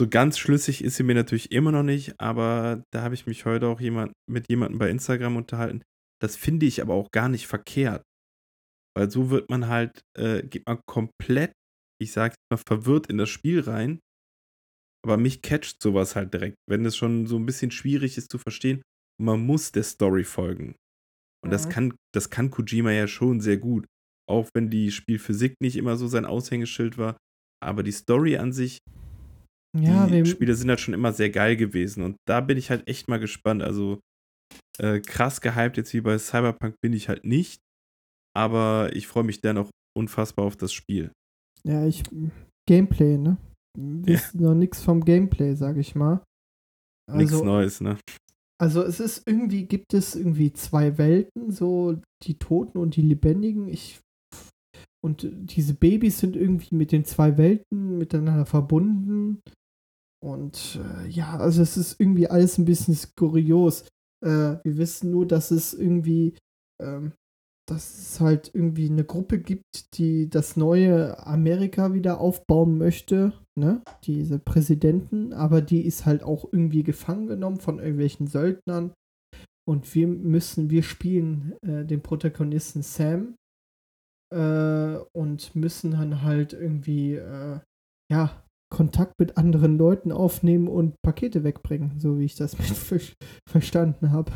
So 0.00 0.08
ganz 0.08 0.38
schlüssig 0.38 0.84
ist 0.84 0.96
sie 0.96 1.02
mir 1.02 1.14
natürlich 1.14 1.50
immer 1.50 1.72
noch 1.72 1.82
nicht, 1.82 2.20
aber 2.20 2.84
da 2.92 3.02
habe 3.02 3.14
ich 3.14 3.26
mich 3.26 3.44
heute 3.46 3.66
auch 3.66 3.80
jemand, 3.80 4.12
mit 4.30 4.48
jemandem 4.48 4.78
bei 4.78 4.90
Instagram 4.90 5.36
unterhalten. 5.36 5.82
Das 6.22 6.36
finde 6.36 6.66
ich 6.66 6.80
aber 6.80 6.94
auch 6.94 7.10
gar 7.10 7.28
nicht 7.28 7.48
verkehrt. 7.48 8.04
Weil 8.96 9.10
so 9.10 9.30
wird 9.30 9.50
man 9.50 9.68
halt, 9.68 10.00
äh, 10.16 10.42
geht 10.42 10.66
man 10.66 10.80
komplett, 10.88 11.52
ich 12.00 12.12
sage 12.12 12.34
mal, 12.52 12.58
verwirrt 12.64 13.08
in 13.08 13.18
das 13.18 13.28
Spiel 13.28 13.60
rein. 13.60 13.98
Aber 15.04 15.16
mich 15.16 15.42
catcht 15.42 15.82
sowas 15.82 16.16
halt 16.16 16.32
direkt, 16.34 16.56
wenn 16.68 16.84
es 16.84 16.96
schon 16.96 17.26
so 17.26 17.36
ein 17.36 17.46
bisschen 17.46 17.70
schwierig 17.70 18.18
ist 18.18 18.30
zu 18.30 18.38
verstehen 18.38 18.82
und 19.18 19.26
man 19.26 19.40
muss 19.44 19.72
der 19.72 19.84
Story 19.84 20.24
folgen. 20.24 20.76
Und 21.44 21.50
das 21.52 21.66
Mhm. 21.66 21.70
kann, 21.70 21.94
das 22.14 22.30
kann 22.30 22.50
Kojima 22.50 22.90
ja 22.92 23.06
schon 23.08 23.40
sehr 23.40 23.56
gut. 23.58 23.86
Auch 24.28 24.48
wenn 24.54 24.70
die 24.70 24.90
Spielphysik 24.90 25.54
nicht 25.62 25.76
immer 25.76 25.96
so 25.96 26.06
sein 26.06 26.24
Aushängeschild 26.24 26.98
war. 26.98 27.16
Aber 27.64 27.82
die 27.82 27.92
Story 27.92 28.36
an 28.36 28.52
sich, 28.52 28.78
Ja, 29.76 30.06
die 30.06 30.26
Spiele 30.26 30.54
sind 30.54 30.68
halt 30.70 30.80
schon 30.80 30.94
immer 30.94 31.12
sehr 31.12 31.30
geil 31.30 31.56
gewesen. 31.56 32.02
Und 32.02 32.16
da 32.26 32.40
bin 32.40 32.58
ich 32.58 32.70
halt 32.70 32.88
echt 32.88 33.08
mal 33.08 33.18
gespannt. 33.18 33.62
Also 33.62 34.00
äh, 34.78 35.00
krass 35.00 35.40
gehypt 35.40 35.76
jetzt 35.76 35.92
wie 35.94 36.00
bei 36.00 36.18
Cyberpunk 36.18 36.74
bin 36.82 36.92
ich 36.92 37.08
halt 37.08 37.24
nicht. 37.24 37.60
Aber 38.36 38.90
ich 38.94 39.06
freue 39.06 39.24
mich 39.24 39.40
dennoch 39.40 39.70
unfassbar 39.96 40.44
auf 40.44 40.56
das 40.56 40.72
Spiel. 40.72 41.10
ja, 41.64 41.84
ich. 41.86 42.02
Gameplay, 42.68 43.16
ne? 43.16 43.38
Wissen 43.78 44.42
noch 44.42 44.54
nichts 44.54 44.82
vom 44.82 45.04
Gameplay, 45.04 45.54
sag 45.54 45.76
ich 45.78 45.94
mal. 45.94 46.22
Nichts 47.12 47.32
Also, 47.32 47.44
Neues, 47.44 47.80
ne? 47.80 47.98
Also 48.60 48.82
es 48.82 48.98
ist 48.98 49.22
irgendwie, 49.26 49.66
gibt 49.66 49.94
es 49.94 50.16
irgendwie 50.16 50.52
zwei 50.52 50.98
Welten, 50.98 51.50
so 51.52 52.00
die 52.24 52.38
Toten 52.38 52.78
und 52.78 52.96
die 52.96 53.02
Lebendigen. 53.02 53.68
Ich. 53.68 54.00
Und 55.04 55.28
diese 55.32 55.74
Babys 55.74 56.18
sind 56.18 56.34
irgendwie 56.34 56.74
mit 56.74 56.90
den 56.90 57.04
zwei 57.04 57.38
Welten 57.38 57.98
miteinander 57.98 58.46
verbunden. 58.46 59.40
Und 60.20 60.80
äh, 60.82 61.08
ja, 61.08 61.38
also 61.38 61.62
es 61.62 61.76
ist 61.76 62.00
irgendwie 62.00 62.26
alles 62.28 62.58
ein 62.58 62.64
bisschen 62.64 62.94
skurios. 62.94 63.82
Äh, 64.24 64.56
wir 64.64 64.76
wissen 64.76 65.12
nur, 65.12 65.24
dass 65.24 65.52
es 65.52 65.72
irgendwie, 65.72 66.36
ähm, 66.82 67.12
dass 67.68 67.96
es 67.96 68.20
halt 68.20 68.50
irgendwie 68.52 68.90
eine 68.90 69.04
Gruppe 69.04 69.38
gibt, 69.38 69.96
die 69.96 70.28
das 70.28 70.56
neue 70.56 71.24
Amerika 71.24 71.94
wieder 71.94 72.20
aufbauen 72.20 72.76
möchte, 72.76 73.32
ne? 73.58 73.82
Diese 74.04 74.38
Präsidenten, 74.38 75.32
aber 75.32 75.60
die 75.62 75.82
ist 75.82 76.06
halt 76.06 76.22
auch 76.22 76.44
irgendwie 76.52 76.82
gefangen 76.82 77.26
genommen 77.26 77.58
von 77.60 77.78
irgendwelchen 77.78 78.26
Söldnern. 78.26 78.92
Und 79.68 79.94
wir 79.94 80.06
müssen, 80.08 80.70
wir 80.70 80.82
spielen 80.82 81.54
äh, 81.62 81.84
den 81.84 82.00
Protagonisten 82.02 82.82
Sam 82.82 83.34
äh, 84.34 84.96
und 85.14 85.54
müssen 85.54 85.90
dann 85.92 86.22
halt 86.22 86.52
irgendwie, 86.52 87.14
äh, 87.14 87.60
ja, 88.10 88.44
Kontakt 88.70 89.14
mit 89.18 89.38
anderen 89.38 89.78
Leuten 89.78 90.12
aufnehmen 90.12 90.68
und 90.68 90.94
Pakete 91.02 91.42
wegbringen, 91.42 92.00
so 92.00 92.18
wie 92.18 92.24
ich 92.26 92.34
das 92.34 92.56
mit 92.58 92.66
ver- 92.68 93.00
verstanden 93.48 94.10
habe. 94.12 94.30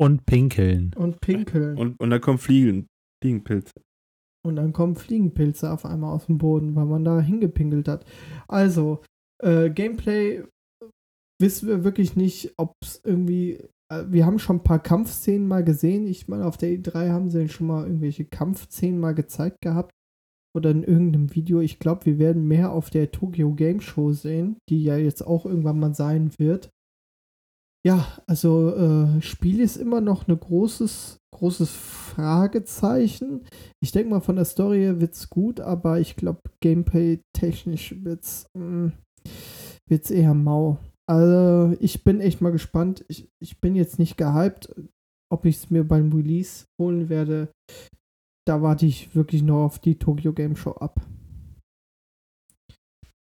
Und 0.00 0.24
pinkeln. 0.26 0.92
Und 0.96 1.20
pinkeln. 1.20 1.76
Und, 1.76 1.88
Und, 1.88 2.00
und 2.00 2.10
dann 2.10 2.20
kommen 2.20 2.38
Fliegen, 2.38 2.86
Fliegenpilze. 3.22 3.72
Dann 4.56 4.72
kommen 4.72 4.96
Fliegenpilze 4.96 5.70
auf 5.72 5.84
einmal 5.84 6.14
aus 6.14 6.26
dem 6.26 6.38
Boden, 6.38 6.74
weil 6.74 6.86
man 6.86 7.04
da 7.04 7.20
hingepinkelt 7.20 7.88
hat. 7.88 8.04
Also, 8.46 9.02
äh, 9.42 9.70
Gameplay 9.70 10.44
wissen 11.40 11.68
wir 11.68 11.84
wirklich 11.84 12.16
nicht, 12.16 12.54
ob 12.56 12.74
es 12.82 13.00
irgendwie. 13.04 13.64
Äh, 13.90 14.04
wir 14.08 14.26
haben 14.26 14.38
schon 14.38 14.56
ein 14.56 14.64
paar 14.64 14.82
Kampfszenen 14.82 15.46
mal 15.46 15.64
gesehen. 15.64 16.06
Ich 16.06 16.28
meine, 16.28 16.46
auf 16.46 16.56
der 16.56 16.70
E3 16.70 17.10
haben 17.10 17.30
sie 17.30 17.48
schon 17.48 17.66
mal 17.68 17.84
irgendwelche 17.84 18.24
Kampfszenen 18.24 19.00
mal 19.00 19.14
gezeigt 19.14 19.60
gehabt. 19.62 19.92
Oder 20.56 20.70
in 20.70 20.82
irgendeinem 20.82 21.34
Video. 21.34 21.60
Ich 21.60 21.78
glaube, 21.78 22.06
wir 22.06 22.18
werden 22.18 22.48
mehr 22.48 22.72
auf 22.72 22.90
der 22.90 23.10
Tokyo 23.10 23.54
Game 23.54 23.80
Show 23.80 24.12
sehen, 24.12 24.56
die 24.68 24.82
ja 24.82 24.96
jetzt 24.96 25.24
auch 25.24 25.44
irgendwann 25.44 25.78
mal 25.78 25.94
sein 25.94 26.32
wird. 26.38 26.70
Ja, 27.86 28.06
also 28.26 28.74
äh, 28.74 29.22
Spiel 29.22 29.60
ist 29.60 29.76
immer 29.76 30.00
noch 30.00 30.26
ein 30.26 30.38
großes, 30.38 31.17
großes 31.34 31.70
Fragezeichen. 31.70 33.46
Ich 33.82 33.92
denke 33.92 34.10
mal, 34.10 34.20
von 34.20 34.36
der 34.36 34.44
Story 34.44 35.00
wird's 35.00 35.28
gut, 35.28 35.60
aber 35.60 36.00
ich 36.00 36.16
glaube, 36.16 36.40
Gameplay-technisch 36.60 38.02
wird's, 38.04 38.46
mh, 38.56 38.92
wird's 39.88 40.10
eher 40.10 40.34
mau. 40.34 40.78
Also, 41.08 41.76
ich 41.80 42.04
bin 42.04 42.20
echt 42.20 42.40
mal 42.40 42.52
gespannt. 42.52 43.04
Ich, 43.08 43.28
ich 43.42 43.60
bin 43.60 43.74
jetzt 43.74 43.98
nicht 43.98 44.16
gehypt, 44.16 44.74
ob 45.32 45.44
ich 45.44 45.56
es 45.56 45.70
mir 45.70 45.84
beim 45.84 46.12
Release 46.12 46.66
holen 46.80 47.08
werde. 47.08 47.50
da 48.46 48.62
warte 48.62 48.86
ich 48.86 49.14
wirklich 49.14 49.42
noch 49.42 49.64
auf 49.64 49.78
die 49.78 49.98
Tokyo 49.98 50.32
Game 50.32 50.56
Show 50.56 50.72
ab. 50.72 51.00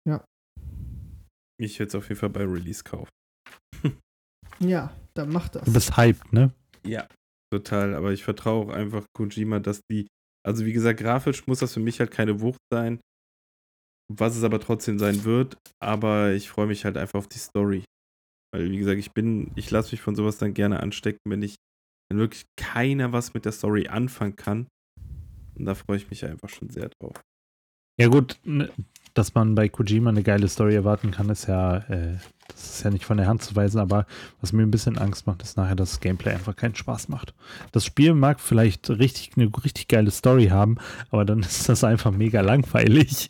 Ja. 0.07 0.25
Ich 1.59 1.79
werde 1.79 1.89
es 1.89 1.95
auf 1.95 2.09
jeden 2.09 2.21
Fall 2.21 2.31
bei 2.31 2.45
Release 2.45 2.85
kaufen. 2.85 3.11
Ja, 4.61 4.95
dann 5.15 5.33
mach 5.33 5.49
das. 5.49 5.65
Du 5.65 5.73
bist 5.73 5.97
hyped, 5.97 6.33
ne? 6.33 6.53
Ja, 6.87 7.09
total. 7.53 7.95
Aber 7.95 8.13
ich 8.13 8.25
vertraue 8.25 8.67
auch 8.67 8.71
einfach 8.71 9.07
Kojima, 9.17 9.61
dass 9.61 9.81
die. 9.91 10.07
Also, 10.47 10.67
wie 10.67 10.73
gesagt, 10.73 11.01
grafisch 11.01 11.47
muss 11.47 11.61
das 11.61 11.75
für 11.75 11.81
mich 11.81 12.01
halt 12.01 12.11
keine 12.11 12.41
Wucht 12.41 12.61
sein. 12.73 13.01
Was 14.13 14.37
es 14.37 14.45
aber 14.45 14.61
trotzdem 14.61 14.99
sein 14.99 15.25
wird. 15.25 15.57
Aber 15.83 16.33
ich 16.33 16.51
freue 16.51 16.67
mich 16.67 16.85
halt 16.85 16.97
einfach 16.97 17.19
auf 17.19 17.29
die 17.29 17.39
Story. 17.39 17.85
Weil, 18.53 18.71
wie 18.71 18.79
gesagt, 18.79 18.99
ich 18.99 19.13
bin. 19.13 19.53
Ich 19.57 19.71
lasse 19.71 19.93
mich 19.93 20.01
von 20.01 20.15
sowas 20.15 20.39
dann 20.39 20.55
gerne 20.55 20.81
anstecken, 20.81 21.21
wenn 21.29 21.43
ich. 21.43 21.57
Wenn 22.11 22.19
wirklich 22.19 22.45
keiner 22.57 23.13
was 23.13 23.33
mit 23.33 23.47
der 23.47 23.53
Story 23.53 23.89
anfangen 23.89 24.37
kann. 24.37 24.69
Und 25.55 25.65
da 25.65 25.75
freue 25.75 25.97
ich 25.97 26.11
mich 26.11 26.25
einfach 26.25 26.49
schon 26.49 26.69
sehr 26.69 26.91
drauf. 27.01 27.23
Ja, 27.99 28.09
gut, 28.09 28.39
ne, 28.45 28.71
dass 29.15 29.35
man 29.35 29.55
bei 29.55 29.69
Kojima 29.69 30.11
eine 30.11 30.25
geile 30.25 30.49
Story 30.49 30.75
erwarten 30.75 31.13
kann, 31.13 31.31
ist 31.31 31.47
ja, 31.47 31.79
äh, 31.89 32.19
das 32.49 32.77
ist 32.77 32.83
ja 32.85 32.91
nicht 32.91 33.05
von 33.05 33.17
der 33.17 33.27
Hand 33.27 33.43
zu 33.43 33.55
weisen, 33.57 33.79
aber 33.81 34.07
was 34.41 34.53
mir 34.53 34.63
ein 34.63 34.71
bisschen 34.71 34.99
Angst 34.99 35.27
macht, 35.27 35.43
ist 35.43 35.57
nachher, 35.57 35.75
dass 35.77 35.91
das 35.91 36.01
Gameplay 36.01 36.33
einfach 36.33 36.55
keinen 36.57 36.75
Spaß 36.75 37.09
macht. 37.09 37.35
Das 37.73 37.85
Spiel 37.85 38.15
mag 38.15 38.41
vielleicht 38.41 38.91
richtig 38.91 39.33
eine 39.37 39.51
richtig 39.65 39.89
geile 39.89 40.11
Story 40.11 40.47
haben, 40.47 40.77
aber 41.11 41.25
dann 41.25 41.41
ist 41.41 41.69
das 41.69 41.85
einfach 41.85 42.11
mega 42.13 42.41
langweilig. 42.41 43.29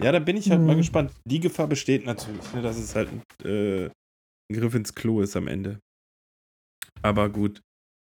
Ja, 0.00 0.12
da 0.12 0.18
bin 0.20 0.36
ich 0.36 0.50
halt 0.50 0.62
mal 0.62 0.74
Mhm. 0.74 0.78
gespannt. 0.78 1.12
Die 1.24 1.40
Gefahr 1.40 1.66
besteht 1.66 2.06
natürlich, 2.06 2.52
ne, 2.54 2.62
dass 2.62 2.76
es 2.78 2.94
halt 2.94 3.08
äh, 3.44 3.86
ein 3.86 3.92
Griff 4.52 4.74
ins 4.74 4.94
Klo 4.94 5.20
ist 5.20 5.36
am 5.36 5.48
Ende. 5.48 5.80
Aber 7.02 7.28
gut, 7.28 7.60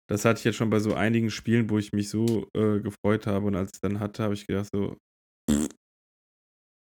das 0.10 0.26
hatte 0.26 0.40
ich 0.40 0.44
jetzt 0.46 0.56
schon 0.56 0.70
bei 0.70 0.80
so 0.80 0.94
einigen 0.94 1.30
Spielen, 1.32 1.70
wo 1.70 1.78
ich 1.78 1.94
mich 1.94 2.10
so 2.10 2.48
äh, 2.56 2.80
gefreut 2.80 3.28
habe 3.28 3.48
und 3.48 3.56
als 3.56 3.70
ich 3.70 3.76
es 3.78 3.82
dann 3.82 4.00
hatte, 4.00 4.24
habe 4.24 4.34
ich 4.34 4.46
gedacht 4.48 4.70
so, 4.74 4.98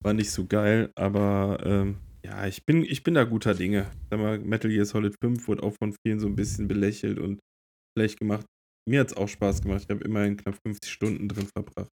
war 0.02 0.14
nicht 0.14 0.30
so 0.30 0.46
geil, 0.46 0.90
aber 0.96 1.58
ähm, 1.64 1.98
ja, 2.24 2.46
ich 2.46 2.64
bin, 2.64 2.84
ich 2.84 3.02
bin 3.02 3.14
da 3.14 3.24
guter 3.24 3.54
Dinge. 3.54 3.90
Sag 4.10 4.20
mal, 4.20 4.38
Metal 4.38 4.70
Gear 4.70 4.84
Solid 4.84 5.14
5 5.22 5.46
wurde 5.48 5.62
auch 5.62 5.74
von 5.80 5.94
vielen 6.04 6.20
so 6.20 6.26
ein 6.26 6.36
bisschen 6.36 6.68
belächelt 6.68 7.18
und 7.18 7.40
schlecht 7.96 8.18
gemacht. 8.18 8.46
Mir 8.88 9.00
hat 9.00 9.08
es 9.08 9.16
auch 9.16 9.28
Spaß 9.28 9.62
gemacht. 9.62 9.84
Ich 9.84 9.90
habe 9.90 10.04
immerhin 10.04 10.36
knapp 10.36 10.56
50 10.66 10.90
Stunden 10.90 11.28
drin 11.28 11.48
verbracht. 11.54 11.90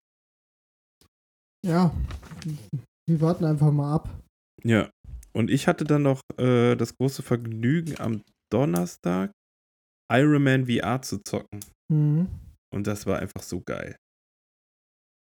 Ja, 1.64 1.94
wir 3.08 3.20
warten 3.20 3.44
einfach 3.44 3.70
mal 3.70 3.94
ab. 3.94 4.22
Ja, 4.64 4.90
und 5.32 5.50
ich 5.50 5.68
hatte 5.68 5.84
dann 5.84 6.02
noch 6.02 6.20
äh, 6.38 6.74
das 6.74 6.96
große 6.96 7.22
Vergnügen, 7.22 7.98
am 7.98 8.22
Donnerstag 8.52 9.32
Iron 10.10 10.42
Man 10.42 10.66
VR 10.66 11.02
zu 11.02 11.18
zocken. 11.18 11.60
Mhm. 11.92 12.28
Und 12.74 12.86
das 12.86 13.06
war 13.06 13.18
einfach 13.18 13.42
so 13.42 13.60
geil. 13.60 13.96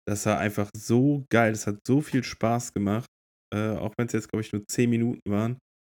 Das 0.06 0.26
war 0.26 0.38
einfach 0.38 0.70
so 0.76 1.24
geil. 1.30 1.52
Das 1.52 1.66
hat 1.66 1.78
so 1.86 2.00
viel 2.00 2.22
Spaß 2.22 2.72
gemacht. 2.72 3.06
Äh, 3.54 3.76
auch 3.76 3.94
wenn 3.96 4.06
es 4.06 4.12
jetzt, 4.12 4.28
glaube 4.28 4.42
ich, 4.42 4.52
nur 4.52 4.66
10 4.66 4.90
Minuten 4.90 5.20
waren. 5.30 5.58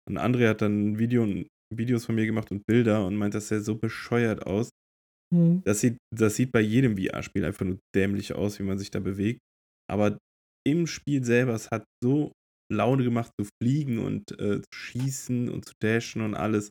Und 0.09 0.19
André 0.19 0.49
hat 0.49 0.63
dann 0.63 0.99
Video, 0.99 1.27
Videos 1.75 2.05
von 2.05 2.15
mir 2.15 2.27
gemacht 2.27 2.51
und 2.51 2.67
Bilder 2.67 3.07
und 3.07 3.17
meint, 3.17 3.35
das 3.35 3.49
sähe 3.49 3.61
so 3.61 3.77
bescheuert 3.77 4.47
aus. 4.47 4.71
Mhm. 5.33 5.63
Das 5.65 5.81
sieht, 5.81 5.97
das 6.15 6.37
sieht 6.37 6.53
bei 6.53 6.61
jedem 6.61 6.97
VR-Spiel 6.97 7.45
einfach 7.45 7.65
nur 7.65 7.79
dämlich 7.95 8.35
aus, 8.35 8.59
wie 8.59 8.65
man 8.65 8.79
sich 8.79 8.91
da 8.91 9.01
bewegt. 9.01 9.41
Aber 9.91 10.19
im 10.67 10.87
Spiel 10.87 11.25
selber, 11.25 11.55
es 11.55 11.71
hat 11.71 11.85
so 12.03 12.33
Laune 12.73 13.05
gemacht 13.05 13.31
zu 13.39 13.49
fliegen 13.63 13.99
und 13.99 14.33
äh, 14.41 14.61
zu 14.61 14.69
schießen 14.75 15.49
und 15.49 15.67
zu 15.67 15.75
dashen 15.83 16.23
und 16.23 16.35
alles. 16.35 16.71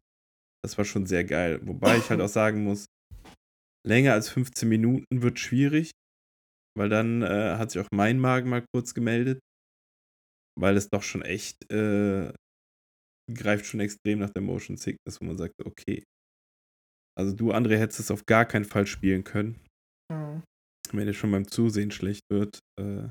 Das 0.63 0.77
war 0.77 0.85
schon 0.85 1.05
sehr 1.05 1.23
geil. 1.23 1.59
Wobei 1.63 1.97
ich 1.97 2.09
halt 2.09 2.21
auch 2.21 2.29
sagen 2.29 2.63
muss, 2.63 2.85
länger 3.87 4.13
als 4.13 4.29
15 4.29 4.67
Minuten 4.67 5.21
wird 5.21 5.39
schwierig, 5.39 5.91
weil 6.77 6.89
dann 6.89 7.21
äh, 7.21 7.55
hat 7.57 7.71
sich 7.71 7.81
auch 7.81 7.89
mein 7.91 8.19
Magen 8.19 8.49
mal 8.49 8.65
kurz 8.73 8.93
gemeldet, 8.93 9.39
weil 10.59 10.77
es 10.77 10.89
doch 10.89 11.03
schon 11.03 11.21
echt 11.21 11.71
äh, 11.71 12.31
greift 13.33 13.65
schon 13.65 13.79
extrem 13.79 14.19
nach 14.19 14.29
der 14.31 14.41
Motion 14.41 14.77
Sickness, 14.77 15.19
wo 15.21 15.25
man 15.25 15.37
sagt, 15.37 15.53
okay. 15.65 16.03
Also 17.17 17.35
du, 17.35 17.51
André, 17.51 17.77
hättest 17.77 17.99
es 17.99 18.11
auf 18.11 18.25
gar 18.25 18.45
keinen 18.45 18.65
Fall 18.65 18.87
spielen 18.87 19.23
können 19.23 19.59
Mhm. 20.11 20.43
wenn 20.91 21.07
dir 21.07 21.13
schon 21.13 21.31
beim 21.31 21.47
Zusehen 21.47 21.91
schlecht 21.91 22.23
wird. 22.29 22.59
Äh, 22.79 23.09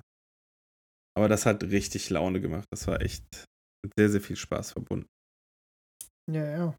aber 1.16 1.28
das 1.28 1.47
hat 1.47 1.64
richtig 1.64 2.11
Laune 2.11 2.40
gemacht. 2.40 2.66
Das 2.70 2.86
war 2.86 3.01
echt 3.01 3.24
mit 3.84 3.93
sehr, 3.97 4.09
sehr 4.11 4.20
viel 4.20 4.36
Spaß 4.36 4.72
verbunden. 4.72 5.09
Ja, 6.30 6.45
ja. 6.45 6.76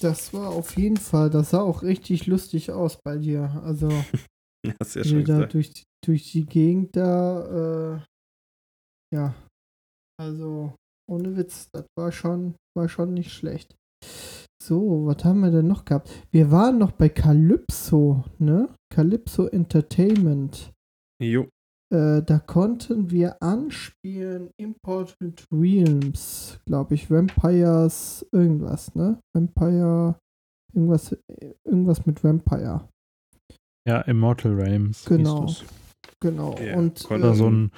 Das 0.00 0.32
war 0.32 0.50
auf 0.50 0.76
jeden 0.76 0.96
Fall, 0.96 1.30
das 1.30 1.50
sah 1.50 1.60
auch 1.62 1.82
richtig 1.82 2.26
lustig 2.26 2.70
aus 2.70 2.98
bei 3.02 3.16
dir. 3.18 3.50
Also, 3.64 3.88
Hast 4.80 4.94
ja 4.96 5.04
schon 5.04 5.24
da 5.24 5.34
gesagt. 5.34 5.54
durch, 5.54 5.70
die- 5.72 5.84
durch 6.06 6.32
die 6.32 6.44
Gegend 6.46 6.96
da, 6.96 7.96
äh, 7.96 9.14
ja. 9.14 9.34
Also, 10.20 10.74
ohne 11.10 11.36
Witz, 11.36 11.68
das 11.72 11.86
war 11.98 12.12
schon, 12.12 12.54
war 12.76 12.88
schon 12.88 13.14
nicht 13.14 13.32
schlecht. 13.32 13.74
So, 14.62 15.06
was 15.06 15.24
haben 15.24 15.40
wir 15.40 15.50
denn 15.50 15.66
noch 15.66 15.84
gehabt? 15.84 16.10
Wir 16.30 16.50
waren 16.50 16.78
noch 16.78 16.92
bei 16.92 17.08
Calypso, 17.08 18.24
ne? 18.38 18.68
Calypso 18.92 19.46
Entertainment. 19.46 20.72
Jo, 21.22 21.48
Äh, 21.92 22.22
da 22.22 22.38
konnten 22.38 23.10
wir 23.10 23.40
anspielen 23.42 24.50
Important 24.58 25.46
Realms, 25.52 26.58
glaube 26.66 26.94
ich, 26.94 27.10
Vampires, 27.10 28.26
irgendwas, 28.32 28.94
ne? 28.94 29.20
Vampire, 29.36 30.18
irgendwas, 30.72 31.12
äh, 31.12 31.54
irgendwas 31.64 32.06
mit 32.06 32.24
Vampire, 32.24 32.88
Ja, 33.86 34.00
Immortal 34.02 34.54
Realms. 34.54 35.00
hieß 35.00 35.08
Genau. 35.08 35.46
Genau. 36.20 36.56
Ja, 36.58 36.76
Und 36.76 37.04
konnte 37.04 37.26
Oder 37.28 37.34
so 37.34 37.46
ähm, 37.46 37.64
ein 37.66 37.70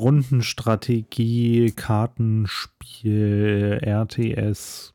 Rundenstrategie, 0.00 1.72
Kartenspiel, 1.72 3.78
RTS, 3.82 4.92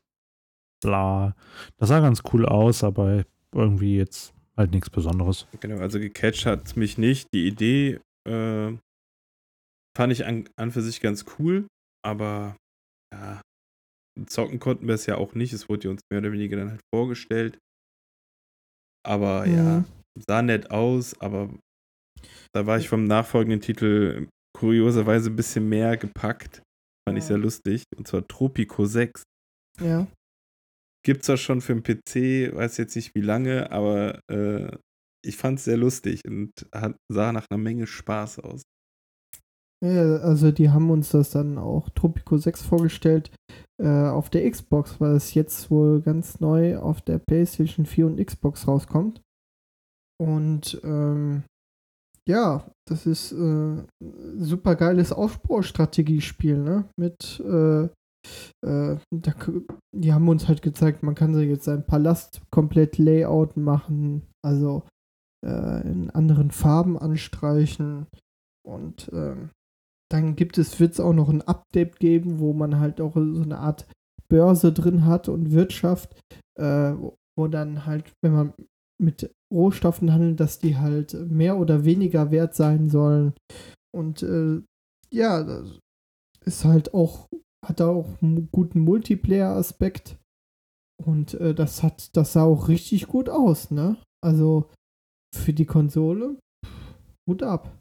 bla. 0.82 1.34
Das 1.78 1.88
sah 1.88 2.00
ganz 2.00 2.22
cool 2.32 2.46
aus, 2.46 2.84
aber 2.84 3.24
irgendwie 3.54 3.96
jetzt 3.96 4.32
halt 4.56 4.72
nichts 4.72 4.90
Besonderes. 4.90 5.46
genau. 5.60 5.78
Also 5.78 5.98
gecatcht 5.98 6.46
hat 6.46 6.76
mich 6.76 6.98
nicht. 6.98 7.28
Die 7.34 7.46
Idee 7.48 7.98
äh, 8.28 8.72
fand 9.96 10.12
ich 10.12 10.24
an, 10.26 10.48
an 10.56 10.70
für 10.70 10.82
sich 10.82 11.00
ganz 11.00 11.24
cool, 11.38 11.66
aber 12.04 12.56
ja, 13.12 13.40
zocken 14.26 14.60
konnten 14.60 14.86
wir 14.86 14.94
es 14.94 15.06
ja 15.06 15.16
auch 15.16 15.34
nicht. 15.34 15.52
Es 15.52 15.68
wurde 15.68 15.90
uns 15.90 16.02
mehr 16.10 16.20
oder 16.20 16.32
weniger 16.32 16.56
dann 16.58 16.70
halt 16.70 16.82
vorgestellt. 16.94 17.58
Aber 19.04 19.46
ja, 19.46 19.80
Mhm. 19.80 19.84
sah 20.28 20.42
nett 20.42 20.70
aus, 20.70 21.20
aber 21.20 21.50
da 22.54 22.66
war 22.66 22.78
ich 22.78 22.88
vom 22.88 23.04
nachfolgenden 23.04 23.60
Titel 23.60 24.28
kurioserweise 24.56 25.30
ein 25.30 25.36
bisschen 25.36 25.68
mehr 25.68 25.96
gepackt. 25.96 26.62
Fand 27.08 27.18
ich 27.18 27.24
Ja. 27.24 27.28
sehr 27.28 27.38
lustig. 27.38 27.84
Und 27.96 28.06
zwar 28.06 28.26
Tropico 28.26 28.84
6. 28.84 29.22
ja, 29.80 30.06
Gibt's 31.04 31.26
zwar 31.26 31.36
schon 31.36 31.60
für 31.60 31.74
den 31.74 31.82
PC, 31.82 32.54
weiß 32.54 32.76
jetzt 32.76 32.94
nicht 32.94 33.14
wie 33.16 33.22
lange, 33.22 33.72
aber 33.72 34.20
äh, 34.30 34.76
ich 35.24 35.36
fand 35.36 35.58
es 35.58 35.64
sehr 35.64 35.76
lustig 35.76 36.20
und 36.26 36.52
hat, 36.72 36.96
sah 37.12 37.32
nach 37.32 37.46
einer 37.50 37.58
Menge 37.60 37.86
Spaß 37.88 38.38
aus. 38.38 38.62
ja, 39.84 40.18
also 40.18 40.52
die 40.52 40.70
haben 40.70 40.90
uns 40.90 41.10
das 41.10 41.30
dann 41.30 41.58
auch 41.58 41.88
Tropico 41.90 42.38
6 42.38 42.62
vorgestellt 42.62 43.32
äh, 43.82 43.88
auf 43.88 44.30
der 44.30 44.48
Xbox, 44.48 45.00
weil 45.00 45.16
es 45.16 45.34
jetzt 45.34 45.72
wohl 45.72 46.02
ganz 46.02 46.38
neu 46.38 46.76
auf 46.78 47.00
der 47.02 47.18
PlayStation 47.18 47.84
4 47.84 48.06
und 48.06 48.24
Xbox 48.24 48.68
rauskommt. 48.68 49.20
Und 50.20 50.80
ähm, 50.84 51.42
ja, 52.28 52.70
das 52.88 53.06
ist 53.06 53.32
äh, 53.32 53.82
super 54.38 54.76
geiles 54.76 55.12
Aufbaustrategiespiel, 55.12 56.58
ne? 56.58 56.88
Mit 56.96 57.40
äh, 57.40 57.88
äh, 58.64 58.98
da, 59.10 59.34
die 59.94 60.12
haben 60.12 60.28
uns 60.28 60.48
halt 60.48 60.62
gezeigt, 60.62 61.02
man 61.02 61.14
kann 61.14 61.34
sich 61.34 61.48
jetzt 61.48 61.64
seinen 61.64 61.86
Palast 61.86 62.42
komplett 62.50 62.98
Layout 62.98 63.56
machen, 63.56 64.22
also 64.44 64.84
äh, 65.44 65.88
in 65.88 66.10
anderen 66.10 66.50
Farben 66.50 66.98
anstreichen 66.98 68.06
und 68.64 69.10
ähm, 69.12 69.50
dann 70.12 70.36
gibt 70.36 70.58
es, 70.58 70.78
wird 70.78 70.92
es 70.92 71.00
auch 71.00 71.14
noch 71.14 71.30
ein 71.30 71.42
Update 71.42 71.98
geben, 71.98 72.38
wo 72.38 72.52
man 72.52 72.78
halt 72.78 73.00
auch 73.00 73.14
so 73.14 73.42
eine 73.42 73.58
Art 73.58 73.86
Börse 74.28 74.72
drin 74.72 75.04
hat 75.06 75.28
und 75.28 75.52
Wirtschaft, 75.52 76.14
äh, 76.58 76.92
wo 77.36 77.48
dann 77.48 77.86
halt, 77.86 78.12
wenn 78.22 78.32
man 78.32 78.54
mit 79.00 79.32
Rohstoffen 79.52 80.12
handelt, 80.12 80.40
dass 80.40 80.58
die 80.58 80.76
halt 80.76 81.14
mehr 81.30 81.58
oder 81.58 81.84
weniger 81.84 82.30
wert 82.30 82.54
sein 82.54 82.88
sollen. 82.88 83.34
Und 83.94 84.22
äh, 84.22 84.62
ja, 85.12 85.42
das 85.42 85.78
ist 86.44 86.64
halt 86.64 86.94
auch, 86.94 87.28
hat 87.64 87.80
da 87.80 87.88
auch 87.88 88.20
einen 88.22 88.48
guten 88.50 88.80
Multiplayer-Aspekt. 88.80 90.16
Und 91.04 91.34
äh, 91.34 91.54
das 91.54 91.82
hat, 91.82 92.16
das 92.16 92.32
sah 92.32 92.44
auch 92.44 92.68
richtig 92.68 93.06
gut 93.06 93.28
aus, 93.28 93.70
ne? 93.70 93.96
Also 94.24 94.70
für 95.34 95.52
die 95.52 95.66
Konsole, 95.66 96.38
Hut 97.28 97.42
ab. 97.42 97.78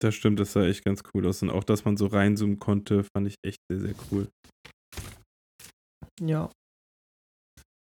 Das 0.00 0.14
stimmt, 0.14 0.38
das 0.40 0.52
sah 0.52 0.64
echt 0.64 0.84
ganz 0.84 1.02
cool 1.14 1.26
aus. 1.26 1.42
Und 1.42 1.50
auch, 1.50 1.64
dass 1.64 1.84
man 1.84 1.96
so 1.96 2.06
reinzoomen 2.06 2.58
konnte, 2.58 3.04
fand 3.04 3.28
ich 3.28 3.36
echt 3.44 3.58
sehr, 3.70 3.80
sehr 3.80 3.94
cool. 4.10 4.28
Ja. 6.20 6.50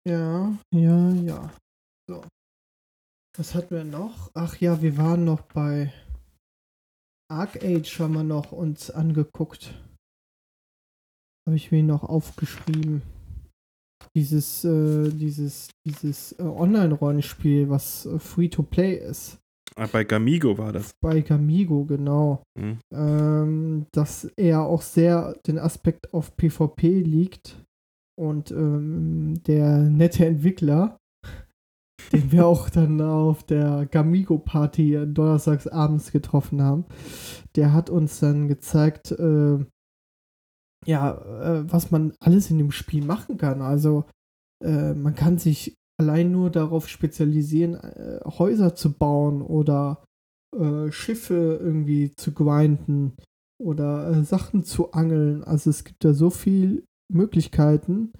Ja, 0.08 0.58
ja, 0.74 1.10
ja. 1.12 1.52
So. 2.09 2.22
Was 3.36 3.55
hatten 3.55 3.74
wir 3.74 3.84
noch? 3.84 4.30
Ach 4.34 4.57
ja, 4.59 4.82
wir 4.82 4.96
waren 4.96 5.24
noch 5.24 5.42
bei 5.42 5.92
Arc 7.32 7.64
Age 7.64 8.00
haben 8.00 8.12
wir 8.12 8.24
noch 8.24 8.53
uns 8.53 8.90
angeguckt. 8.90 9.72
Habe 11.46 11.57
ich 11.57 11.72
mir 11.72 11.82
noch 11.82 12.05
aufgeschrieben. 12.05 13.00
Dieses, 14.14 14.64
äh, 14.64 15.09
dieses, 15.11 15.70
dieses 15.86 16.32
äh, 16.38 16.42
Online-Rollenspiel, 16.42 17.70
was 17.70 18.05
äh, 18.05 18.18
Free-to-Play 18.18 18.96
ist. 18.96 19.38
Ah, 19.76 19.86
bei 19.90 20.05
Gamigo 20.05 20.59
war 20.59 20.72
das. 20.72 20.92
Bei 21.00 21.22
Gamigo, 21.22 21.86
genau. 21.86 22.42
Hm. 22.59 22.78
Ähm, 22.92 23.86
dass 23.92 24.24
er 24.36 24.62
auch 24.62 24.82
sehr 24.82 25.34
den 25.46 25.59
Aspekt 25.59 26.12
auf 26.12 26.36
PvP 26.36 27.00
liegt. 27.00 27.64
Und 28.20 28.50
ähm, 28.50 29.42
der 29.46 29.78
nette 29.78 30.26
Entwickler, 30.26 30.98
den 32.11 32.32
wir 32.32 32.46
auch 32.46 32.70
dann 32.70 33.00
auf 33.00 33.42
der 33.44 33.86
Gamigo-Party 33.86 35.07
donnerstags 35.07 35.66
abends 35.66 36.12
getroffen 36.12 36.62
haben, 36.62 36.84
der 37.57 37.72
hat 37.72 37.90
uns 37.90 38.20
dann 38.20 38.48
gezeigt, 38.48 39.12
äh, 39.12 39.59
ja, 40.86 41.12
äh, 41.12 41.70
was 41.70 41.90
man 41.90 42.14
alles 42.20 42.50
in 42.50 42.59
dem 42.59 42.72
Spiel 42.72 43.05
machen 43.05 43.36
kann. 43.36 43.62
Also 43.62 44.05
äh, 44.64 44.94
man 44.94 45.14
kann 45.14 45.38
sich 45.38 45.74
allein 45.98 46.32
nur 46.32 46.50
darauf 46.50 46.88
spezialisieren, 46.88 47.74
äh, 47.74 48.20
Häuser 48.24 48.74
zu 48.74 48.92
bauen 48.92 49.42
oder 49.42 50.05
äh, 50.57 50.90
Schiffe 50.90 51.59
irgendwie 51.61 52.14
zu 52.14 52.32
grinden 52.32 53.16
oder 53.61 54.11
äh, 54.11 54.24
Sachen 54.24 54.64
zu 54.64 54.92
angeln. 54.92 55.44
Also 55.44 55.70
es 55.70 55.84
gibt 55.84 56.05
da 56.05 56.12
so 56.12 56.30
viele 56.30 56.82
Möglichkeiten, 57.12 58.12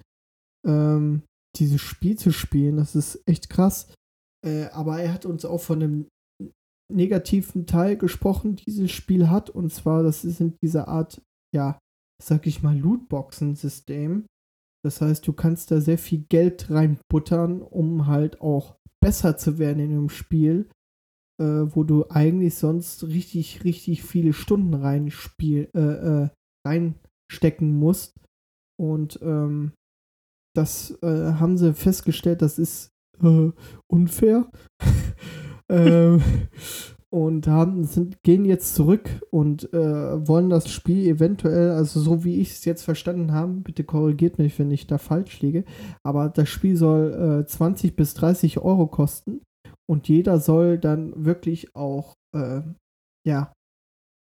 ähm, 0.65 1.23
dieses 1.57 1.81
Spiel 1.81 2.17
zu 2.17 2.31
spielen. 2.31 2.77
Das 2.77 2.95
ist 2.95 3.21
echt 3.25 3.49
krass. 3.49 3.93
Äh, 4.45 4.65
aber 4.71 5.01
er 5.01 5.13
hat 5.13 5.25
uns 5.25 5.45
auch 5.45 5.61
von 5.61 5.81
einem 5.81 6.07
negativen 6.91 7.65
Teil 7.65 7.97
gesprochen, 7.97 8.55
dieses 8.55 8.91
Spiel 8.91 9.29
hat. 9.29 9.49
Und 9.49 9.71
zwar, 9.71 10.03
das 10.03 10.25
ist 10.25 10.41
in 10.41 10.55
dieser 10.61 10.87
Art, 10.87 11.21
ja, 11.55 11.79
sag 12.21 12.47
ich 12.47 12.61
mal, 12.61 12.77
Lootboxen-System. 12.77 14.25
Das 14.85 15.01
heißt, 15.01 15.25
du 15.27 15.33
kannst 15.33 15.71
da 15.71 15.79
sehr 15.79 15.97
viel 15.97 16.25
Geld 16.29 16.69
reinbuttern, 16.69 17.61
um 17.61 18.07
halt 18.07 18.41
auch 18.41 18.75
besser 19.01 19.37
zu 19.37 19.57
werden 19.57 19.79
in 19.79 19.91
dem 19.91 20.09
Spiel, 20.09 20.69
äh, 21.41 21.45
wo 21.45 21.83
du 21.83 22.09
eigentlich 22.09 22.55
sonst 22.55 23.03
richtig, 23.03 23.63
richtig 23.63 24.03
viele 24.03 24.33
Stunden 24.33 24.73
reinspiel, 24.73 25.69
äh, 25.73 25.79
äh, 25.79 26.29
reinstecken 26.67 27.77
musst. 27.77 28.19
Und 28.77 29.19
ähm, 29.21 29.71
das 30.53 30.97
äh, 31.01 31.33
haben 31.33 31.57
sie 31.57 31.73
festgestellt, 31.73 32.41
das 32.41 32.59
ist 32.59 32.91
äh, 33.21 33.51
unfair. 33.87 34.49
ähm, 35.69 36.21
und 37.13 37.45
haben, 37.45 37.83
sind, 37.83 38.23
gehen 38.23 38.43
jetzt 38.43 38.73
zurück 38.73 39.07
und 39.29 39.71
äh, 39.71 40.27
wollen 40.27 40.49
das 40.49 40.67
Spiel 40.71 41.05
eventuell, 41.07 41.69
also 41.69 41.99
so 41.99 42.23
wie 42.23 42.39
ich 42.39 42.53
es 42.53 42.65
jetzt 42.65 42.81
verstanden 42.81 43.33
habe, 43.33 43.53
bitte 43.53 43.83
korrigiert 43.83 44.39
mich, 44.39 44.57
wenn 44.57 44.71
ich 44.71 44.87
da 44.87 44.97
falsch 44.97 45.39
liege, 45.41 45.63
aber 46.03 46.29
das 46.29 46.49
Spiel 46.49 46.75
soll 46.75 47.43
äh, 47.43 47.45
20 47.45 47.95
bis 47.95 48.15
30 48.15 48.57
Euro 48.61 48.87
kosten 48.87 49.41
und 49.87 50.09
jeder 50.09 50.39
soll 50.39 50.79
dann 50.79 51.23
wirklich 51.23 51.75
auch, 51.75 52.15
äh, 52.35 52.61
ja, 53.27 53.53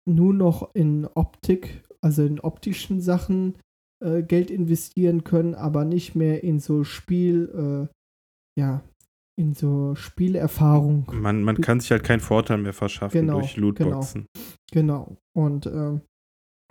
nur 0.06 0.34
noch 0.34 0.76
in 0.76 1.08
Optik, 1.16 1.86
also 2.02 2.26
in 2.26 2.42
optischen 2.42 3.00
Sachen 3.00 3.56
äh, 4.02 4.24
Geld 4.24 4.52
investieren 4.52 5.24
können, 5.24 5.56
aber 5.56 5.86
nicht 5.86 6.16
mehr 6.16 6.44
in 6.44 6.60
so 6.60 6.84
Spiel, 6.84 7.88
äh, 7.88 8.60
ja, 8.60 8.84
in 9.40 9.54
so 9.54 9.96
Spielerfahrung. 9.96 11.06
Man, 11.14 11.44
man 11.44 11.58
kann 11.62 11.80
sich 11.80 11.92
halt 11.92 12.04
keinen 12.04 12.20
Vorteil 12.20 12.58
mehr 12.58 12.74
verschaffen 12.74 13.22
Genau, 13.22 13.40
durch 13.40 13.56
Lootboxen. 13.58 14.26
Genau. 14.72 15.18
Und 15.36 15.66
ähm, 15.66 16.02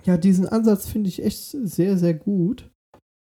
ja, 0.04 0.16
diesen 0.16 0.46
Ansatz 0.46 0.86
finde 0.88 1.08
ich 1.08 1.22
echt 1.22 1.38
sehr, 1.50 1.96
sehr 1.96 2.14
gut. 2.14 2.70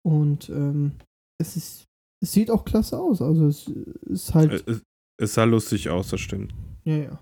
Und 0.07 0.49
ähm, 0.51 0.93
es 1.41 1.57
ist, 1.57 1.85
es 2.23 2.33
sieht 2.33 2.51
auch 2.51 2.65
klasse 2.65 2.99
aus. 2.99 3.21
Also 3.23 3.47
es 3.47 3.67
ist 3.67 4.35
halt, 4.35 4.53
Äh, 4.69 4.73
Es, 4.73 4.83
es 5.21 5.35
sah 5.35 5.45
lustig 5.45 5.89
aus, 5.89 6.09
das 6.11 6.21
stimmt. 6.21 6.55
ja, 6.85 7.19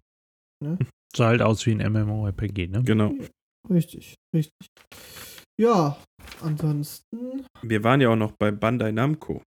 ja, 0.65 0.79
Sah 1.15 1.27
halt 1.27 1.43
aus 1.43 1.65
wie 1.67 1.73
ein 1.75 1.93
MMORPG, 1.93 2.69
ne? 2.69 2.83
Genau. 2.83 3.13
richtig, 3.71 4.15
richtig. 4.35 4.67
Ja, 5.61 5.97
ansonsten 6.41 7.45
Wir 7.63 7.85
waren 7.85 8.01
ja 8.01 8.09
auch 8.11 8.17
noch 8.17 8.33
bei 8.33 8.51
Bandai 8.51 8.91
Namco. 8.93 9.43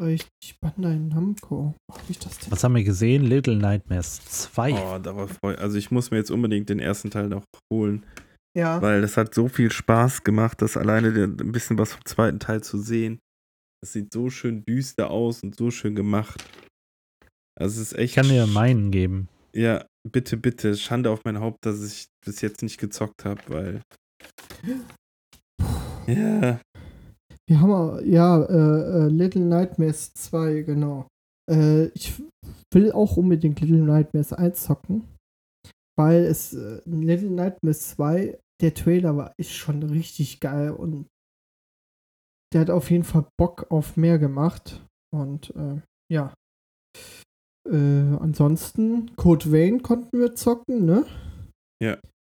richtig 0.00 0.58
Bandai 0.60 0.96
Namco. 0.96 1.74
Hab 1.92 2.08
ich 2.10 2.18
das 2.18 2.38
denn? 2.38 2.50
Was 2.50 2.64
haben 2.64 2.74
wir 2.74 2.84
gesehen? 2.84 3.24
Little 3.24 3.56
Nightmares 3.56 4.20
2. 4.24 4.72
Oh, 4.72 4.98
da 4.98 5.14
war 5.16 5.28
voll. 5.28 5.56
Also 5.56 5.76
ich 5.78 5.90
muss 5.90 6.10
mir 6.10 6.16
jetzt 6.18 6.30
unbedingt 6.30 6.68
den 6.68 6.78
ersten 6.80 7.10
Teil 7.10 7.28
noch 7.28 7.44
holen, 7.72 8.04
Ja, 8.56 8.80
weil 8.82 9.02
das 9.02 9.16
hat 9.16 9.34
so 9.34 9.48
viel 9.48 9.70
Spaß 9.70 10.24
gemacht, 10.24 10.62
das 10.62 10.76
alleine 10.76 11.12
der- 11.12 11.24
ein 11.28 11.52
bisschen 11.52 11.78
was 11.78 11.92
vom 11.92 12.04
zweiten 12.06 12.40
Teil 12.40 12.62
zu 12.62 12.78
sehen. 12.78 13.18
Es 13.84 13.92
sieht 13.92 14.12
so 14.12 14.30
schön 14.30 14.64
düster 14.64 15.10
aus 15.10 15.42
und 15.42 15.56
so 15.56 15.70
schön 15.70 15.94
gemacht. 15.94 16.44
Also 17.60 17.80
es 17.82 17.92
ist 17.92 17.98
echt. 17.98 18.10
Ich 18.10 18.14
kann 18.14 18.28
dir 18.28 18.46
meinen 18.46 18.90
geben. 18.90 19.28
Ja, 19.54 19.84
bitte, 20.10 20.36
bitte. 20.38 20.76
Schande 20.76 21.10
auf 21.10 21.20
mein 21.24 21.40
Haupt, 21.40 21.58
dass 21.66 21.82
ich 21.84 22.06
bis 22.24 22.40
jetzt 22.40 22.62
nicht 22.62 22.78
gezockt 22.78 23.24
habe, 23.24 23.40
weil. 23.48 23.82
Ja, 26.06 26.60
wir 27.48 27.60
haben 27.60 27.70
auch- 27.72 28.00
ja 28.00 28.42
äh, 28.44 29.06
äh, 29.06 29.08
Little 29.08 29.42
Nightmares 29.42 30.12
2, 30.14 30.62
genau. 30.62 31.06
Äh, 31.50 31.86
ich 31.88 32.22
will 32.72 32.92
auch 32.92 33.16
unbedingt 33.16 33.60
Little 33.60 33.82
Nightmares 33.84 34.32
1 34.32 34.62
zocken, 34.62 35.06
weil 35.98 36.22
es 36.24 36.54
äh, 36.54 36.80
Little 36.86 37.30
Nightmares 37.30 37.90
2, 37.90 38.38
der 38.60 38.74
Trailer 38.74 39.16
war 39.16 39.32
ist 39.38 39.52
schon 39.52 39.82
richtig 39.82 40.40
geil 40.40 40.70
und 40.70 41.06
der 42.52 42.60
hat 42.62 42.70
auf 42.70 42.90
jeden 42.90 43.04
Fall 43.04 43.26
Bock 43.38 43.70
auf 43.70 43.96
mehr 43.96 44.18
gemacht 44.18 44.84
und 45.14 45.54
äh, 45.56 45.80
ja. 46.12 46.34
Ansonsten, 47.64 49.14
Code 49.16 49.52
Vein 49.52 49.82
konnten 49.82 50.18
wir 50.18 50.34
zocken, 50.34 50.84
ne? 50.84 51.06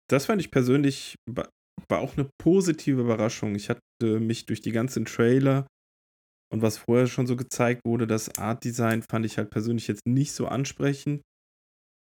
das 0.08 0.26
fand 0.26 0.40
ich 0.40 0.50
persönlich 0.50 1.14
war, 1.88 2.00
auch 2.00 2.16
eine 2.16 2.28
positive 2.40 3.00
Überraschung. 3.00 3.54
Ich 3.54 3.68
hatte 3.70 4.20
mich 4.20 4.46
durch 4.46 4.60
die 4.60 4.72
ganzen 4.72 5.04
Trailer 5.04 5.66
und 6.52 6.62
was 6.62 6.78
vorher 6.78 7.06
schon 7.06 7.26
so 7.26 7.36
gezeigt 7.36 7.82
wurde, 7.84 8.06
das 8.06 8.36
Art 8.38 8.64
Design 8.64 9.02
fand 9.02 9.24
ich 9.24 9.38
halt 9.38 9.50
persönlich 9.50 9.86
jetzt 9.86 10.06
nicht 10.06 10.32
so 10.32 10.48
ansprechend, 10.48 11.22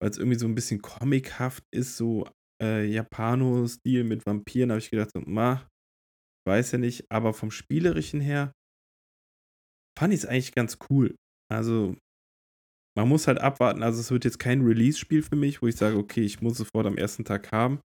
weil 0.00 0.10
es 0.10 0.18
irgendwie 0.18 0.38
so 0.38 0.46
ein 0.46 0.56
bisschen 0.56 0.82
comichaft 0.82 1.62
ist, 1.72 1.96
so 1.96 2.28
äh, 2.60 2.84
Japano-Stil 2.84 4.04
mit 4.04 4.26
Vampiren. 4.26 4.70
Habe 4.70 4.80
ich 4.80 4.90
gedacht, 4.90 5.10
so, 5.14 5.20
ma, 5.20 5.68
weiß 6.48 6.72
ja 6.72 6.78
nicht, 6.78 7.04
aber 7.10 7.32
vom 7.32 7.50
Spielerischen 7.50 8.20
her 8.20 8.52
fand 9.96 10.12
ich 10.12 10.20
es 10.20 10.26
eigentlich 10.26 10.52
ganz 10.52 10.78
cool. 10.90 11.14
Also, 11.50 11.96
man 12.96 13.08
muss 13.08 13.28
halt 13.28 13.38
abwarten. 13.38 13.82
Also, 13.84 14.00
es 14.00 14.10
wird 14.10 14.24
jetzt 14.24 14.38
kein 14.38 14.62
Release-Spiel 14.62 15.22
für 15.22 15.36
mich, 15.36 15.62
wo 15.62 15.68
ich 15.68 15.76
sage, 15.76 15.96
okay, 15.96 16.22
ich 16.22 16.42
muss 16.42 16.58
sofort 16.58 16.86
am 16.86 16.96
ersten 16.96 17.24
Tag 17.24 17.52
haben. 17.52 17.80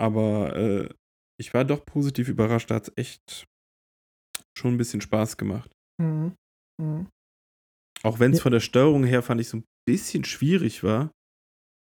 Aber 0.00 0.54
äh, 0.56 0.88
ich 1.40 1.54
war 1.54 1.64
doch 1.64 1.84
positiv 1.84 2.28
überrascht. 2.28 2.70
Da 2.70 2.76
hat 2.76 2.88
es 2.88 2.92
echt 2.96 3.46
schon 4.56 4.74
ein 4.74 4.78
bisschen 4.78 5.00
Spaß 5.00 5.36
gemacht. 5.36 5.70
Mhm. 6.02 6.34
Mhm. 6.80 7.08
Auch 8.02 8.18
wenn 8.20 8.32
es 8.32 8.38
Ja. 8.38 8.42
von 8.42 8.52
der 8.52 8.60
Steuerung 8.60 9.04
her 9.04 9.22
fand 9.22 9.40
ich 9.40 9.48
so 9.48 9.58
ein 9.58 9.64
bisschen 9.88 10.24
schwierig 10.24 10.82
war. 10.82 11.10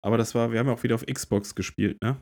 Aber 0.05 0.17
das 0.17 0.35
war, 0.35 0.51
wir 0.51 0.59
haben 0.59 0.67
ja 0.67 0.73
auch 0.73 0.83
wieder 0.83 0.95
auf 0.95 1.05
Xbox 1.05 1.55
gespielt, 1.55 1.97
ne? 2.01 2.21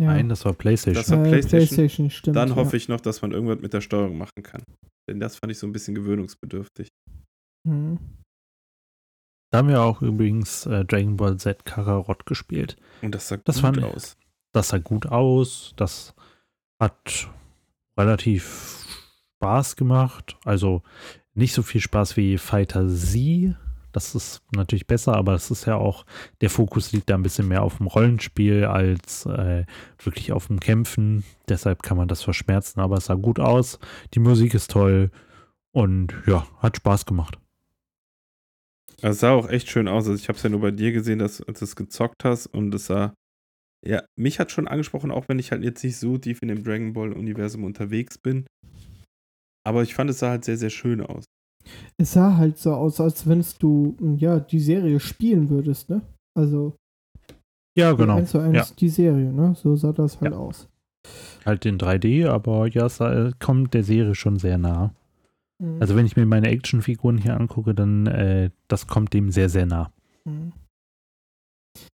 Ja. 0.00 0.06
Nein, 0.08 0.28
das 0.28 0.44
war 0.44 0.52
PlayStation. 0.54 0.94
Das 1.02 1.10
war 1.10 1.24
Äh, 1.24 1.28
PlayStation. 1.28 2.10
stimmt. 2.10 2.36
Dann 2.36 2.48
ja. 2.50 2.56
hoffe 2.56 2.76
ich 2.76 2.88
noch, 2.88 3.00
dass 3.00 3.22
man 3.22 3.32
irgendwas 3.32 3.60
mit 3.60 3.72
der 3.72 3.80
Steuerung 3.80 4.18
machen 4.18 4.42
kann. 4.42 4.62
Denn 5.08 5.20
das 5.20 5.36
fand 5.36 5.52
ich 5.52 5.58
so 5.58 5.66
ein 5.66 5.72
bisschen 5.72 5.94
gewöhnungsbedürftig. 5.94 6.88
Mhm. 7.68 7.98
Da 9.52 9.58
haben 9.58 9.68
wir 9.68 9.82
auch 9.82 10.02
übrigens 10.02 10.66
äh, 10.66 10.84
Dragon 10.84 11.16
Ball 11.16 11.36
Z 11.36 11.64
Kakarot 11.64 12.26
gespielt. 12.26 12.76
Und 13.02 13.14
das 13.14 13.28
sah 13.28 13.36
Das 13.36 13.56
gut 13.56 13.62
fand 13.62 13.76
ich- 13.78 13.84
aus. 13.84 14.16
Das 14.54 14.68
sah 14.68 14.78
gut 14.78 15.06
aus. 15.06 15.74
Das 15.76 16.14
hat 16.78 17.28
relativ 17.98 18.86
Spaß 19.36 19.76
gemacht. 19.76 20.36
Also 20.44 20.82
nicht 21.34 21.52
so 21.52 21.62
viel 21.62 21.80
Spaß 21.80 22.16
wie 22.16 22.38
Fighter 22.38 22.88
Z. 22.88 23.56
Das 23.90 24.14
ist 24.14 24.42
natürlich 24.54 24.86
besser, 24.86 25.14
aber 25.16 25.34
es 25.34 25.50
ist 25.50 25.66
ja 25.66 25.76
auch, 25.76 26.06
der 26.40 26.50
Fokus 26.50 26.92
liegt 26.92 27.10
da 27.10 27.14
ein 27.14 27.22
bisschen 27.22 27.46
mehr 27.48 27.62
auf 27.62 27.78
dem 27.78 27.86
Rollenspiel 27.86 28.64
als 28.64 29.26
äh, 29.26 29.66
wirklich 30.02 30.32
auf 30.32 30.46
dem 30.46 30.60
Kämpfen. 30.60 31.24
Deshalb 31.48 31.82
kann 31.82 31.96
man 31.96 32.08
das 32.08 32.22
verschmerzen, 32.22 32.80
aber 32.80 32.96
es 32.96 33.06
sah 33.06 33.14
gut 33.14 33.38
aus. 33.38 33.78
Die 34.14 34.20
Musik 34.20 34.54
ist 34.54 34.70
toll 34.70 35.10
und 35.72 36.14
ja, 36.26 36.46
hat 36.60 36.76
Spaß 36.76 37.06
gemacht. 37.06 37.38
Es 39.02 39.20
sah 39.20 39.32
auch 39.32 39.48
echt 39.48 39.68
schön 39.68 39.88
aus. 39.88 40.06
Also 40.08 40.14
ich 40.14 40.28
habe 40.28 40.36
es 40.36 40.42
ja 40.42 40.50
nur 40.50 40.60
bei 40.60 40.70
dir 40.70 40.92
gesehen, 40.92 41.18
dass 41.18 41.40
als 41.42 41.58
du 41.58 41.64
es 41.64 41.76
gezockt 41.76 42.24
hast 42.24 42.46
und 42.46 42.74
es 42.74 42.86
sah. 42.86 43.14
Ja, 43.86 44.02
mich 44.16 44.40
hat 44.40 44.50
schon 44.50 44.66
angesprochen, 44.66 45.10
auch 45.10 45.28
wenn 45.28 45.38
ich 45.38 45.50
halt 45.52 45.62
jetzt 45.62 45.84
nicht 45.84 45.98
so 45.98 46.16
tief 46.16 46.40
in 46.42 46.48
dem 46.48 46.62
Dragon 46.64 46.92
Ball 46.94 47.12
Universum 47.12 47.64
unterwegs 47.64 48.16
bin. 48.18 48.46
Aber 49.66 49.82
ich 49.82 49.94
fand 49.94 50.10
es 50.10 50.18
sah 50.20 50.30
halt 50.30 50.44
sehr, 50.44 50.56
sehr 50.56 50.70
schön 50.70 51.00
aus. 51.00 51.24
Es 51.98 52.12
sah 52.12 52.36
halt 52.36 52.58
so 52.58 52.72
aus, 52.74 53.00
als 53.00 53.26
wenn 53.26 53.44
du 53.58 53.96
ja 54.18 54.40
die 54.40 54.60
Serie 54.60 55.00
spielen 55.00 55.48
würdest, 55.48 55.90
ne? 55.90 56.02
Also 56.36 56.76
Ja, 57.76 57.92
genau. 57.92 58.16
eins 58.16 58.30
zu 58.30 58.38
eins 58.38 58.70
Ja. 58.70 58.74
die 58.78 58.88
Serie, 58.88 59.32
ne? 59.32 59.54
So 59.54 59.74
sah 59.76 59.92
das 59.92 60.20
halt 60.20 60.32
Ja. 60.32 60.38
aus. 60.38 60.68
Halt 61.44 61.66
in 61.66 61.78
3D, 61.78 62.26
aber 62.26 62.66
ja, 62.68 62.86
es 62.86 63.00
äh, 63.00 63.32
kommt 63.38 63.74
der 63.74 63.84
Serie 63.84 64.14
schon 64.14 64.38
sehr 64.38 64.56
nah. 64.58 64.94
Mhm. 65.58 65.80
Also 65.80 65.96
wenn 65.96 66.06
ich 66.06 66.16
mir 66.16 66.24
meine 66.26 66.48
Actionfiguren 66.48 67.18
hier 67.18 67.38
angucke, 67.38 67.74
dann 67.74 68.06
äh, 68.06 68.50
das 68.68 68.86
kommt 68.86 69.12
dem 69.12 69.30
sehr, 69.30 69.48
sehr 69.48 69.66
nah. 69.66 69.90
Mhm. 70.24 70.52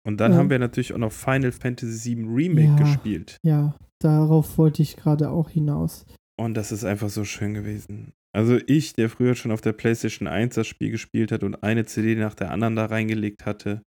Und 0.07 0.19
dann 0.19 0.33
Ja. 0.33 0.39
haben 0.39 0.51
wir 0.51 0.59
natürlich 0.59 0.93
auch 0.93 0.99
noch 0.99 1.13
Final 1.13 1.53
Fantasy 1.53 2.17
VII 2.17 2.25
Remake 2.27 2.69
Ja. 2.69 2.77
gespielt. 2.77 3.37
Ja, 3.45 3.77
darauf 4.01 4.59
wollte 4.59 4.83
ich 4.83 4.97
gerade 4.97 5.31
auch 5.31 5.51
hinaus. 5.51 6.05
Und 6.39 6.55
das 6.55 6.73
ist 6.73 6.85
einfach 6.85 7.11
so 7.11 7.25
schön 7.25 7.55
gewesen. 7.55 8.13
Also 8.35 8.59
ich, 8.67 8.93
der 8.95 9.11
früher 9.11 9.35
schon 9.35 9.51
auf 9.53 9.61
der 9.61 9.73
PlayStation 9.73 10.29
1 10.29 10.55
das 10.55 10.67
Spiel 10.67 10.91
gespielt 10.91 11.33
hat 11.33 11.43
und 11.43 11.63
eine 11.63 11.85
CD 11.85 12.15
nach 12.15 12.35
der 12.35 12.51
anderen 12.51 12.77
da 12.77 12.87
reingelegt 12.87 13.45
hatte. 13.45 13.83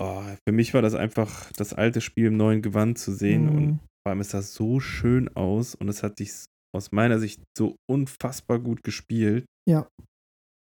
Oh, 0.00 0.22
für 0.48 0.52
mich 0.52 0.72
war 0.74 0.82
das 0.82 0.94
einfach 0.94 1.52
das 1.52 1.74
alte 1.74 2.00
Spiel 2.00 2.26
im 2.26 2.36
neuen 2.36 2.62
Gewand 2.62 2.98
zu 2.98 3.12
sehen 3.12 3.48
und 3.48 3.66
Mhm. 3.66 3.78
vor 4.02 4.10
allem 4.10 4.20
ist 4.20 4.34
das 4.34 4.54
so 4.54 4.80
schön 4.80 5.28
aus 5.36 5.74
und 5.74 5.88
es 5.88 6.02
hat 6.02 6.16
sich 6.18 6.30
aus 6.74 6.90
meiner 6.90 7.18
Sicht 7.18 7.42
so 7.56 7.76
unfassbar 7.88 8.58
gut 8.58 8.82
gespielt. 8.82 9.44
Ja. 9.68 9.86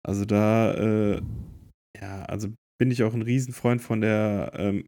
Also 0.05 0.25
da, 0.25 0.73
äh, 0.73 1.21
ja, 1.99 2.23
also 2.25 2.49
bin 2.79 2.91
ich 2.91 3.03
auch 3.03 3.13
ein 3.13 3.21
Riesenfreund 3.21 3.81
von 3.81 4.01
der, 4.01 4.51
ähm, 4.55 4.85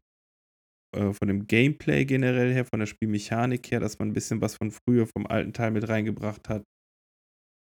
äh, 0.96 1.12
von 1.12 1.28
dem 1.28 1.46
Gameplay 1.46 2.04
generell 2.04 2.52
her, 2.52 2.64
von 2.64 2.80
der 2.80 2.86
Spielmechanik 2.86 3.70
her, 3.70 3.80
dass 3.80 3.98
man 3.98 4.08
ein 4.08 4.14
bisschen 4.14 4.40
was 4.40 4.56
von 4.56 4.70
früher, 4.70 5.06
vom 5.06 5.26
alten 5.26 5.52
Teil 5.52 5.70
mit 5.70 5.88
reingebracht 5.88 6.48
hat. 6.48 6.64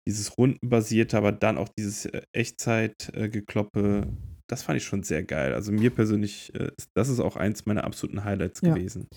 Dieses 0.08 0.38
Rundenbasierte, 0.38 1.18
aber 1.18 1.32
dann 1.32 1.58
auch 1.58 1.70
dieses 1.78 2.06
äh, 2.06 2.22
Echtzeit-Gekloppe, 2.34 4.08
das 4.50 4.64
fand 4.64 4.78
ich 4.78 4.84
schon 4.84 5.04
sehr 5.04 5.24
geil. 5.24 5.54
Also 5.54 5.72
mir 5.72 5.92
persönlich, 5.92 6.54
äh, 6.56 6.72
das 6.96 7.10
ist 7.10 7.20
auch 7.20 7.36
eins 7.36 7.66
meiner 7.66 7.84
absoluten 7.84 8.24
Highlights 8.24 8.62
Ja. 8.62 8.74
gewesen. 8.74 9.08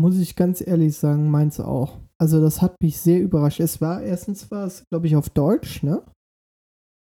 Muss 0.00 0.18
ich 0.18 0.34
ganz 0.34 0.60
ehrlich 0.66 0.96
sagen, 0.96 1.30
meins 1.30 1.60
auch. 1.60 2.00
Also 2.18 2.40
das 2.40 2.60
hat 2.62 2.74
mich 2.82 2.96
sehr 2.98 3.20
überrascht. 3.20 3.60
Es 3.60 3.80
war, 3.80 4.02
erstens 4.02 4.50
war 4.50 4.66
es, 4.66 4.84
glaube 4.90 5.06
ich, 5.06 5.14
auf 5.14 5.30
Deutsch, 5.30 5.82
ne? 5.82 6.04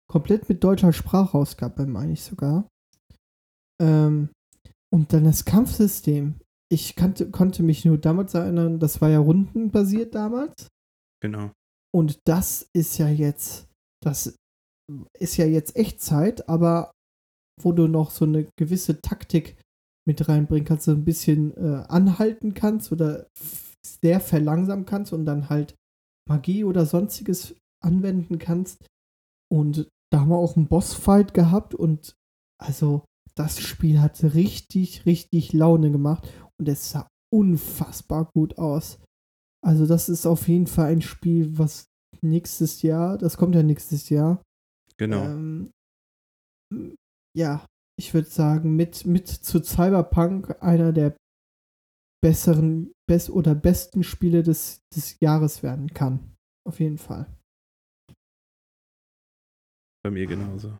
Komplett 0.08 0.48
mit 0.48 0.64
deutscher 0.64 0.94
Sprachausgabe, 0.94 1.86
meine 1.88 2.14
ich 2.14 2.22
sogar. 2.22 2.68
Ähm, 3.82 4.30
und 4.94 5.14
dann 5.14 5.26
das 5.26 5.46
Kampfsystem. 5.46 6.36
Ich 6.72 6.96
kannte, 6.96 7.30
konnte 7.30 7.64
mich 7.64 7.86
nur 7.86 7.98
damals 7.98 8.34
erinnern, 8.34 8.80
das 8.80 9.02
war 9.02 9.10
ja 9.10 9.20
rundenbasiert 9.20 10.16
damals. 10.16 10.68
Genau. 11.22 11.52
Und 11.94 12.20
das 12.26 12.70
ist 12.74 12.98
ja 12.98 13.08
jetzt, 13.08 13.68
das 14.04 14.36
ist 15.20 15.38
ja 15.38 15.46
jetzt 15.46 15.76
Echtzeit, 15.76 16.50
aber 16.50 16.92
wo 17.62 17.72
du 17.72 17.88
noch 17.88 18.12
so 18.12 18.26
eine 18.26 18.48
gewisse 18.58 19.02
Taktik 19.02 19.58
mit 20.08 20.28
reinbringen 20.28 20.66
kannst, 20.66 20.86
so 20.86 20.92
ein 20.92 21.06
bisschen 21.06 21.56
äh, 21.58 21.84
anhalten 21.88 22.54
kannst 22.54 22.92
oder 22.92 23.28
sehr 24.02 24.20
verlangsamen 24.20 24.86
kannst 24.86 25.14
und 25.14 25.26
dann 25.26 25.50
halt 25.50 25.76
Magie 26.28 26.64
oder 26.64 26.86
sonstiges 26.86 27.56
anwenden 27.84 28.40
kannst. 28.40 28.86
Und 29.52 29.88
da 30.12 30.22
haben 30.22 30.30
wir 30.30 30.38
auch 30.38 30.56
einen 30.56 30.68
Bossfight 30.68 31.34
gehabt 31.34 31.74
und 31.76 32.14
also 32.62 33.06
das 33.38 33.60
Spiel 33.60 34.02
hat 34.02 34.24
richtig, 34.24 35.06
richtig 35.06 35.54
Laune 35.54 35.92
gemacht 35.92 36.28
und 36.60 36.70
es 36.70 36.92
sah 36.92 37.08
unfassbar 37.34 38.30
gut 38.34 38.58
aus. 38.58 39.00
Also 39.66 39.86
das 39.86 40.10
ist 40.10 40.26
auf 40.26 40.48
jeden 40.48 40.68
Fall 40.68 40.92
ein 40.92 41.02
Spiel, 41.02 41.58
was 41.58 41.86
nächstes 42.22 42.82
Jahr, 42.82 43.18
das 43.18 43.38
kommt 43.38 43.56
ja 43.56 43.64
nächstes 43.64 44.10
Jahr, 44.10 44.42
Genau. 44.98 45.24
ähm, 45.24 45.72
ja, 47.36 47.66
ich 48.00 48.14
würde 48.14 48.30
sagen, 48.30 48.76
mit, 48.76 49.06
mit 49.06 49.28
zu 49.28 49.62
Cyberpunk 49.62 50.62
einer 50.64 50.94
der 50.94 51.18
besseren 52.24 52.94
best 53.08 53.30
oder 53.30 53.54
besten 53.54 54.04
Spiele 54.04 54.42
des, 54.42 54.80
des 54.96 55.20
Jahres 55.20 55.62
werden 55.64 55.94
kann. 55.94 56.36
Auf 56.68 56.80
jeden 56.80 56.98
Fall. 56.98 57.28
Bei 60.04 60.12
mir 60.12 60.26
genauso. 60.26 60.78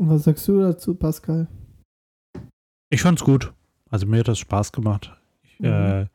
Und 0.00 0.08
was 0.08 0.24
sagst 0.24 0.48
du 0.48 0.60
dazu, 0.60 0.94
Pascal? 0.94 1.46
Ich 2.88 3.02
fand's 3.02 3.22
gut. 3.22 3.52
Also 3.90 4.06
mir 4.06 4.20
hat 4.20 4.28
das 4.28 4.38
Spaß 4.38 4.72
gemacht. 4.72 5.12
Ich 5.42 5.60
Mhm. 5.60 5.66
äh, 5.66 6.06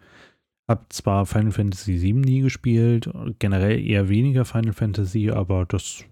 habe 0.67 0.85
zwar 0.89 1.25
Final 1.27 1.51
Fantasy 1.51 2.01
VII 2.01 2.13
nie 2.13 2.41
gespielt, 2.41 3.07
generell 3.37 3.79
eher 3.79 4.09
weniger 4.09 4.43
Final 4.43 4.73
Fantasy, 4.73 5.29
aber 5.29 5.65
das 5.67 6.03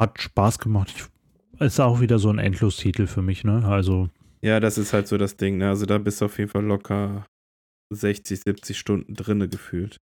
hat 0.00 0.18
Spaß 0.20 0.58
gemacht. 0.58 0.94
Ich, 0.96 1.60
ist 1.60 1.78
auch 1.78 2.00
wieder 2.00 2.18
so 2.18 2.30
ein 2.30 2.38
Endlos-Titel 2.38 3.06
für 3.06 3.20
mich, 3.22 3.44
ne? 3.44 3.64
Also 3.66 4.08
Ja, 4.42 4.58
das 4.60 4.78
ist 4.78 4.92
halt 4.94 5.06
so 5.06 5.18
das 5.18 5.36
Ding. 5.36 5.58
Ne? 5.58 5.68
Also 5.68 5.84
da 5.86 5.98
bist 5.98 6.20
du 6.22 6.24
auf 6.24 6.38
jeden 6.38 6.50
Fall 6.50 6.64
locker 6.64 7.26
60, 7.92 8.40
70 8.40 8.78
Stunden 8.78 9.14
drinne 9.14 9.48
gefühlt. 9.48 9.98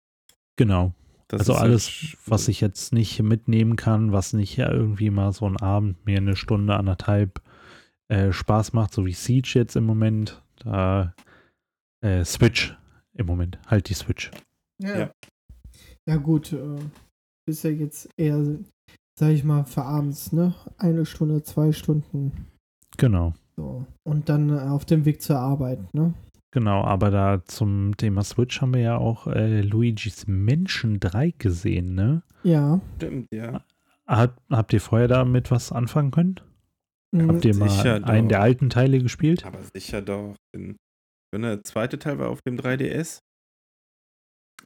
genau. 0.56 0.94
Das 1.32 1.40
also 1.40 1.52
ist 1.54 1.58
alles, 1.58 2.16
was 2.26 2.48
ich 2.48 2.60
jetzt 2.60 2.92
nicht 2.92 3.22
mitnehmen 3.22 3.76
kann, 3.76 4.12
was 4.12 4.34
nicht 4.34 4.54
ja 4.58 4.70
irgendwie 4.70 5.08
mal 5.08 5.32
so 5.32 5.46
einen 5.46 5.56
Abend 5.56 6.04
mir 6.04 6.18
eine 6.18 6.36
Stunde, 6.36 6.76
anderthalb 6.76 7.40
äh, 8.08 8.32
Spaß 8.32 8.74
macht, 8.74 8.92
so 8.92 9.06
wie 9.06 9.14
Siege 9.14 9.52
jetzt 9.54 9.74
im 9.74 9.86
Moment, 9.86 10.42
da 10.56 11.14
äh, 12.02 12.22
Switch 12.26 12.76
im 13.14 13.24
Moment, 13.24 13.58
halt 13.66 13.88
die 13.88 13.94
Switch. 13.94 14.30
Ja. 14.78 14.98
Ja. 14.98 15.10
Ja, 16.06 16.16
gut. 16.16 16.52
Äh, 16.52 16.80
ist 17.46 17.64
ja 17.64 17.70
jetzt 17.70 18.10
eher, 18.18 18.58
sag 19.18 19.30
ich 19.30 19.42
mal, 19.42 19.64
für 19.64 19.84
abends, 19.84 20.32
ne? 20.32 20.54
Eine 20.76 21.06
Stunde, 21.06 21.42
zwei 21.44 21.72
Stunden. 21.72 22.48
Genau. 22.98 23.32
So. 23.56 23.86
Und 24.02 24.28
dann 24.28 24.50
äh, 24.50 24.68
auf 24.68 24.84
dem 24.84 25.06
Weg 25.06 25.22
zur 25.22 25.38
Arbeit, 25.38 25.94
ne? 25.94 26.12
Genau, 26.52 26.84
aber 26.84 27.10
da 27.10 27.42
zum 27.46 27.96
Thema 27.96 28.22
Switch 28.22 28.60
haben 28.60 28.74
wir 28.74 28.82
ja 28.82 28.98
auch 28.98 29.26
äh, 29.26 29.62
Luigi's 29.62 30.26
Menschen 30.26 31.00
3 31.00 31.32
gesehen, 31.38 31.94
ne? 31.94 32.22
Ja. 32.42 32.80
Stimmt, 32.96 33.28
ja. 33.32 33.64
Hat, 34.06 34.36
habt 34.50 34.72
ihr 34.74 34.80
vorher 34.82 35.08
damit 35.08 35.50
was 35.50 35.72
anfangen 35.72 36.10
können? 36.10 36.40
Mhm. 37.10 37.28
Habt 37.28 37.44
ihr 37.46 37.56
mal 37.56 37.70
Sicher 37.70 38.04
einen 38.04 38.28
doch. 38.28 38.36
der 38.36 38.42
alten 38.42 38.68
Teile 38.68 38.98
gespielt? 38.98 39.46
Aber 39.46 39.60
sicher 39.74 40.02
doch. 40.02 40.36
Wenn 40.52 40.76
der 41.42 41.64
zweite 41.64 41.98
Teil 41.98 42.18
war 42.18 42.28
auf 42.28 42.40
dem 42.42 42.56
3DS. 42.56 43.20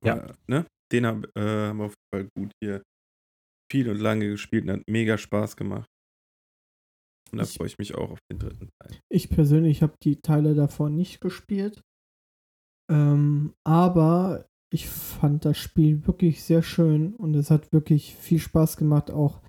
Ja. 0.03 0.17
War, 0.17 0.35
ne? 0.49 0.67
Den 0.93 1.07
hab, 1.07 1.25
äh, 1.37 1.69
haben 1.69 1.79
wir 1.79 1.85
auf 1.85 1.95
jeden 1.95 2.25
Fall 2.25 2.29
gut 2.37 2.53
hier 2.61 2.83
viel 3.71 3.89
und 3.89 3.99
lange 3.99 4.29
gespielt 4.29 4.65
und 4.65 4.71
hat 4.73 4.83
mega 4.89 5.17
Spaß 5.19 5.57
gemacht. 5.57 5.89
Und 7.33 7.39
da 7.39 7.45
Ich- 7.45 7.55
freue 7.57 7.67
ich 7.69 7.79
mich 7.79 7.95
auch 7.95 8.11
auf 8.13 8.19
den 8.31 8.39
dritten 8.39 8.69
Teil. 8.81 8.97
Ich 9.11 9.29
persönlich 9.29 9.83
habe 9.83 9.95
die 10.03 10.21
Teile 10.21 10.55
davor 10.55 10.91
nicht 10.91 11.21
gespielt. 11.21 11.83
Ähm, 12.91 13.53
aber 13.65 14.47
ich 14.73 14.89
fand 14.89 15.45
das 15.45 15.59
Spiel 15.59 16.07
wirklich 16.07 16.43
sehr 16.45 16.63
schön 16.63 17.15
und 17.15 17.35
es 17.35 17.51
hat 17.51 17.73
wirklich 17.73 18.15
viel 18.15 18.39
Spaß 18.39 18.77
gemacht, 18.77 19.11
auch 19.11 19.41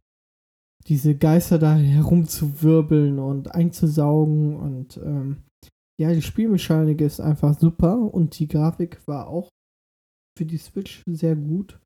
diese 0.88 1.15
Geister 1.15 1.59
da 1.59 1.75
herumzuwirbeln 1.75 3.19
und 3.19 3.53
einzusaugen 3.53 4.55
und 4.55 4.97
ähm, 4.97 5.43
ja, 5.99 6.13
die 6.13 6.21
Spielmechanik 6.21 7.01
ist 7.01 7.19
einfach 7.19 7.57
super 7.59 7.97
und 8.13 8.38
die 8.39 8.47
Grafik 8.47 9.05
war 9.07 9.28
auch 9.28 9.49
für 10.38 10.45
die 10.45 10.57
Switch 10.57 11.03
sehr 11.07 11.36
gut. 11.36 11.80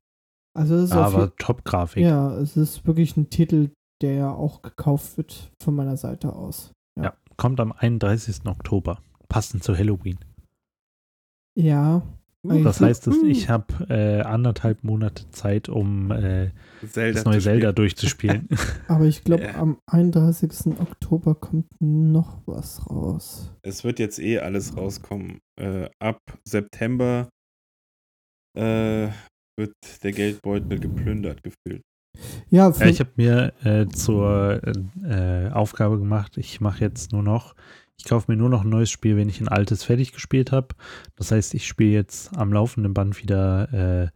Also 0.54 0.74
es 0.76 0.84
ist 0.90 0.92
Aber 0.92 1.34
Top-Grafik. 1.36 2.02
ja, 2.02 2.36
es 2.38 2.56
ist 2.56 2.86
wirklich 2.86 3.16
ein 3.16 3.30
Titel, 3.30 3.70
der 4.02 4.32
auch 4.32 4.62
gekauft 4.62 5.16
wird 5.16 5.52
von 5.62 5.74
meiner 5.74 5.96
Seite 5.96 6.34
aus. 6.34 6.72
Ja, 7.00 7.14
kommt 7.36 7.60
am 7.60 7.72
31. 7.72 8.46
Oktober, 8.46 9.00
passend 9.28 9.64
zu 9.64 9.76
Halloween. 9.76 10.18
Ja. 11.54 12.02
Uh, 12.44 12.64
Das 12.64 12.80
heißt, 12.80 13.06
dass 13.06 13.16
uh, 13.18 13.24
ich 13.26 13.48
habe 13.48 13.86
äh, 13.88 14.20
anderthalb 14.22 14.82
Monate 14.82 15.30
Zeit, 15.30 15.68
um 15.68 16.10
äh, 16.10 16.50
Zelda 16.84 17.12
das 17.14 17.24
neue 17.24 17.38
zu 17.38 17.44
Zelda 17.44 17.60
spielen. 17.68 17.74
durchzuspielen. 17.76 18.48
Aber 18.88 19.04
ich 19.04 19.22
glaube, 19.22 19.44
Ja. 19.44 19.54
am 19.54 19.78
31. 19.86 20.78
Oktober 20.80 21.36
kommt 21.36 21.68
noch 21.80 22.42
was 22.46 22.84
raus. 22.90 23.54
Es 23.62 23.84
wird 23.84 24.00
jetzt 24.00 24.18
eh 24.18 24.40
alles 24.40 24.76
rauskommen. 24.76 25.38
Äh, 25.56 25.88
ab 26.00 26.18
September 26.44 27.28
äh, 28.58 29.08
wird 29.56 29.74
der 30.02 30.12
Geldbeutel 30.12 30.80
geplündert 30.80 31.42
gefühlt. 31.44 31.82
Ja, 32.50 32.70
Ja, 32.70 32.86
ich 32.86 33.00
habe 33.00 33.10
mir 33.16 33.52
äh, 33.64 33.86
zur 33.88 34.60
äh, 35.04 35.48
Aufgabe 35.50 35.98
gemacht, 35.98 36.36
ich 36.36 36.60
mache 36.60 36.80
jetzt 36.80 37.12
nur 37.12 37.22
noch, 37.22 37.54
ich 37.96 38.04
kaufe 38.04 38.30
mir 38.30 38.36
nur 38.36 38.48
noch 38.48 38.62
ein 38.62 38.70
neues 38.70 38.90
Spiel, 38.90 39.16
wenn 39.16 39.28
ich 39.28 39.40
ein 39.40 39.48
altes 39.48 39.84
fertig 39.84 40.12
gespielt 40.12 40.52
habe. 40.52 40.68
Das 41.16 41.30
heißt, 41.30 41.54
ich 41.54 41.66
spiele 41.66 41.92
jetzt 41.92 42.36
am 42.36 42.52
laufenden 42.52 42.94
Band 42.94 43.22
wieder 43.22 43.72
äh, 43.72 44.08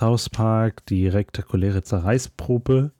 South 0.00 0.30
Park, 0.30 0.86
die 0.86 1.08
rektakuläre 1.08 1.82
Zerreißprobe. 1.82 2.92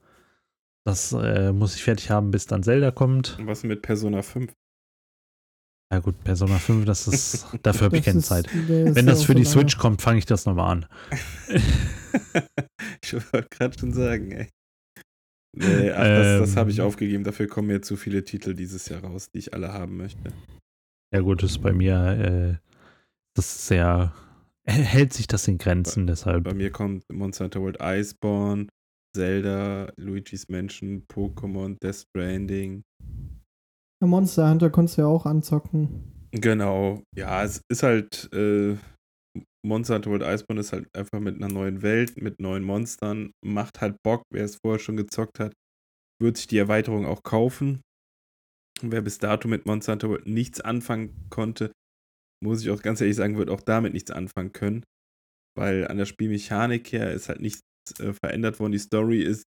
Das 0.85 1.13
äh, 1.13 1.51
muss 1.51 1.75
ich 1.75 1.83
fertig 1.83 2.09
haben, 2.09 2.31
bis 2.31 2.45
dann 2.45 2.63
Zelda 2.63 2.91
kommt. 2.91 3.37
Und 3.39 3.47
was 3.47 3.63
mit 3.63 3.81
Persona 3.81 4.21
5? 4.21 4.53
Ja 5.91 5.99
gut, 5.99 6.23
Persona 6.23 6.59
5, 6.59 6.85
das 6.85 7.07
ist, 7.07 7.47
dafür 7.63 7.85
habe 7.85 7.97
ich 7.97 8.03
das 8.05 8.13
keine 8.13 8.23
Zeit. 8.23 8.45
ist 8.53 8.95
Wenn 8.95 9.07
das 9.07 9.23
für 9.23 9.33
die 9.33 9.41
lange. 9.43 9.51
Switch 9.53 9.77
kommt, 9.77 10.01
fange 10.01 10.19
ich 10.19 10.25
das 10.25 10.45
nochmal 10.45 10.71
an. 10.71 10.85
ich 13.03 13.13
wollte 13.13 13.47
gerade 13.49 13.79
schon 13.79 13.93
sagen, 13.93 14.31
ey. 14.31 14.49
Nee, 15.57 15.91
ach, 15.91 16.03
das, 16.03 16.39
das 16.41 16.55
habe 16.55 16.69
ich 16.69 16.77
Ähm. 16.77 16.85
aufgegeben. 16.85 17.23
Dafür 17.23 17.47
kommen 17.47 17.69
mir 17.69 17.81
zu 17.81 17.97
viele 17.97 18.23
Titel 18.23 18.53
dieses 18.53 18.87
Jahr 18.89 19.03
raus, 19.03 19.31
die 19.31 19.39
ich 19.39 19.53
alle 19.55 19.73
haben 19.73 19.97
möchte. 19.97 20.31
Ja, 21.11 21.21
gut, 21.21 21.41
ist 21.41 21.59
bei 21.63 21.73
mir, 21.73 22.59
äh, 22.61 22.67
das 23.35 23.47
ist 23.55 23.67
sehr, 23.67 24.13
hält 24.67 25.13
sich 25.13 25.25
das 25.25 25.47
in 25.47 25.57
Grenzen, 25.57 26.05
deshalb. 26.05 26.43
Bei 26.43 26.53
mir 26.53 26.69
kommt 26.71 27.03
Monster 27.11 27.45
Hunter 27.45 27.61
World 27.61 27.77
Iceborne, 27.81 28.67
Zelda, 29.17 29.91
Luigi's 29.97 30.49
Mansion, 30.49 31.03
Pokémon, 31.11 31.77
Death 31.81 32.05
Stranding. 32.11 32.83
Monster 34.07 34.49
Hunter 34.49 34.69
konntest 34.69 34.97
du 34.97 35.01
ja 35.01 35.07
auch 35.07 35.25
anzocken. 35.25 36.29
Genau. 36.31 37.03
Ja, 37.15 37.43
es 37.43 37.61
ist 37.69 37.83
halt, 37.83 38.29
äh, 38.33 38.77
Monster 39.65 39.95
Hunter 39.95 40.11
World 40.11 40.23
Iceborne 40.23 40.61
ist 40.61 40.71
halt 40.71 40.87
einfach 40.95 41.19
mit 41.19 41.35
einer 41.35 41.51
neuen 41.51 41.81
Welt, 41.81 42.21
mit 42.21 42.39
neuen 42.39 42.63
Monstern, 42.63 43.31
macht 43.43 43.81
halt 43.81 43.97
Bock, 44.03 44.23
wer 44.31 44.45
es 44.45 44.57
vorher 44.63 44.79
schon 44.79 44.97
gezockt 44.97 45.39
hat, 45.39 45.53
wird 46.21 46.37
sich 46.37 46.47
die 46.47 46.57
Erweiterung 46.57 47.05
auch 47.05 47.23
kaufen. 47.23 47.81
Wer 48.81 49.01
bis 49.01 49.17
dato 49.17 49.47
mit 49.47 49.65
Monster 49.65 49.93
Hunter 49.93 50.09
World 50.09 50.27
nichts 50.27 50.61
anfangen 50.61 51.27
konnte, 51.29 51.71
muss 52.41 52.61
ich 52.61 52.69
auch 52.69 52.81
ganz 52.81 53.01
ehrlich 53.01 53.17
sagen, 53.17 53.37
wird 53.37 53.49
auch 53.49 53.61
damit 53.61 53.93
nichts 53.93 54.11
anfangen 54.11 54.53
können. 54.53 54.83
Weil 55.57 55.87
an 55.87 55.97
der 55.97 56.05
Spielmechanik 56.05 56.91
her 56.93 57.11
ist 57.11 57.27
halt 57.27 57.41
nichts 57.41 57.61
äh, 57.99 58.13
verändert 58.13 58.59
worden. 58.59 58.71
Die 58.71 58.79
Story 58.79 59.21
ist 59.21 59.43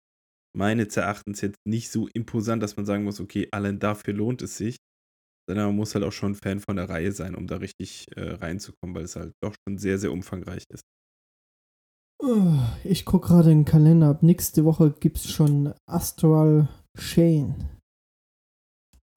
meines 0.57 0.97
Erachtens 0.97 1.41
jetzt 1.41 1.59
nicht 1.65 1.89
so 1.89 2.07
imposant, 2.13 2.63
dass 2.63 2.75
man 2.75 2.85
sagen 2.85 3.03
muss, 3.03 3.19
okay, 3.19 3.47
allein 3.51 3.79
dafür 3.79 4.13
lohnt 4.13 4.41
es 4.41 4.57
sich. 4.57 4.77
Sondern 5.49 5.67
man 5.67 5.75
muss 5.77 5.95
halt 5.95 6.03
auch 6.03 6.11
schon 6.11 6.35
Fan 6.35 6.59
von 6.59 6.75
der 6.75 6.89
Reihe 6.89 7.13
sein, 7.13 7.33
um 7.33 7.47
da 7.47 7.57
richtig 7.57 8.05
äh, 8.17 8.31
reinzukommen, 8.31 8.95
weil 8.95 9.05
es 9.05 9.15
halt 9.15 9.31
doch 9.41 9.55
schon 9.65 9.77
sehr, 9.77 9.97
sehr 9.97 10.11
umfangreich 10.11 10.65
ist. 10.69 10.81
Ich 12.83 13.05
gucke 13.05 13.27
gerade 13.27 13.49
den 13.49 13.63
Kalender. 13.63 14.09
Ab 14.09 14.23
nächste 14.23 14.65
Woche 14.65 14.91
gibt 14.99 15.17
es 15.17 15.29
schon 15.29 15.73
Astral 15.89 16.67
Chain. 16.97 17.55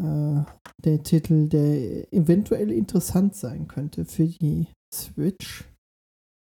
Äh, 0.00 0.44
der 0.84 1.02
Titel, 1.02 1.48
der 1.48 2.12
eventuell 2.12 2.70
interessant 2.70 3.34
sein 3.34 3.66
könnte 3.66 4.04
für 4.04 4.26
die 4.26 4.68
Switch. 4.94 5.64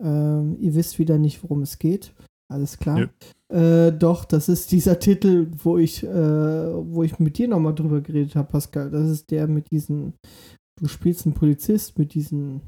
Ähm, 0.03 0.57
ihr 0.59 0.73
wisst 0.75 0.99
wieder 0.99 1.17
nicht, 1.17 1.43
worum 1.43 1.61
es 1.61 1.79
geht. 1.79 2.13
Alles 2.52 2.78
klar. 2.78 3.10
Äh, 3.52 3.91
doch, 3.93 4.26
das 4.26 4.49
ist 4.49 4.72
dieser 4.72 4.99
Titel, 4.99 5.49
wo 5.64 5.78
ich, 5.78 6.04
äh, 6.04 6.08
wo 6.10 7.04
ich 7.04 7.18
mit 7.20 7.38
dir 7.38 7.47
nochmal 7.47 7.74
drüber 7.76 8.02
geredet 8.02 8.36
habe, 8.36 8.49
Pascal. 8.52 8.91
Das 8.91 9.10
ist 9.10 9.32
der 9.32 9.47
mit 9.47 9.72
diesen, 9.72 10.14
du 10.80 10.88
spielst 10.88 11.26
einen 11.26 11.34
Polizist 11.36 11.97
mit 11.97 12.14
diesen 12.14 12.62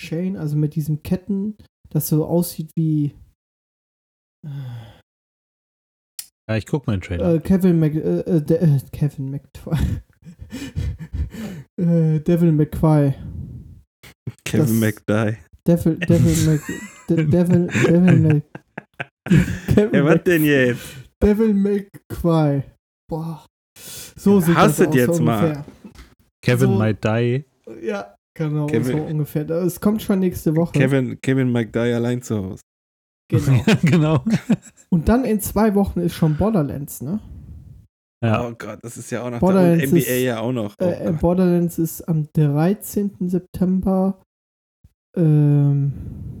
Chain, 0.00 0.36
also 0.36 0.56
mit 0.56 0.74
diesen 0.76 1.02
Ketten, 1.02 1.56
das 1.90 2.08
so 2.08 2.24
aussieht 2.26 2.70
wie 2.76 3.14
Ja, 6.48 6.56
ich 6.56 6.66
guck 6.66 6.86
mal 6.86 6.96
den 6.96 7.00
Trailer. 7.02 7.34
äh, 7.34 7.40
Kevin 7.40 7.78
Mc, 7.80 7.94
äh, 7.96 8.20
äh, 8.20 8.42
De 8.42 8.56
äh, 8.58 8.78
Kevin 8.92 9.30
McTwy. 9.30 9.76
äh, 11.80 12.20
Devil 12.20 12.52
McQuy. 12.52 13.14
Kevin 14.44 14.66
Das- 14.66 14.72
McDie. 14.72 15.36
Devil, 15.66 15.96
Devil 15.98 16.46
Mc, 16.52 16.62
De 17.08 17.24
Devil, 17.24 17.66
Devil 17.68 18.16
Mc, 18.34 18.42
Kevin 19.74 19.94
Ja, 19.94 20.04
was 20.04 20.22
denn 20.24 20.44
jetzt? 20.44 20.82
Devil 21.22 21.54
McQuy. 21.54 22.62
Boah. 23.08 23.44
So 24.16 24.40
sieht 24.40 24.54
Hast 24.56 24.78
das 24.78 24.86
du 24.86 24.88
aus, 24.90 24.94
jetzt 24.96 25.16
so 25.16 25.22
mal. 25.22 25.64
Kevin 26.44 26.70
so- 26.70 26.78
Might 26.78 27.04
Die. 27.04 27.44
Ja, 27.82 28.14
genau, 28.36 28.66
Kevin- 28.66 28.98
so 28.98 29.02
ungefähr. 29.04 29.48
Es 29.50 29.80
kommt 29.80 30.02
schon 30.02 30.20
nächste 30.20 30.54
Woche. 30.56 30.72
Kevin, 30.72 31.18
Kevin 31.22 31.50
McDie 31.50 31.92
allein 31.94 32.20
zu 32.22 32.36
Hause. 32.42 32.60
Genau. 33.30 33.64
genau. 33.82 34.24
Und 34.90 35.08
dann 35.08 35.24
in 35.24 35.40
zwei 35.40 35.74
Wochen 35.74 36.00
ist 36.00 36.14
schon 36.14 36.36
Borderlands, 36.36 37.00
ne? 37.00 37.20
Ja, 38.22 38.46
Oh 38.46 38.54
Gott, 38.56 38.78
das 38.82 38.96
ist 38.98 39.10
ja 39.10 39.22
auch 39.22 39.30
noch 39.30 39.40
Borderlands 39.40 39.82
da. 39.84 39.88
NBA 39.90 39.98
ist- 39.98 40.22
ja 40.22 40.40
auch 40.40 40.52
noch. 40.52 40.74
Oh 40.80 40.84
Äh, 40.84 40.92
äh, 40.92 41.10
Gott. 41.12 41.20
Borderlands 41.20 41.78
ist 41.78 42.02
am 42.02 42.28
13. 42.34 43.28
September. 43.28 44.20
Ähm, 45.16 45.92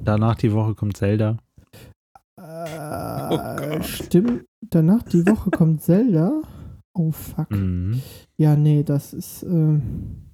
danach 0.04 0.34
die 0.36 0.52
Woche 0.52 0.74
kommt 0.74 0.96
Zelda. 0.96 1.38
Äh, 2.44 3.76
Gott. 3.76 3.84
Stimmt. 3.84 4.44
Danach 4.70 5.02
die 5.04 5.26
Woche 5.26 5.50
kommt 5.50 5.82
Zelda. 5.82 6.42
Oh 6.94 7.10
fuck. 7.10 7.50
Mhm. 7.50 8.00
Ja, 8.36 8.56
nee, 8.56 8.82
das 8.82 9.12
ist. 9.12 9.42
Ähm, 9.42 10.32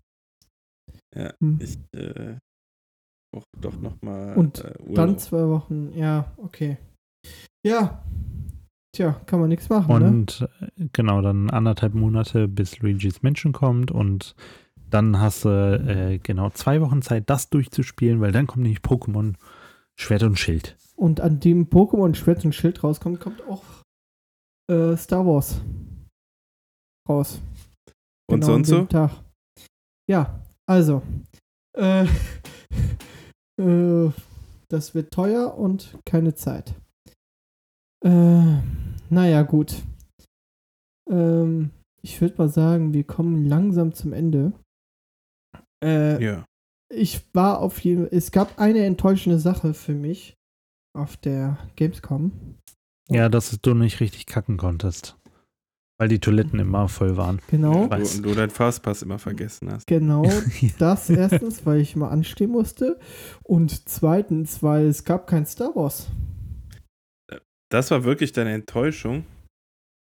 Ja, 1.14 1.32
hm. 1.40 1.58
ich 1.60 1.78
äh, 1.98 2.36
brauche 3.32 3.46
doch 3.60 3.80
noch 3.80 4.00
mal 4.02 4.34
Und 4.36 4.64
äh. 4.64 4.74
Dann 4.94 5.18
zwei 5.18 5.48
Wochen. 5.48 5.92
Ja, 5.96 6.32
okay. 6.36 6.78
Ja. 7.66 8.04
Tja, 8.92 9.12
kann 9.26 9.38
man 9.38 9.48
nichts 9.48 9.68
machen, 9.68 9.98
ne? 10.00 10.08
Und 10.08 10.48
äh, 10.60 10.88
genau, 10.92 11.22
dann 11.22 11.48
anderthalb 11.48 11.94
Monate, 11.94 12.48
bis 12.48 12.80
Luigi's 12.80 13.22
Mansion 13.22 13.52
kommt 13.52 13.92
und 13.92 14.34
dann 14.90 15.20
hast 15.20 15.44
du 15.44 15.48
äh, 15.48 16.18
genau 16.18 16.50
zwei 16.50 16.80
Wochen 16.80 17.00
Zeit, 17.00 17.30
das 17.30 17.50
durchzuspielen, 17.50 18.20
weil 18.20 18.32
dann 18.32 18.48
kommt 18.48 18.64
nämlich 18.64 18.80
Pokémon 18.80 19.34
Schwert 19.96 20.24
und 20.24 20.38
Schild. 20.38 20.76
Und 21.00 21.20
an 21.20 21.40
dem 21.40 21.70
Pokémon 21.70 22.14
Schwert 22.14 22.44
und 22.44 22.54
Schild 22.54 22.84
rauskommt, 22.84 23.20
kommt 23.20 23.42
auch 23.48 23.64
äh, 24.70 24.94
Star 24.98 25.24
Wars 25.26 25.60
raus. 27.08 27.40
Und 28.30 28.40
Genau 28.40 28.46
sonst 28.52 28.68
so? 28.68 28.84
Tag. 28.84 29.24
Ja, 30.08 30.42
also. 30.68 31.02
Äh, 31.76 32.04
äh, 33.60 34.10
das 34.68 34.94
wird 34.94 35.10
teuer 35.12 35.56
und 35.56 35.98
keine 36.04 36.34
Zeit. 36.34 36.74
Äh, 38.04 38.60
naja, 39.08 39.42
gut. 39.42 39.82
Ähm, 41.10 41.70
ich 42.02 42.20
würde 42.20 42.36
mal 42.36 42.48
sagen, 42.48 42.92
wir 42.92 43.04
kommen 43.04 43.46
langsam 43.46 43.94
zum 43.94 44.12
Ende. 44.12 44.52
Äh, 45.82 46.22
Ja. 46.22 46.44
ich 46.92 47.22
war 47.34 47.60
auf 47.60 47.80
jeden 47.80 48.06
Es 48.06 48.30
gab 48.32 48.58
eine 48.58 48.84
enttäuschende 48.84 49.38
Sache 49.38 49.72
für 49.72 49.94
mich 49.94 50.36
auf 50.94 51.16
der 51.16 51.58
Gamescom. 51.76 52.58
Ja, 53.08 53.28
dass 53.28 53.58
du 53.60 53.74
nicht 53.74 54.00
richtig 54.00 54.26
kacken 54.26 54.56
konntest. 54.56 55.16
Weil 55.98 56.08
die 56.08 56.18
Toiletten 56.18 56.58
immer 56.58 56.88
voll 56.88 57.16
waren. 57.18 57.40
Genau. 57.50 57.84
Du, 57.84 57.90
weiß. 57.90 58.16
und 58.16 58.22
du 58.22 58.34
deinen 58.34 58.50
Fastpass 58.50 59.02
immer 59.02 59.18
vergessen 59.18 59.70
hast. 59.70 59.86
Genau, 59.86 60.22
das 60.78 61.10
erstens, 61.10 61.66
weil 61.66 61.80
ich 61.80 61.94
mal 61.94 62.08
anstehen 62.08 62.50
musste. 62.50 62.98
Und 63.42 63.88
zweitens, 63.88 64.62
weil 64.62 64.86
es 64.86 65.04
gab 65.04 65.26
kein 65.26 65.44
Star 65.44 65.74
Wars. 65.74 66.06
Das 67.70 67.90
war 67.90 68.04
wirklich 68.04 68.32
deine 68.32 68.52
Enttäuschung. 68.52 69.24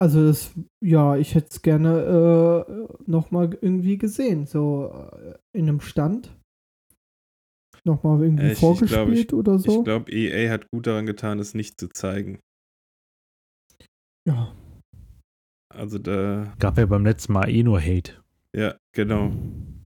Also 0.01 0.27
das, 0.27 0.53
ja, 0.83 1.17
ich 1.17 1.35
hätte 1.35 1.49
es 1.51 1.63
gerne 1.63 2.67
äh, 2.67 3.11
nochmal 3.11 3.57
irgendwie 3.61 3.99
gesehen. 3.99 4.47
So 4.47 4.91
äh, 5.13 5.35
in 5.53 5.69
einem 5.69 5.81
Stand. 5.81 6.35
Nochmal 7.87 8.23
irgendwie 8.23 8.45
Äh, 8.45 8.47
ich- 8.49 8.53
ich 8.55 8.59
vorgespielt 8.61 9.29
glaub, 9.29 9.39
oder 9.41 9.59
so. 9.59 9.79
Ich 9.79 9.85
glaube, 9.85 10.11
EA 10.11 10.51
hat 10.51 10.67
gut 10.73 10.87
daran 10.87 11.07
getan, 11.07 11.39
es 11.39 11.55
nicht 11.55 11.79
zu 11.79 11.89
zeigen. 11.89 12.41
ja. 14.29 14.55
Also 15.75 15.99
da, 15.99 16.55
Gab 16.61 16.79
ja 16.79 16.87
beim 16.87 17.05
letzten 17.05 17.33
Mal 17.33 17.49
eh 17.51 17.63
nur 17.65 17.81
Hate. 17.81 18.23
ja, 18.57 18.77
genau. 18.95 19.33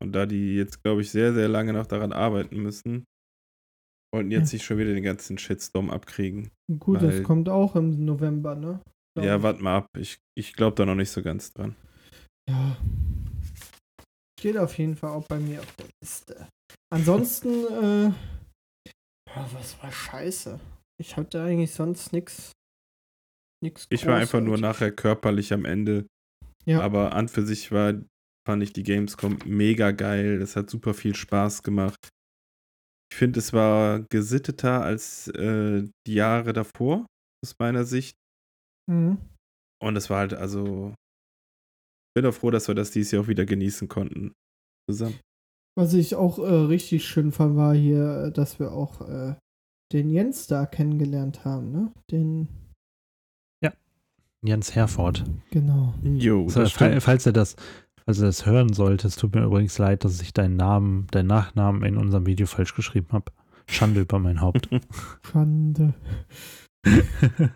Und 0.01 0.13
da 0.13 0.27
die 0.27 0.55
jetzt, 0.55 0.83
glaube 0.83 1.01
ich, 1.01 1.11
sehr, 1.11 1.33
sehr 1.33 1.49
lange 1.49 1.73
noch 1.73 1.87
daran 1.87 2.13
arbeiten 2.13 2.59
müssen, 2.63 3.05
wollten 4.15 4.31
jetzt 4.31 4.53
Ja. 4.53 4.59
sich 4.59 4.65
schon 4.65 4.77
wieder 4.79 4.93
den 4.93 5.03
ganzen 5.03 5.39
Shitstorm 5.39 5.89
abkriegen. 5.91 6.51
Gut, 6.79 6.97
das 7.03 7.15
weil- 7.17 7.23
kommt 7.23 7.49
auch 7.49 7.75
im 7.75 8.05
November, 8.05 8.55
ne? 8.55 8.81
Glaub 9.17 9.27
Ja, 9.27 9.37
ich. 9.39 9.43
warte 9.43 9.63
mal 9.63 9.77
ab. 9.79 9.87
Ich, 9.97 10.19
ich 10.37 10.53
glaube 10.53 10.77
da 10.77 10.85
noch 10.87 10.95
nicht 10.95 11.11
so 11.11 11.23
ganz 11.23 11.53
dran. 11.55 11.75
Ja. 12.49 12.77
Steht 14.39 14.57
auf 14.57 14.79
jeden 14.79 14.95
Fall 14.95 15.11
auch 15.11 15.27
bei 15.27 15.39
mir 15.41 15.61
auf 15.61 15.75
der 15.77 15.87
Liste. 16.01 16.49
Ansonsten, 16.95 17.49
äh, 17.49 18.05
ja, 19.29 19.49
was 19.53 19.83
war 19.83 19.91
scheiße? 19.91 20.61
Ich 21.01 21.17
hatte 21.17 21.43
eigentlich 21.43 21.73
sonst 21.73 22.13
nichts. 22.13 22.53
Nix 23.63 23.87
Ich 23.91 24.07
war 24.07 24.17
einfach 24.17 24.41
nur 24.41 24.57
nachher 24.59 24.93
körperlich 24.93 25.53
am 25.53 25.65
Ende. 25.65 26.07
Ja. 26.65 26.81
Aber 26.81 27.15
an 27.15 27.29
für 27.29 27.45
sich 27.45 27.73
war, 27.73 27.95
fand 28.47 28.63
ich 28.63 28.73
die 28.73 28.85
Gamescom 28.85 29.39
mega 29.45 29.91
geil. 29.91 30.41
Es 30.41 30.55
hat 30.55 30.71
super 30.71 30.95
viel 30.95 31.17
Spaß 31.17 31.63
gemacht. 31.65 32.09
Ich 33.11 33.19
finde, 33.19 33.41
es 33.41 33.53
war 33.53 34.01
gesitteter 34.11 34.83
als 34.83 35.29
äh, 35.29 35.89
die 36.07 36.15
Jahre 36.15 36.53
davor, 36.53 37.07
aus 37.45 37.57
meiner 37.59 37.85
Sicht. 37.85 38.17
Mhm. 38.89 39.19
Und 39.83 39.97
es 39.97 40.11
war 40.11 40.19
halt, 40.19 40.35
also, 40.35 40.95
bin 42.23 42.27
auch 42.31 42.35
froh, 42.35 42.51
dass 42.51 42.69
wir 42.69 42.75
das 42.75 42.91
dieses 42.91 43.13
Jahr 43.13 43.23
auch 43.25 43.29
wieder 43.29 43.45
genießen 43.47 43.89
konnten. 43.89 44.33
Zusammen. 44.91 45.19
Was 45.77 45.95
ich 45.95 46.15
auch 46.17 46.39
äh, 46.39 46.43
richtig 46.43 47.07
schön 47.07 47.31
fand, 47.33 47.57
war 47.57 47.75
hier, 47.75 48.25
äh, 48.27 48.33
dass 48.33 48.59
wir 48.59 48.73
auch 48.73 49.01
äh, 49.09 49.35
den 49.93 50.11
Jens 50.11 50.47
da 50.47 50.67
kennengelernt 50.67 51.45
haben, 51.45 51.71
ne? 51.73 51.93
Den, 52.11 52.49
Jens 54.45 54.73
Herford. 54.77 55.25
genau. 55.51 55.95
Jo, 56.05 56.49
So, 56.49 56.61
das 56.61 56.71
fa- 56.71 56.87
stimmt. 56.87 57.03
falls 57.03 57.27
er 57.27 57.33
das, 57.33 57.57
falls 58.05 58.21
er 58.21 58.27
das 58.27 58.47
hören 58.47 58.73
sollte, 58.73 59.09
es 59.09 59.17
tut 59.17 59.35
mir 59.35 59.43
übrigens 59.43 59.77
leid, 59.79 60.05
dass 60.05 60.21
ich 60.23 60.33
deinen 60.33 60.55
Namen, 60.55 61.09
deinen 61.11 61.27
Nachnamen 61.27 61.83
in 61.83 61.97
unserem 61.97 62.25
Video 62.25 62.47
falsch 62.47 62.77
geschrieben 62.77 63.09
habe. 63.11 63.33
Schande 63.67 64.03
über 64.03 64.21
mein 64.21 64.41
Haupt. 64.41 64.69
Schande. 65.33 65.93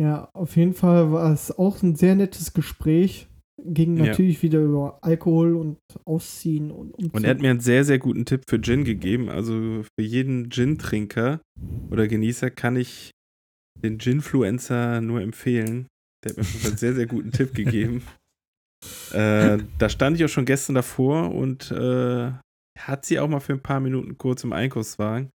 Ja, 0.00 0.28
auf 0.32 0.54
jeden 0.56 0.74
Fall 0.74 1.10
war 1.10 1.32
es 1.32 1.50
auch 1.58 1.82
ein 1.82 1.96
sehr 1.96 2.14
nettes 2.14 2.52
Gespräch. 2.52 3.26
Ging 3.64 3.96
Ja. 3.96 4.06
natürlich 4.06 4.42
wieder 4.42 4.60
über 4.60 4.98
Alkohol 5.02 5.56
und 5.56 5.78
Ausziehen 6.04 6.70
und 6.70 6.92
Umzug. 6.94 7.14
Und 7.14 7.24
er 7.24 7.30
hat 7.30 7.40
mir 7.40 7.50
einen 7.50 7.60
sehr, 7.60 7.84
sehr 7.84 7.98
guten 7.98 8.24
Tipp 8.24 8.42
für 8.48 8.60
Gin 8.60 8.84
gegeben. 8.84 9.28
Also 9.28 9.82
für 9.82 10.04
jeden 10.04 10.48
Gin-Trinker 10.50 11.40
oder 11.90 12.06
Genießer 12.06 12.50
kann 12.50 12.76
ich 12.76 13.10
den 13.82 13.98
Ginfluencer 13.98 15.00
nur 15.00 15.20
empfehlen. 15.22 15.86
Der 16.24 16.30
hat 16.30 16.38
mir 16.38 16.68
einen 16.68 16.76
sehr, 16.76 16.94
sehr 16.94 17.06
guten 17.06 17.32
Tipp 17.32 17.54
gegeben. 17.54 18.02
Äh, 19.12 19.58
da 19.78 19.88
stand 19.88 20.16
ich 20.16 20.24
auch 20.24 20.28
schon 20.28 20.44
gestern 20.44 20.76
davor 20.76 21.34
und 21.34 21.72
äh, 21.72 22.30
hat 22.78 23.04
sie 23.04 23.18
auch 23.18 23.28
mal 23.28 23.40
für 23.40 23.54
ein 23.54 23.60
paar 23.62 23.80
Minuten 23.80 24.16
kurz 24.18 24.44
im 24.44 24.52
Einkaufswagen. 24.52 25.30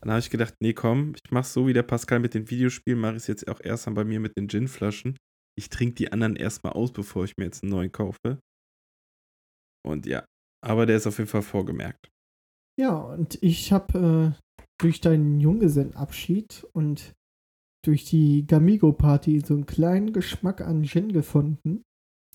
Dann 0.00 0.10
habe 0.10 0.20
ich 0.20 0.30
gedacht, 0.30 0.54
nee, 0.60 0.74
komm, 0.74 1.14
ich 1.16 1.32
mach's 1.32 1.52
so 1.52 1.66
wie 1.66 1.72
der 1.72 1.82
Pascal 1.82 2.20
mit 2.20 2.34
den 2.34 2.48
Videospielen, 2.50 3.00
mache 3.00 3.12
ich 3.14 3.22
es 3.22 3.26
jetzt 3.26 3.48
auch 3.48 3.58
erst 3.60 3.86
mal 3.88 3.94
bei 3.94 4.04
mir 4.04 4.20
mit 4.20 4.36
den 4.38 4.46
Ginflaschen. 4.46 5.16
Ich 5.58 5.70
trinke 5.70 5.96
die 5.96 6.12
anderen 6.12 6.36
erstmal 6.36 6.74
aus, 6.74 6.92
bevor 6.92 7.24
ich 7.24 7.36
mir 7.36 7.46
jetzt 7.46 7.64
einen 7.64 7.72
neuen 7.72 7.90
kaufe. 7.90 8.38
Und 9.84 10.06
ja, 10.06 10.24
aber 10.64 10.86
der 10.86 10.96
ist 10.96 11.08
auf 11.08 11.18
jeden 11.18 11.28
Fall 11.28 11.42
vorgemerkt. 11.42 12.08
Ja, 12.78 12.96
und 12.96 13.42
ich 13.42 13.72
habe 13.72 14.36
äh, 14.38 14.64
durch 14.80 15.00
deinen 15.00 15.40
Junggesellenabschied 15.40 16.64
und 16.72 17.12
durch 17.84 18.04
die 18.04 18.46
Gamigo-Party 18.46 19.40
so 19.40 19.54
einen 19.54 19.66
kleinen 19.66 20.12
Geschmack 20.12 20.60
an 20.60 20.84
Gin 20.84 21.12
gefunden. 21.12 21.82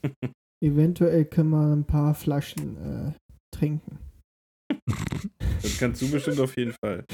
Eventuell 0.62 1.24
können 1.24 1.52
wir 1.52 1.74
ein 1.74 1.86
paar 1.86 2.16
Flaschen 2.16 2.76
äh, 2.76 3.14
trinken. 3.56 4.00
Das 5.62 5.78
kannst 5.80 6.02
du 6.02 6.12
bestimmt 6.12 6.42
auf 6.42 6.58
jeden 6.58 6.74
Fall. 6.74 7.06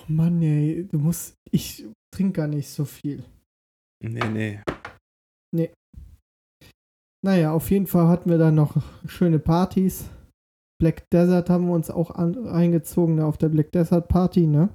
Oh 0.00 0.04
Mann, 0.08 0.42
ey, 0.42 0.88
du 0.90 0.98
musst. 0.98 1.34
Ich 1.52 1.86
trinke 2.12 2.32
gar 2.32 2.48
nicht 2.48 2.68
so 2.68 2.84
viel. 2.84 3.22
Nee, 4.00 4.28
nee. 4.28 4.62
Naja, 7.24 7.52
auf 7.52 7.70
jeden 7.70 7.86
Fall 7.86 8.08
hatten 8.08 8.30
wir 8.30 8.38
dann 8.38 8.54
noch 8.54 8.80
schöne 9.06 9.38
Partys. 9.38 10.08
Black 10.80 11.10
Desert 11.10 11.50
haben 11.50 11.66
wir 11.66 11.74
uns 11.74 11.90
auch 11.90 12.12
an, 12.12 12.46
eingezogen 12.46 13.16
ne, 13.16 13.26
auf 13.26 13.38
der 13.38 13.48
Black 13.48 13.72
Desert 13.72 14.08
Party, 14.08 14.46
ne? 14.46 14.68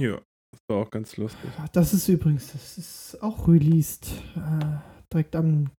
Ja, 0.00 0.22
das 0.50 0.60
war 0.68 0.78
auch 0.78 0.90
ganz 0.90 1.16
lustig. 1.18 1.50
Das 1.72 1.92
ist 1.92 2.08
übrigens, 2.08 2.52
das 2.52 2.78
ist 2.78 3.22
auch 3.22 3.46
released. 3.46 4.10
Äh, 4.36 4.78
direkt 5.12 5.36
am. 5.36 5.70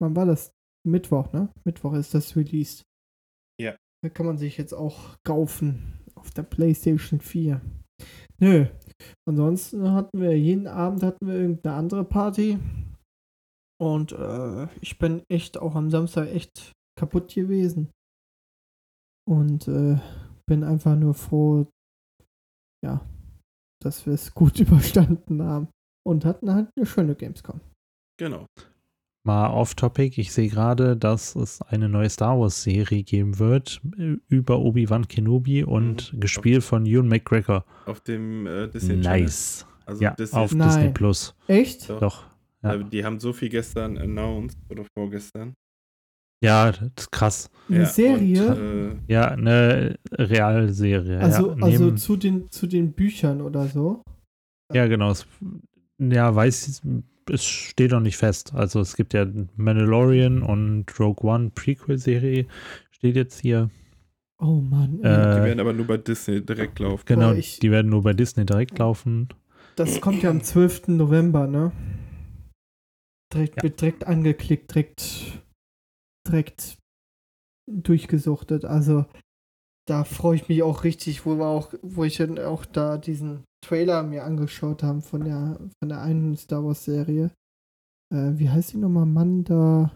Wann 0.00 0.16
war 0.16 0.24
das? 0.24 0.52
Mittwoch, 0.86 1.32
ne? 1.32 1.52
Mittwoch 1.64 1.92
ist 1.92 2.14
das 2.14 2.34
released. 2.34 2.82
Ja. 3.60 3.76
Da 4.02 4.08
kann 4.08 4.24
man 4.24 4.38
sich 4.38 4.56
jetzt 4.56 4.72
auch 4.72 5.16
kaufen 5.26 5.98
auf 6.14 6.30
der 6.30 6.44
PlayStation 6.44 7.20
4. 7.20 7.60
Nö. 8.40 8.66
Ansonsten 9.28 9.92
hatten 9.92 10.20
wir 10.20 10.38
jeden 10.38 10.66
Abend 10.66 11.02
hatten 11.02 11.26
wir 11.26 11.34
irgendeine 11.34 11.76
andere 11.76 12.04
Party. 12.04 12.58
Und 13.80 14.12
äh, 14.12 14.68
ich 14.80 14.98
bin 14.98 15.22
echt 15.28 15.58
auch 15.58 15.74
am 15.74 15.90
Samstag 15.90 16.28
echt 16.28 16.72
kaputt 16.98 17.32
gewesen. 17.34 17.90
Und 19.28 19.68
äh, 19.68 19.98
bin 20.46 20.64
einfach 20.64 20.96
nur 20.96 21.14
froh, 21.14 21.66
ja, 22.84 23.06
dass 23.82 24.06
wir 24.06 24.14
es 24.14 24.34
gut 24.34 24.58
überstanden 24.60 25.42
haben. 25.42 25.68
Und 26.06 26.24
hatten 26.24 26.52
halt 26.52 26.70
eine 26.76 26.86
schöne 26.86 27.14
Gamescom. 27.14 27.60
Genau. 28.18 28.46
Mal 29.28 29.50
off-topic, 29.50 30.18
ich 30.18 30.32
sehe 30.32 30.48
gerade, 30.48 30.96
dass 30.96 31.36
es 31.36 31.60
eine 31.60 31.86
neue 31.90 32.08
Star 32.08 32.40
Wars-Serie 32.40 33.02
geben 33.02 33.38
wird 33.38 33.82
äh, 33.98 34.16
über 34.28 34.58
Obi-Wan 34.58 35.06
Kenobi 35.06 35.64
und 35.64 36.14
Mhm. 36.14 36.20
gespielt 36.20 36.64
von 36.64 36.86
Ewan 36.86 37.08
McGregor. 37.08 37.66
Auf 37.84 38.00
dem 38.00 38.46
äh, 38.46 38.68
Disney. 38.68 38.96
Nice. 38.96 39.66
Also 39.84 40.02
Ja, 40.02 40.14
Disney, 40.14 40.38
auf 40.38 40.54
Nein. 40.54 40.68
Disney 40.68 40.88
Plus. 40.92 41.34
Echt? 41.46 41.90
Doch. 41.90 42.00
Doch. 42.00 42.24
ja. 42.62 42.74
äh, 42.76 42.84
die 42.84 43.04
haben 43.04 43.20
so 43.20 43.34
viel 43.34 43.50
gestern 43.50 43.98
announced 43.98 44.58
oder 44.70 44.84
vorgestern. 44.96 45.52
Ja, 46.42 46.72
das 46.72 46.80
ist 46.96 47.10
krass. 47.12 47.50
Eine 47.68 47.80
Ja, 47.80 47.84
Serie? 47.86 48.48
Und, 48.48 49.00
äh, 49.08 49.12
Ja, 49.12 49.28
eine 49.28 49.98
Realserie. 50.10 51.18
also 51.20 51.48
ja, 51.54 51.62
also 51.62 51.84
neben- 51.84 51.96
zu, 51.98 52.16
den, 52.16 52.50
zu 52.50 52.66
den 52.66 52.92
Büchern 52.92 53.42
oder 53.42 53.66
so? 53.66 54.02
Ja, 54.72 54.86
genau. 54.86 55.10
Es, 55.10 55.26
ja, 55.98 56.34
weiß, 56.34 56.80
es 57.30 57.44
steht 57.44 57.90
noch 57.92 58.00
nicht 58.00 58.16
fest. 58.16 58.52
Also 58.54 58.80
es 58.80 58.96
gibt 58.96 59.14
ja 59.14 59.26
Mandalorian 59.56 60.42
und 60.42 60.86
Rogue 60.98 61.28
One 61.30 61.50
Prequel-Serie. 61.54 62.46
Steht 62.90 63.16
jetzt 63.16 63.40
hier. 63.40 63.70
Oh 64.40 64.60
Mann. 64.60 65.00
Äh, 65.02 65.36
die 65.36 65.42
werden 65.44 65.60
aber 65.60 65.72
nur 65.72 65.86
bei 65.86 65.96
Disney 65.96 66.44
direkt 66.44 66.78
laufen. 66.78 67.02
Genau, 67.06 67.30
Boah, 67.32 67.36
ich- 67.36 67.58
die 67.58 67.70
werden 67.70 67.90
nur 67.90 68.02
bei 68.02 68.12
Disney 68.12 68.44
direkt 68.46 68.78
laufen. 68.78 69.28
Das 69.76 70.00
kommt 70.00 70.22
ja 70.22 70.30
am 70.30 70.42
12. 70.42 70.96
November, 70.96 71.46
ne? 71.46 71.72
Direkt, 73.32 73.56
Ja. 73.56 73.62
Wird 73.64 73.80
direkt 73.80 74.06
angeklickt, 74.06 74.74
direkt, 74.74 75.42
direkt 76.26 76.78
durchgesuchtet. 77.70 78.64
Also 78.64 79.06
da 79.86 80.04
freue 80.04 80.36
ich 80.36 80.48
mich 80.48 80.62
auch 80.62 80.84
richtig, 80.84 81.26
wo 81.26 81.36
wir 81.36 81.46
auch, 81.46 81.72
wo 81.82 82.04
ich 82.04 82.16
dann 82.16 82.38
auch 82.38 82.64
da 82.64 82.96
diesen 82.98 83.44
Trailer 83.64 84.02
mir 84.02 84.24
angeschaut 84.24 84.82
haben 84.82 85.02
von 85.02 85.24
der 85.24 85.58
von 85.80 85.88
der 85.88 86.00
einen 86.02 86.36
Star 86.36 86.64
Wars 86.64 86.84
Serie. 86.84 87.30
Äh, 88.14 88.38
wie 88.38 88.48
heißt 88.48 88.72
die 88.72 88.78
nochmal? 88.78 89.06
Manda. 89.06 89.92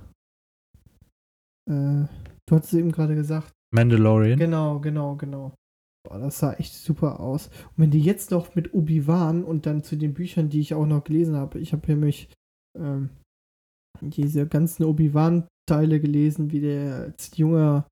Äh, 1.71 2.07
du 2.47 2.57
hattest 2.57 2.75
eben 2.75 2.93
gerade 2.93 3.15
gesagt. 3.15 3.53
Mandalorian. 3.73 4.39
Genau, 4.39 4.81
genau, 4.81 5.17
genau. 5.17 5.55
Boah, 6.05 6.19
das 6.19 6.39
sah 6.39 6.53
echt 6.55 6.75
super 6.75 7.21
aus. 7.21 7.47
Und 7.49 7.79
wenn 7.79 7.91
die 7.91 8.01
jetzt 8.01 8.31
noch 8.31 8.55
mit 8.55 8.75
Obi-Wan 8.75 9.45
und 9.45 9.67
dann 9.67 9.85
zu 9.85 9.97
den 9.97 10.15
Büchern, 10.15 10.49
die 10.49 10.61
ich 10.61 10.75
auch 10.75 10.87
noch 10.87 11.05
gelesen 11.05 11.37
habe, 11.37 11.61
ich 11.61 11.73
habe 11.73 11.87
nämlich 11.87 12.29
ähm, 12.77 13.11
diese 14.01 14.47
ganzen 14.47 14.85
Obi-Wan-Teile 14.85 16.01
gelesen, 16.01 16.51
wie 16.51 16.61
der 16.61 16.95
als 16.97 17.37
junger 17.37 17.87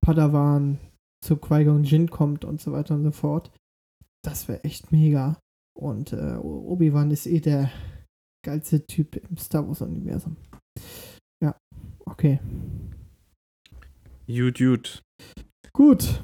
Padawan 0.00 0.78
zu 1.22 1.36
Qui-Gon 1.36 1.84
Jinn 1.84 2.08
kommt 2.08 2.44
und 2.44 2.60
so 2.60 2.72
weiter 2.72 2.94
und 2.94 3.04
so 3.04 3.12
fort. 3.12 3.52
Das 4.24 4.48
wäre 4.48 4.62
echt 4.64 4.92
mega. 4.92 5.38
Und 5.78 6.12
äh, 6.12 6.36
Obi-Wan 6.36 7.10
ist 7.10 7.26
eh 7.26 7.40
der 7.40 7.70
geilste 8.44 8.86
Typ 8.86 9.16
im 9.16 9.36
Star 9.36 9.66
Wars-Universum. 9.66 10.36
Ja, 11.42 11.56
okay. 12.06 12.38
Gut, 14.26 14.58
gut. 14.58 15.02
Gut. 15.72 16.22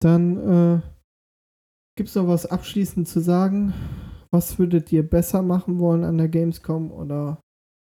Dann 0.00 0.36
äh, 0.36 0.80
gibt 1.96 2.08
es 2.08 2.14
noch 2.14 2.28
was 2.28 2.46
abschließend 2.46 3.08
zu 3.08 3.20
sagen? 3.20 3.72
Was 4.30 4.58
würdet 4.58 4.92
ihr 4.92 5.02
besser 5.02 5.42
machen 5.42 5.78
wollen 5.78 6.04
an 6.04 6.18
der 6.18 6.28
Gamescom 6.28 6.90
oder 6.90 7.40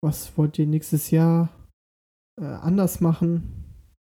was 0.02 0.36
wollt 0.36 0.58
ihr 0.58 0.66
nächstes 0.66 1.10
Jahr 1.10 1.50
äh, 2.40 2.44
anders 2.44 3.00
machen? 3.00 3.64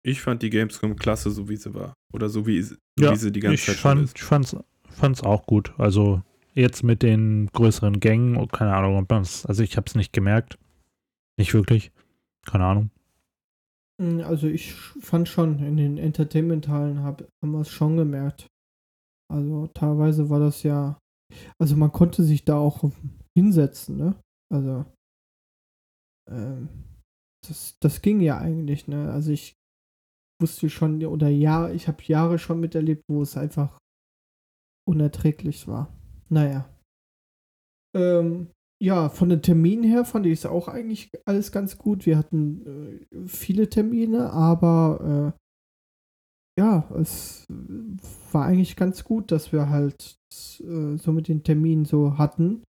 Ich 0.05 0.21
fand 0.21 0.41
die 0.41 0.49
Gamescom 0.49 0.95
klasse, 0.95 1.31
so 1.31 1.49
wie 1.49 1.57
sie 1.57 1.73
war. 1.73 1.93
Oder 2.13 2.29
so 2.29 2.45
wie, 2.47 2.61
so 2.61 2.75
Ja, 2.99 3.11
wie 3.11 3.15
sie 3.17 3.31
die 3.31 3.39
ganze 3.39 3.55
ich 3.55 3.65
Zeit 3.65 3.75
schon 3.75 3.81
fand, 3.81 4.03
ist. 4.05 4.15
ich 4.17 4.23
fand's, 4.23 4.55
fand's 4.99 5.23
auch 5.23 5.45
gut. 5.45 5.73
Also 5.77 6.21
jetzt 6.53 6.83
mit 6.83 7.03
den 7.03 7.47
größeren 7.47 7.99
Gängen, 7.99 8.37
oh, 8.37 8.47
keine 8.47 8.75
Ahnung, 8.75 9.05
also 9.09 9.63
ich 9.63 9.77
habe 9.77 9.87
es 9.87 9.95
nicht 9.95 10.13
gemerkt. 10.13 10.57
Nicht 11.37 11.53
wirklich. 11.53 11.91
Keine 12.45 12.65
Ahnung. 12.65 12.91
Mm, 13.99 14.21
Also 14.21 14.47
ich 14.47 14.73
fand 14.73 15.27
schon, 15.27 15.59
in 15.59 15.77
den 15.77 15.97
Entertainment-Hallen 15.97 17.03
hab, 17.03 17.21
haben 17.43 17.51
wir 17.51 17.61
es 17.61 17.69
schon 17.69 17.97
gemerkt. 17.97 18.47
Also 19.31 19.67
teilweise 19.67 20.29
war 20.29 20.39
das 20.39 20.63
ja, 20.63 20.97
also 21.61 21.75
man 21.75 21.91
konnte 21.91 22.23
sich 22.23 22.43
da 22.43 22.57
auch 22.57 22.83
hinsetzen, 23.37 23.97
ne? 23.97 24.15
Also 24.51 24.85
ähm, 26.29 26.69
das, 27.47 27.77
das 27.79 28.01
ging 28.01 28.21
ja 28.21 28.39
eigentlich, 28.39 28.87
ne? 28.87 29.11
Also 29.11 29.31
ich 29.31 29.53
wusste 30.41 30.69
schon, 30.69 31.05
oder 31.05 31.29
ja, 31.29 31.69
ich 31.69 31.87
habe 31.87 32.03
Jahre 32.03 32.39
schon 32.39 32.59
miterlebt, 32.59 33.03
wo 33.07 33.21
es 33.21 33.37
einfach 33.37 33.77
unerträglich 34.89 35.67
war. 35.67 35.93
Naja. 36.29 36.67
Ähm, 37.95 38.47
ja, 38.81 39.09
von 39.09 39.29
den 39.29 39.41
Terminen 39.41 39.83
her 39.83 40.05
fand 40.05 40.25
ich 40.25 40.39
es 40.39 40.45
auch 40.45 40.67
eigentlich 40.67 41.09
alles 41.25 41.51
ganz 41.51 41.77
gut. 41.77 42.05
Wir 42.05 42.17
hatten 42.17 43.05
äh, 43.11 43.27
viele 43.27 43.69
Termine, 43.69 44.31
aber 44.31 45.35
äh, 45.35 45.39
ja, 46.59 46.89
es 46.95 47.45
war 48.31 48.45
eigentlich 48.45 48.75
ganz 48.75 49.03
gut, 49.03 49.31
dass 49.31 49.51
wir 49.51 49.69
halt 49.69 50.17
äh, 50.59 50.97
so 50.97 51.11
mit 51.11 51.27
den 51.27 51.43
Terminen 51.43 51.85
so 51.85 52.17
hatten, 52.17 52.63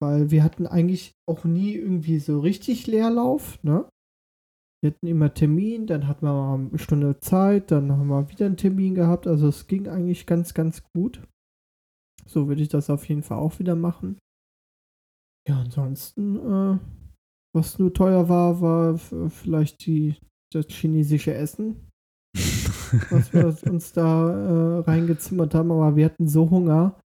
weil 0.00 0.30
wir 0.30 0.42
hatten 0.42 0.66
eigentlich 0.66 1.12
auch 1.28 1.44
nie 1.44 1.74
irgendwie 1.74 2.18
so 2.18 2.40
richtig 2.40 2.86
Leerlauf, 2.86 3.62
ne? 3.62 3.88
Wir 4.82 4.90
hatten 4.90 5.06
immer 5.06 5.32
Termin, 5.32 5.86
dann 5.86 6.06
hatten 6.06 6.26
wir 6.26 6.32
mal 6.32 6.54
eine 6.54 6.78
Stunde 6.78 7.18
Zeit, 7.18 7.70
dann 7.70 7.90
haben 7.90 8.08
wir 8.08 8.30
wieder 8.30 8.46
einen 8.46 8.58
Termin 8.58 8.94
gehabt, 8.94 9.26
also 9.26 9.48
es 9.48 9.66
ging 9.66 9.88
eigentlich 9.88 10.26
ganz, 10.26 10.54
ganz 10.54 10.82
gut. 10.94 11.22
So 12.26 12.48
würde 12.48 12.62
ich 12.62 12.68
das 12.68 12.90
auf 12.90 13.08
jeden 13.08 13.22
Fall 13.22 13.38
auch 13.38 13.58
wieder 13.58 13.76
machen. 13.76 14.18
Ja, 15.48 15.60
ansonsten, 15.60 16.36
äh, 16.36 16.78
was 17.54 17.78
nur 17.78 17.94
teuer 17.94 18.28
war, 18.28 18.60
war 18.60 18.98
vielleicht 18.98 19.86
die, 19.86 20.16
das 20.52 20.66
chinesische 20.68 21.34
Essen, 21.34 21.88
was 23.10 23.32
wir 23.32 23.46
uns 23.70 23.92
da 23.92 24.30
äh, 24.30 24.78
reingezimmert 24.80 25.54
haben, 25.54 25.70
aber 25.70 25.94
wir 25.94 26.06
hatten 26.06 26.28
so 26.28 26.50
Hunger 26.50 27.00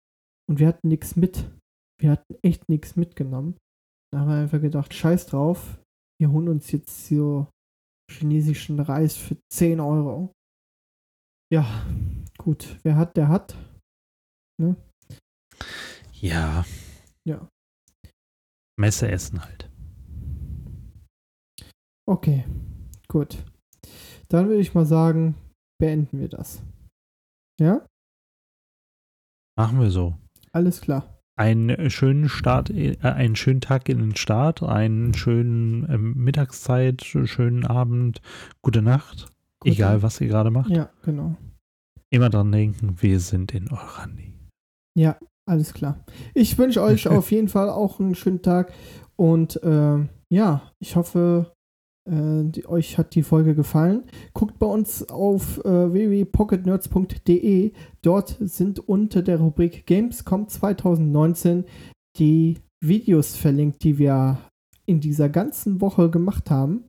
und 0.49 0.59
wir 0.59 0.67
hatten 0.67 0.87
nichts 0.87 1.15
mit. 1.15 1.49
wir 1.99 2.11
hatten 2.11 2.35
echt 2.41 2.67
nichts 2.67 2.95
mitgenommen. 2.95 3.57
Da 4.11 4.21
haben 4.21 4.29
wir 4.29 4.37
einfach 4.37 4.59
gedacht, 4.59 4.93
scheiß 4.93 5.27
drauf, 5.27 5.79
wir 6.19 6.31
holen 6.31 6.49
uns 6.49 6.71
jetzt 6.71 7.07
so 7.07 7.47
chinesischen 8.11 8.79
Reis 8.79 9.15
für 9.15 9.37
10 9.53 9.79
Euro. 9.79 10.33
Ja, 11.53 11.65
gut, 12.37 12.79
wer 12.83 12.95
hat, 12.95 13.15
der 13.17 13.27
hat. 13.29 13.55
Ne? 14.59 14.75
Ja. 16.13 16.65
Ja. 17.25 17.47
Messe 18.79 19.09
essen 19.11 19.43
halt. 19.43 19.69
Okay, 22.07 22.45
gut. 23.07 23.43
Dann 24.29 24.47
würde 24.47 24.61
ich 24.61 24.73
mal 24.73 24.85
sagen, 24.85 25.35
beenden 25.79 26.19
wir 26.19 26.29
das. 26.29 26.63
Ja? 27.59 27.85
Machen 29.57 29.79
wir 29.79 29.91
so. 29.91 30.17
Alles 30.51 30.81
klar. 30.81 31.17
Einen 31.37 31.89
schönen 31.89 32.29
Start, 32.29 32.69
äh, 32.69 32.97
einen 33.01 33.35
schönen 33.35 33.61
Tag 33.61 33.89
in 33.89 33.99
den 33.99 34.15
Start, 34.15 34.61
einen 34.63 35.13
schönen 35.13 35.85
äh, 35.89 35.97
Mittagszeit, 35.97 37.03
schönen 37.03 37.65
Abend, 37.65 38.21
gute 38.61 38.81
Nacht, 38.81 39.31
Gute- 39.59 39.73
egal 39.75 40.03
was 40.03 40.19
ihr 40.21 40.27
gerade 40.27 40.51
macht. 40.51 40.69
Ja, 40.69 40.91
genau. 41.03 41.35
Immer 42.09 42.29
dran 42.29 42.51
denken, 42.51 43.01
wir 43.01 43.19
sind 43.19 43.53
in 43.53 43.71
eurer 43.71 44.07
Nähe. 44.07 44.33
Ja, 44.97 45.17
alles 45.47 45.73
klar. 45.73 46.03
Ich 46.33 46.57
wünsche 46.57 46.81
euch 46.81 47.07
auf 47.09 47.31
jeden 47.31 47.47
Fall 47.47 47.69
auch 47.69 47.99
einen 47.99 48.15
schönen 48.15 48.41
Tag 48.41 48.73
und 49.15 49.59
ähm, 49.63 50.09
ja, 50.29 50.71
ich 50.79 50.95
hoffe, 50.95 51.53
äh, 52.09 52.43
die, 52.43 52.67
euch 52.67 52.97
hat 52.97 53.15
die 53.15 53.23
Folge 53.23 53.53
gefallen. 53.53 54.03
Guckt 54.33 54.57
bei 54.59 54.65
uns 54.65 55.09
auf 55.09 55.59
äh, 55.65 55.93
www.pocketnerds.de. 55.93 57.73
Dort 58.01 58.37
sind 58.39 58.79
unter 58.79 59.21
der 59.21 59.39
Rubrik 59.39 59.85
Gamescom 59.85 60.47
2019 60.47 61.65
die 62.17 62.59
Videos 62.83 63.35
verlinkt, 63.35 63.83
die 63.83 63.97
wir 63.97 64.39
in 64.85 64.99
dieser 64.99 65.29
ganzen 65.29 65.81
Woche 65.81 66.09
gemacht 66.09 66.49
haben. 66.49 66.85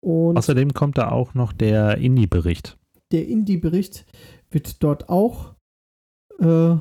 Und 0.00 0.36
Außerdem 0.36 0.74
kommt 0.74 0.98
da 0.98 1.10
auch 1.10 1.34
noch 1.34 1.52
der 1.52 1.98
Indie-Bericht. 1.98 2.76
der 3.12 3.26
Indie-Bericht 3.28 4.06
wird 4.50 4.82
dort 4.82 5.08
auch 5.08 5.54
äh, 6.40 6.76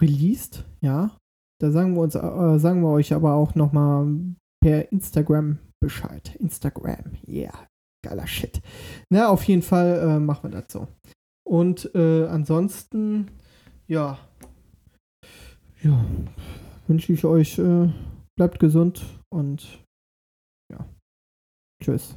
released, 0.00 0.64
ja. 0.80 1.16
Da 1.60 1.70
sagen 1.70 1.94
wir 1.94 2.02
uns, 2.02 2.14
äh, 2.14 2.58
sagen 2.58 2.82
wir 2.82 2.90
euch 2.90 3.12
aber 3.12 3.34
auch 3.34 3.54
nochmal 3.54 4.08
per 4.60 4.90
Instagram 4.92 5.58
Bescheid. 5.80 6.34
Instagram, 6.36 7.16
yeah, 7.28 7.68
geiler 8.02 8.26
Shit. 8.26 8.60
Na, 9.10 9.28
auf 9.28 9.44
jeden 9.44 9.62
Fall 9.62 9.98
äh, 9.98 10.18
machen 10.18 10.50
wir 10.50 10.60
das 10.60 10.72
so. 10.72 10.88
Und 11.46 11.94
äh, 11.94 12.26
ansonsten, 12.26 13.30
ja, 13.86 14.18
ja, 15.82 16.04
wünsche 16.86 17.12
ich 17.12 17.24
euch, 17.24 17.58
äh, 17.58 17.92
bleibt 18.36 18.58
gesund 18.58 19.04
und 19.30 19.84
ja, 20.72 20.86
tschüss. 21.82 22.16